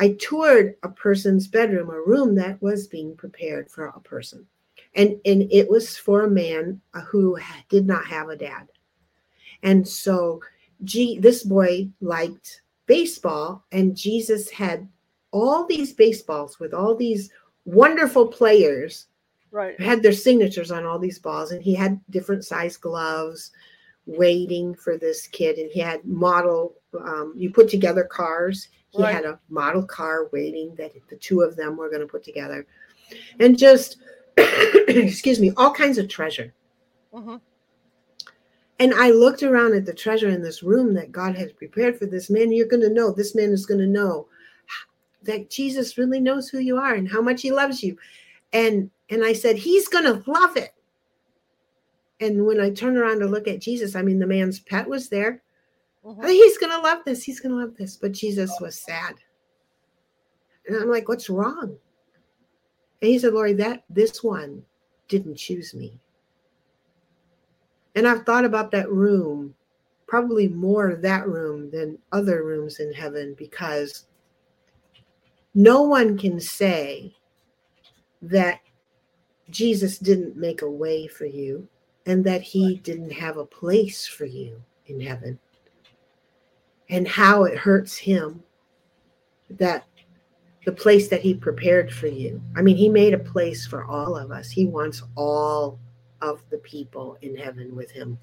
I 0.00 0.16
toured 0.20 0.76
a 0.84 0.90
person's 0.90 1.48
bedroom, 1.48 1.90
a 1.90 2.00
room 2.02 2.34
that 2.36 2.62
was 2.62 2.88
being 2.88 3.16
prepared 3.16 3.70
for 3.70 3.88
a 3.88 4.00
person, 4.00 4.46
and 4.96 5.20
and 5.26 5.52
it 5.52 5.70
was 5.70 5.96
for 5.98 6.22
a 6.24 6.30
man 6.30 6.80
uh, 6.94 7.02
who 7.02 7.38
did 7.70 7.86
not 7.86 8.06
have 8.06 8.30
a 8.30 8.36
dad, 8.36 8.68
and 9.62 9.86
so, 9.86 10.40
gee, 10.84 11.18
this 11.18 11.44
boy 11.44 11.90
liked 12.00 12.62
baseball, 12.86 13.64
and 13.72 13.96
Jesus 13.96 14.50
had 14.50 14.88
all 15.32 15.66
these 15.66 15.92
baseballs 15.94 16.60
with 16.60 16.74
all 16.74 16.96
these 16.96 17.30
wonderful 17.66 18.28
players 18.28 19.06
Right. 19.52 19.80
had 19.80 20.02
their 20.02 20.12
signatures 20.12 20.70
on 20.70 20.86
all 20.86 20.98
these 20.98 21.18
balls 21.18 21.52
and 21.52 21.62
he 21.62 21.74
had 21.74 22.00
different 22.10 22.44
size 22.44 22.76
gloves 22.76 23.52
waiting 24.06 24.74
for 24.74 24.96
this 24.98 25.26
kid 25.28 25.58
and 25.58 25.70
he 25.72 25.80
had 25.80 26.04
model 26.04 26.76
um, 27.00 27.34
you 27.36 27.50
put 27.50 27.68
together 27.68 28.04
cars 28.04 28.68
he 28.90 29.02
Right. 29.02 29.14
had 29.14 29.24
a 29.24 29.38
model 29.48 29.82
car 29.82 30.28
waiting 30.32 30.74
that 30.76 30.92
the 31.08 31.16
two 31.16 31.42
of 31.42 31.56
them 31.56 31.76
were 31.76 31.88
going 31.88 32.00
to 32.00 32.06
put 32.06 32.24
together. 32.24 32.66
And 33.38 33.56
just 33.58 33.98
excuse 34.36 35.40
me 35.40 35.52
all 35.56 35.72
kinds 35.72 35.98
of 35.98 36.08
treasure. 36.08 36.52
Hmm 37.14 37.36
and 38.80 38.94
i 38.94 39.10
looked 39.10 39.42
around 39.44 39.74
at 39.74 39.84
the 39.86 39.92
treasure 39.94 40.30
in 40.30 40.42
this 40.42 40.62
room 40.64 40.92
that 40.94 41.12
god 41.12 41.36
has 41.36 41.52
prepared 41.52 41.96
for 41.96 42.06
this 42.06 42.30
man. 42.30 42.50
You're 42.50 42.66
going 42.66 42.82
to 42.82 42.92
know 42.92 43.12
this 43.12 43.34
man 43.36 43.50
is 43.50 43.66
going 43.66 43.80
to 43.80 43.86
know 43.86 44.26
that 45.22 45.50
jesus 45.50 45.98
really 45.98 46.18
knows 46.18 46.48
who 46.48 46.58
you 46.58 46.78
are 46.78 46.94
and 46.94 47.08
how 47.08 47.20
much 47.20 47.42
he 47.42 47.52
loves 47.52 47.82
you. 47.84 47.96
And 48.52 48.90
and 49.10 49.24
i 49.24 49.32
said 49.32 49.56
he's 49.56 49.86
going 49.86 50.04
to 50.04 50.28
love 50.28 50.56
it. 50.56 50.74
And 52.20 52.44
when 52.46 52.58
i 52.60 52.70
turned 52.70 52.96
around 52.96 53.20
to 53.20 53.26
look 53.26 53.46
at 53.46 53.60
jesus 53.60 53.94
i 53.94 54.02
mean 54.02 54.18
the 54.18 54.26
man's 54.26 54.58
pet 54.58 54.88
was 54.88 55.08
there 55.08 55.42
hmm 56.04 56.26
he's 56.26 56.58
going 56.58 56.72
to 56.72 56.78
love 56.80 57.00
this 57.04 57.22
he's 57.22 57.40
going 57.40 57.52
to 57.52 57.60
love 57.60 57.76
this. 57.76 57.96
But 57.96 58.12
jesus 58.12 58.58
was 58.60 58.80
sad. 58.80 59.14
And 60.66 60.76
i'm 60.76 60.90
like 60.90 61.08
what's 61.08 61.30
wrong? 61.30 61.76
And 63.02 63.10
he 63.10 63.18
said 63.18 63.32
laurie 63.34 63.52
that 63.54 63.84
this 63.90 64.22
one 64.22 64.64
didn't 65.08 65.36
choose 65.36 65.74
me. 65.74 65.98
And 67.94 68.06
i've 68.06 68.24
thought 68.24 68.44
about 68.44 68.70
that 68.72 68.90
room 68.90 69.54
probably 70.06 70.48
more 70.48 70.96
that 70.96 71.28
room 71.28 71.70
than 71.70 71.96
other 72.10 72.42
rooms 72.44 72.80
in 72.80 72.92
heaven 72.92 73.34
because 73.38 74.06
no 75.54 75.82
one 75.82 76.18
can 76.18 76.40
say 76.40 77.14
that 78.22 78.60
Jesus 79.50 79.98
didn't 79.98 80.36
make 80.36 80.62
a 80.62 80.70
way 80.70 81.06
for 81.06 81.26
you 81.26 81.68
and 82.06 82.24
that 82.24 82.42
he 82.42 82.76
didn't 82.78 83.12
have 83.12 83.36
a 83.36 83.44
place 83.44 84.06
for 84.06 84.24
you 84.24 84.62
in 84.86 85.00
heaven. 85.00 85.38
And 86.90 87.06
how 87.08 87.44
it 87.44 87.56
hurts 87.56 87.96
him 87.96 88.42
that 89.50 89.86
the 90.66 90.72
place 90.72 91.08
that 91.08 91.22
he 91.22 91.34
prepared 91.34 91.92
for 91.92 92.06
you. 92.06 92.40
I 92.56 92.62
mean, 92.62 92.76
he 92.76 92.88
made 92.88 93.14
a 93.14 93.18
place 93.18 93.66
for 93.66 93.84
all 93.84 94.16
of 94.16 94.30
us. 94.30 94.50
He 94.50 94.66
wants 94.66 95.02
all 95.16 95.78
of 96.20 96.42
the 96.50 96.58
people 96.58 97.16
in 97.22 97.36
heaven 97.36 97.74
with 97.74 97.90
him. 97.90 98.18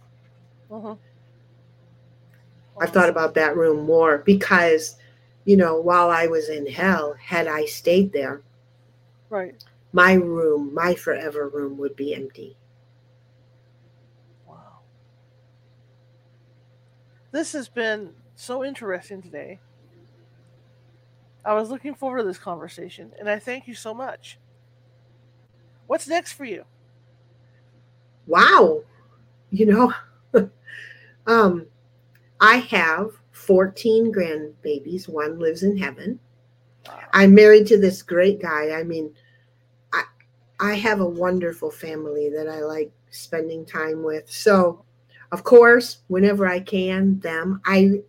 hmm 0.70 0.94
I've 2.80 2.92
thought 2.92 3.10
about 3.10 3.34
that 3.34 3.58
room 3.58 3.86
more 3.88 4.20
because, 4.20 4.98
you 5.46 5.58
know, 5.58 5.82
while 5.82 6.12
I 6.12 6.28
was 6.28 6.50
in 6.50 6.68
hell, 6.68 7.16
had 7.20 7.48
I 7.48 7.66
stayed 7.66 8.14
there, 8.14 8.44
Right. 9.30 9.56
my 9.94 10.14
room, 10.14 10.76
my 10.76 10.94
forever 10.94 11.50
room 11.50 11.76
would 11.80 11.96
be 11.96 12.14
empty. 12.14 12.56
Wow. 14.48 14.82
This 17.32 17.54
has 17.54 17.68
been 17.68 18.14
so 18.38 18.64
interesting 18.64 19.22
today. 19.22 19.60
I 21.44 21.54
was 21.54 21.70
looking 21.70 21.96
forward 21.96 22.20
to 22.20 22.24
this 22.24 22.38
conversation, 22.38 23.12
and 23.20 23.30
I 23.30 23.40
thank 23.40 23.68
you 23.68 23.74
so 23.74 23.94
much. 23.94 24.38
What's 25.88 26.08
next 26.08 26.34
for 26.34 26.46
you? 26.46 26.66
Wow. 28.28 28.84
You 29.50 29.66
know, 29.66 29.94
um, 31.28 31.66
I 32.42 32.58
have 32.58 33.12
14 33.32 34.14
grandbabies. 34.14 35.08
One 35.08 35.40
lives 35.40 35.64
in 35.64 35.78
heaven. 35.78 36.20
Wow. 36.86 37.00
I'm 37.14 37.34
married 37.34 37.66
to 37.68 37.80
this 37.80 38.02
great 38.02 38.42
guy. 38.42 38.72
I 38.72 38.84
mean, 38.84 39.14
I 39.94 40.04
I 40.60 40.74
have 40.74 41.00
a 41.00 41.10
wonderful 41.10 41.72
family 41.72 42.30
that 42.30 42.50
I 42.50 42.60
like 42.60 42.92
spending 43.10 43.66
time 43.66 44.04
with. 44.04 44.30
So, 44.30 44.84
of 45.32 45.46
course, 45.46 46.00
whenever 46.08 46.46
I 46.46 46.60
can, 46.60 47.20
them 47.20 47.62
I 47.66 48.02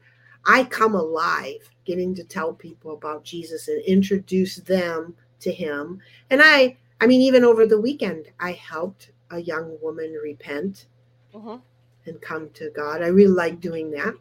I 0.49 0.65
come 0.65 0.95
alive 0.95 1.69
getting 1.85 2.15
to 2.17 2.25
tell 2.25 2.53
people 2.55 2.93
about 2.95 3.23
Jesus 3.23 3.69
and 3.69 3.81
introduce 3.83 4.57
them 4.57 5.15
to 5.41 5.53
him. 5.53 6.01
And 6.31 6.41
I 6.43 6.77
I 7.01 7.07
mean 7.07 7.21
even 7.21 7.45
over 7.45 7.67
the 7.67 7.81
weekend 7.81 8.27
I 8.41 8.53
helped 8.53 9.13
a 9.31 9.39
young 9.39 9.79
woman 9.81 10.13
repent 10.15 10.87
Mhm. 11.35 11.61
and 12.07 12.21
come 12.23 12.49
to 12.55 12.71
God. 12.71 13.03
I 13.03 13.09
really 13.09 13.35
like 13.35 13.61
doing 13.61 13.91
that. 13.93 14.15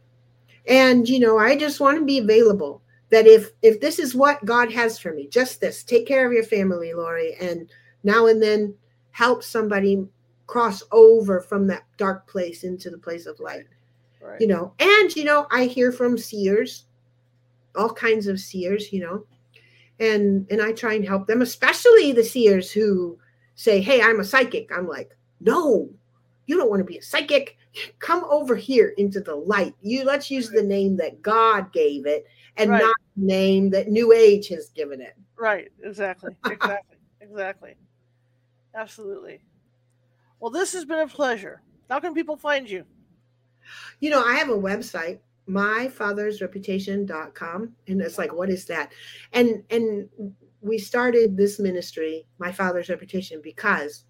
And 0.67 1.07
you 1.07 1.19
know, 1.19 1.38
I 1.38 1.55
just 1.55 1.80
want 1.80 1.97
to 1.97 2.05
be 2.05 2.19
available 2.19 2.82
that 3.09 3.25
if 3.25 3.53
if 3.61 3.80
this 3.80 3.97
is 3.99 4.13
what 4.13 4.43
God 4.43 4.71
has 4.73 4.99
for 4.99 5.13
me, 5.13 5.28
just 5.28 5.61
this, 5.61 5.82
take 5.84 6.05
care 6.05 6.28
of 6.28 6.34
your 6.34 6.43
family, 6.43 6.93
Laurie, 6.93 7.36
and 7.39 7.69
now 8.03 8.28
and 8.28 8.41
then 8.43 8.75
help 9.11 9.43
somebody 9.43 10.05
cross 10.45 10.84
over 10.91 11.39
from 11.39 11.67
that 11.67 11.84
dark 11.97 12.28
place 12.28 12.63
into 12.63 12.89
the 12.89 12.97
place 12.97 13.25
of 13.25 13.39
light. 13.39 13.65
Right. 14.28 14.41
You 14.41 14.47
know, 14.47 14.73
and 14.80 15.15
you 15.15 15.23
know, 15.23 15.47
I 15.51 15.65
hear 15.65 15.91
from 15.91 16.17
seers, 16.17 16.86
all 17.75 17.93
kinds 17.93 18.28
of 18.28 18.41
seers, 18.41 18.91
you 18.91 18.99
know, 18.99 19.25
and 19.99 20.45
and 20.51 20.61
I 20.61 20.73
try 20.73 20.93
and 20.95 21.05
help 21.05 21.28
them, 21.28 21.41
especially 21.41 22.11
the 22.11 22.23
seers 22.23 22.69
who 22.69 23.17
say, 23.55 23.80
Hey, 23.80 24.01
I'm 24.01 24.19
a 24.19 24.25
psychic. 24.25 24.69
I'm 24.75 24.88
like, 24.88 25.15
no, 25.39 25.89
you 26.45 26.57
don't 26.57 26.69
want 26.69 26.82
to 26.82 26.86
be 26.86 26.97
a 26.97 27.01
psychic. 27.01 27.57
Come 27.99 28.25
over 28.25 28.55
here 28.55 28.93
into 28.97 29.21
the 29.21 29.36
light. 29.36 29.75
You 29.82 30.03
let's 30.03 30.30
use 30.30 30.49
the 30.49 30.63
name 30.63 30.97
that 30.97 31.21
God 31.21 31.71
gave 31.71 32.05
it 32.05 32.25
and 32.57 32.71
Right. 32.71 32.82
not 32.82 32.95
the 33.15 33.25
name 33.25 33.69
that 33.69 33.88
New 33.88 34.11
Age 34.11 34.49
has 34.49 34.69
given 34.69 34.99
it. 34.99 35.15
Right. 35.38 35.71
Exactly. 35.84 36.36
Exactly. 36.45 36.97
exactly. 37.21 37.75
Absolutely. 38.75 39.39
Well, 40.41 40.51
this 40.51 40.73
has 40.73 40.84
been 40.84 40.99
a 40.99 41.07
pleasure. 41.07 41.61
How 41.89 42.01
can 42.01 42.13
people 42.13 42.36
find 42.36 42.69
you? 42.69 42.84
You 43.99 44.09
know, 44.09 44.24
I 44.24 44.36
have 44.36 44.49
a 44.49 44.57
website, 44.57 45.20
myfathersreputation.com. 45.49 47.74
And 47.88 48.01
it's 48.01 48.18
like, 48.18 48.34
what 48.34 48.49
is 48.49 48.65
that? 48.65 48.91
And 49.34 49.63
and 49.70 50.09
we 50.61 50.78
started 50.78 51.36
this 51.38 51.59
ministry, 51.59 52.26
My 52.39 52.51
Father's 52.51 52.89
Reputation, 52.89 53.39
because 53.43 54.05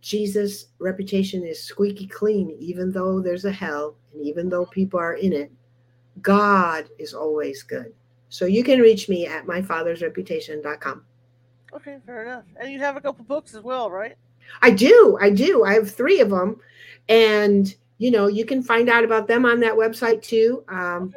Jesus' 0.00 0.66
reputation 0.78 1.46
is 1.46 1.62
squeaky 1.62 2.06
clean, 2.06 2.50
even 2.58 2.92
though 2.92 3.20
there's 3.20 3.46
a 3.46 3.52
hell 3.52 3.96
and 4.12 4.22
even 4.22 4.48
though 4.48 4.66
people 4.66 5.00
are 5.00 5.14
in 5.14 5.32
it. 5.32 5.50
God 6.20 6.88
is 6.98 7.14
always 7.14 7.62
good. 7.62 7.94
So 8.28 8.46
you 8.46 8.64
can 8.64 8.80
reach 8.80 9.08
me 9.08 9.26
at 9.26 9.46
myfathersreputation.com. 9.46 11.04
Okay, 11.72 11.98
fair 12.04 12.24
enough. 12.24 12.44
And 12.60 12.70
you 12.70 12.78
have 12.80 12.96
a 12.96 13.00
couple 13.00 13.24
books 13.24 13.54
as 13.54 13.62
well, 13.62 13.90
right? 13.90 14.16
I 14.62 14.70
do. 14.70 15.18
I 15.20 15.30
do. 15.30 15.64
I 15.64 15.74
have 15.74 15.90
three 15.90 16.20
of 16.20 16.30
them. 16.30 16.60
And, 17.08 17.74
you 17.98 18.10
know, 18.10 18.26
you 18.26 18.44
can 18.44 18.62
find 18.62 18.88
out 18.88 19.04
about 19.04 19.28
them 19.28 19.44
on 19.46 19.60
that 19.60 19.74
website 19.74 20.22
too. 20.22 20.64
Um, 20.68 21.14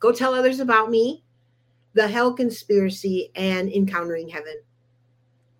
Go 0.00 0.12
tell 0.12 0.32
others 0.32 0.60
about 0.60 0.90
me, 0.90 1.24
the 1.94 2.06
Hell 2.06 2.32
Conspiracy, 2.32 3.32
and 3.34 3.68
Encountering 3.68 4.28
Heaven. 4.28 4.54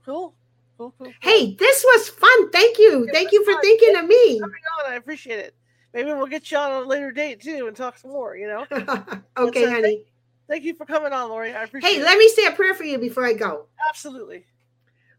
Cool. 0.04 0.32
Cool, 0.76 0.94
cool. 0.96 1.06
cool. 1.06 1.12
Hey, 1.20 1.56
this 1.56 1.84
was 1.84 2.08
fun. 2.08 2.50
Thank 2.52 2.78
you. 2.78 3.04
It 3.04 3.12
Thank 3.12 3.32
you 3.32 3.44
for 3.44 3.54
fun. 3.54 3.62
thinking 3.62 3.96
of 3.96 4.04
me. 4.06 4.38
coming 4.38 4.54
on. 4.86 4.92
I 4.92 4.94
appreciate 4.94 5.40
it. 5.40 5.54
Maybe 5.92 6.12
we'll 6.12 6.26
get 6.26 6.50
you 6.52 6.58
on 6.58 6.84
a 6.84 6.86
later 6.86 7.10
date 7.10 7.40
too 7.40 7.66
and 7.66 7.76
talk 7.76 7.98
some 7.98 8.12
more, 8.12 8.36
you 8.36 8.46
know? 8.46 8.64
okay, 9.36 9.64
a- 9.64 9.70
honey. 9.70 10.04
Thank 10.48 10.62
you 10.64 10.74
for 10.74 10.86
coming 10.86 11.12
on, 11.12 11.28
Laurie. 11.30 11.52
I 11.52 11.64
appreciate 11.64 11.94
Hey, 11.94 12.00
it. 12.00 12.04
let 12.04 12.16
me 12.16 12.28
say 12.28 12.46
a 12.46 12.52
prayer 12.52 12.74
for 12.74 12.84
you 12.84 12.98
before 12.98 13.24
I 13.26 13.32
go. 13.32 13.66
Absolutely. 13.88 14.46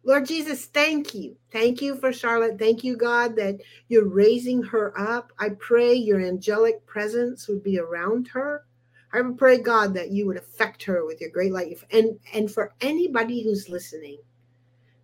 Lord 0.10 0.26
Jesus, 0.26 0.66
thank 0.66 1.14
you. 1.14 1.36
Thank 1.51 1.84
you 1.84 1.95
for 1.95 2.12
Charlotte. 2.12 2.57
Thank 2.57 2.84
you, 2.84 2.97
God, 2.97 3.36
that 3.36 3.57
you're 3.89 4.10
raising 4.10 4.64
her 4.64 4.91
up. 4.99 5.32
I 5.38 5.49
pray 5.49 5.93
your 5.93 6.20
angelic 6.20 6.84
presence 6.88 7.47
would 7.47 7.62
be 7.62 7.78
around 7.78 8.28
her. 8.30 8.66
I 9.14 9.22
would 9.22 9.38
pray, 9.38 9.60
God, 9.60 9.93
that 9.93 10.10
you 10.10 10.26
would 10.26 10.38
affect 10.38 10.82
her 10.86 11.05
with 11.05 11.22
your 11.22 11.30
great 11.30 11.51
light. 11.51 11.78
And, 11.91 12.20
and 12.34 12.49
for 12.49 12.74
anybody 12.82 13.43
who's 13.43 13.70
listening, 13.70 14.18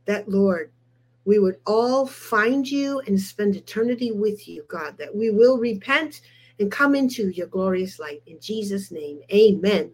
that, 0.05 0.27
Lord, 0.27 0.71
we 1.23 1.37
would 1.37 1.57
all 1.67 2.07
find 2.07 2.67
you 2.67 2.99
and 3.01 3.21
spend 3.21 3.55
eternity 3.55 4.11
with 4.11 4.47
you, 4.47 4.65
God, 4.67 4.97
that 4.97 5.15
we 5.15 5.29
will 5.29 5.59
repent 5.59 6.21
and 6.59 6.71
come 6.71 6.95
into 6.95 7.29
your 7.29 7.45
glorious 7.45 7.99
light. 7.99 8.23
In 8.25 8.39
Jesus' 8.39 8.89
name, 8.89 9.21
amen. 9.31 9.91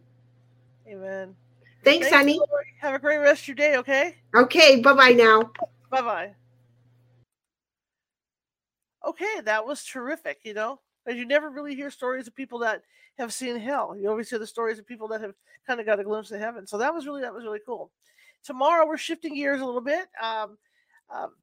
Amen. 0.87 1.35
Thanks, 1.83 2.07
Thanks, 2.07 2.15
honey. 2.15 2.37
Laurie. 2.37 2.75
Have 2.79 2.93
a 2.93 2.99
great 2.99 3.17
rest 3.17 3.43
of 3.43 3.47
your 3.49 3.55
day, 3.55 3.77
okay? 3.77 4.15
Okay, 4.35 4.81
bye 4.81 4.93
bye 4.93 5.11
now. 5.11 5.51
Bye 5.89 6.01
bye. 6.01 6.35
Okay, 9.05 9.41
that 9.45 9.65
was 9.65 9.83
terrific, 9.83 10.39
you 10.43 10.53
know. 10.53 10.79
And 11.07 11.17
you 11.17 11.25
never 11.25 11.49
really 11.49 11.73
hear 11.73 11.89
stories 11.89 12.27
of 12.27 12.35
people 12.35 12.59
that 12.59 12.83
have 13.17 13.33
seen 13.33 13.57
hell. 13.59 13.95
You 13.97 14.09
always 14.09 14.29
hear 14.29 14.37
the 14.37 14.45
stories 14.45 14.77
of 14.77 14.85
people 14.85 15.07
that 15.07 15.21
have 15.21 15.33
kind 15.65 15.79
of 15.79 15.85
got 15.85 15.99
a 15.99 16.03
glimpse 16.03 16.31
of 16.31 16.39
heaven. 16.39 16.67
So 16.67 16.77
that 16.77 16.93
was 16.93 17.07
really 17.07 17.21
that 17.21 17.33
was 17.33 17.43
really 17.43 17.61
cool. 17.65 17.91
Tomorrow 18.43 18.87
we're 18.87 18.97
shifting 18.97 19.35
gears 19.35 19.61
a 19.61 19.65
little 19.65 19.81
bit. 19.81 20.07
Um, 20.21 20.57
um, 21.09 21.33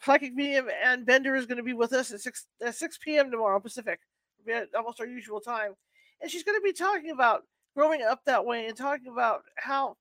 Psychic 0.00 0.34
Medium 0.34 0.68
and 0.84 1.04
Bender 1.04 1.34
is 1.34 1.46
going 1.46 1.56
to 1.56 1.62
be 1.62 1.72
with 1.72 1.92
us 1.92 2.12
at 2.12 2.20
six 2.20 2.46
at 2.64 2.74
six 2.74 2.98
p.m. 2.98 3.30
tomorrow 3.30 3.58
Pacific, 3.60 4.00
almost 4.76 5.00
our 5.00 5.06
usual 5.06 5.40
time, 5.40 5.74
and 6.20 6.30
she's 6.30 6.44
going 6.44 6.58
to 6.58 6.62
be 6.62 6.72
talking 6.72 7.10
about 7.10 7.44
growing 7.78 8.02
up 8.02 8.24
that 8.24 8.44
way 8.44 8.66
and 8.66 8.76
talking 8.76 9.06
about 9.06 9.42
how 9.56 9.96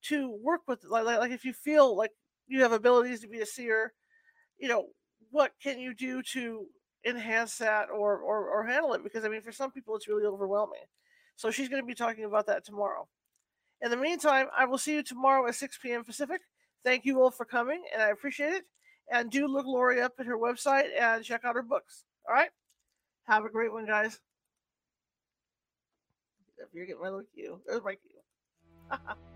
to 0.00 0.30
work 0.40 0.60
with 0.68 0.84
like, 0.88 1.04
like 1.04 1.18
like 1.18 1.32
if 1.32 1.44
you 1.44 1.52
feel 1.52 1.96
like 1.96 2.12
you 2.46 2.62
have 2.62 2.70
abilities 2.70 3.20
to 3.20 3.26
be 3.26 3.40
a 3.40 3.46
seer, 3.46 3.92
you 4.58 4.68
know 4.68 4.86
what 5.32 5.50
can 5.60 5.80
you 5.80 5.92
do 5.92 6.22
to 6.22 6.66
enhance 7.04 7.58
that 7.58 7.88
or 7.90 8.18
or, 8.18 8.48
or 8.48 8.64
handle 8.64 8.94
it? 8.94 9.02
Because 9.02 9.24
I 9.24 9.28
mean, 9.28 9.42
for 9.42 9.50
some 9.50 9.72
people, 9.72 9.96
it's 9.96 10.06
really 10.06 10.24
overwhelming. 10.24 10.86
So 11.34 11.50
she's 11.50 11.68
going 11.68 11.82
to 11.82 11.86
be 11.86 11.94
talking 11.94 12.24
about 12.24 12.46
that 12.46 12.64
tomorrow. 12.64 13.08
In 13.82 13.90
the 13.90 13.96
meantime, 13.96 14.46
I 14.56 14.64
will 14.64 14.78
see 14.78 14.94
you 14.94 15.02
tomorrow 15.02 15.48
at 15.48 15.56
6 15.56 15.78
p.m. 15.82 16.04
Pacific. 16.04 16.40
Thank 16.84 17.04
you 17.04 17.20
all 17.20 17.32
for 17.32 17.44
coming, 17.44 17.82
and 17.92 18.00
I 18.00 18.10
appreciate 18.10 18.52
it. 18.52 18.64
And 19.12 19.30
do 19.30 19.48
look 19.48 19.66
Laurie 19.66 20.00
up 20.00 20.14
at 20.20 20.26
her 20.26 20.38
website 20.38 20.88
and 20.98 21.24
check 21.24 21.44
out 21.44 21.56
her 21.56 21.62
books. 21.62 22.04
All 22.28 22.34
right. 22.34 22.50
Have 23.24 23.44
a 23.44 23.50
great 23.50 23.72
one, 23.72 23.86
guys. 23.86 24.20
If 26.58 26.68
you're 26.72 26.86
getting 26.86 27.00
my 27.02 27.08
little 27.08 27.26
cue, 27.34 27.60
there's 27.66 27.82
my 27.84 27.96
cue. 27.96 28.20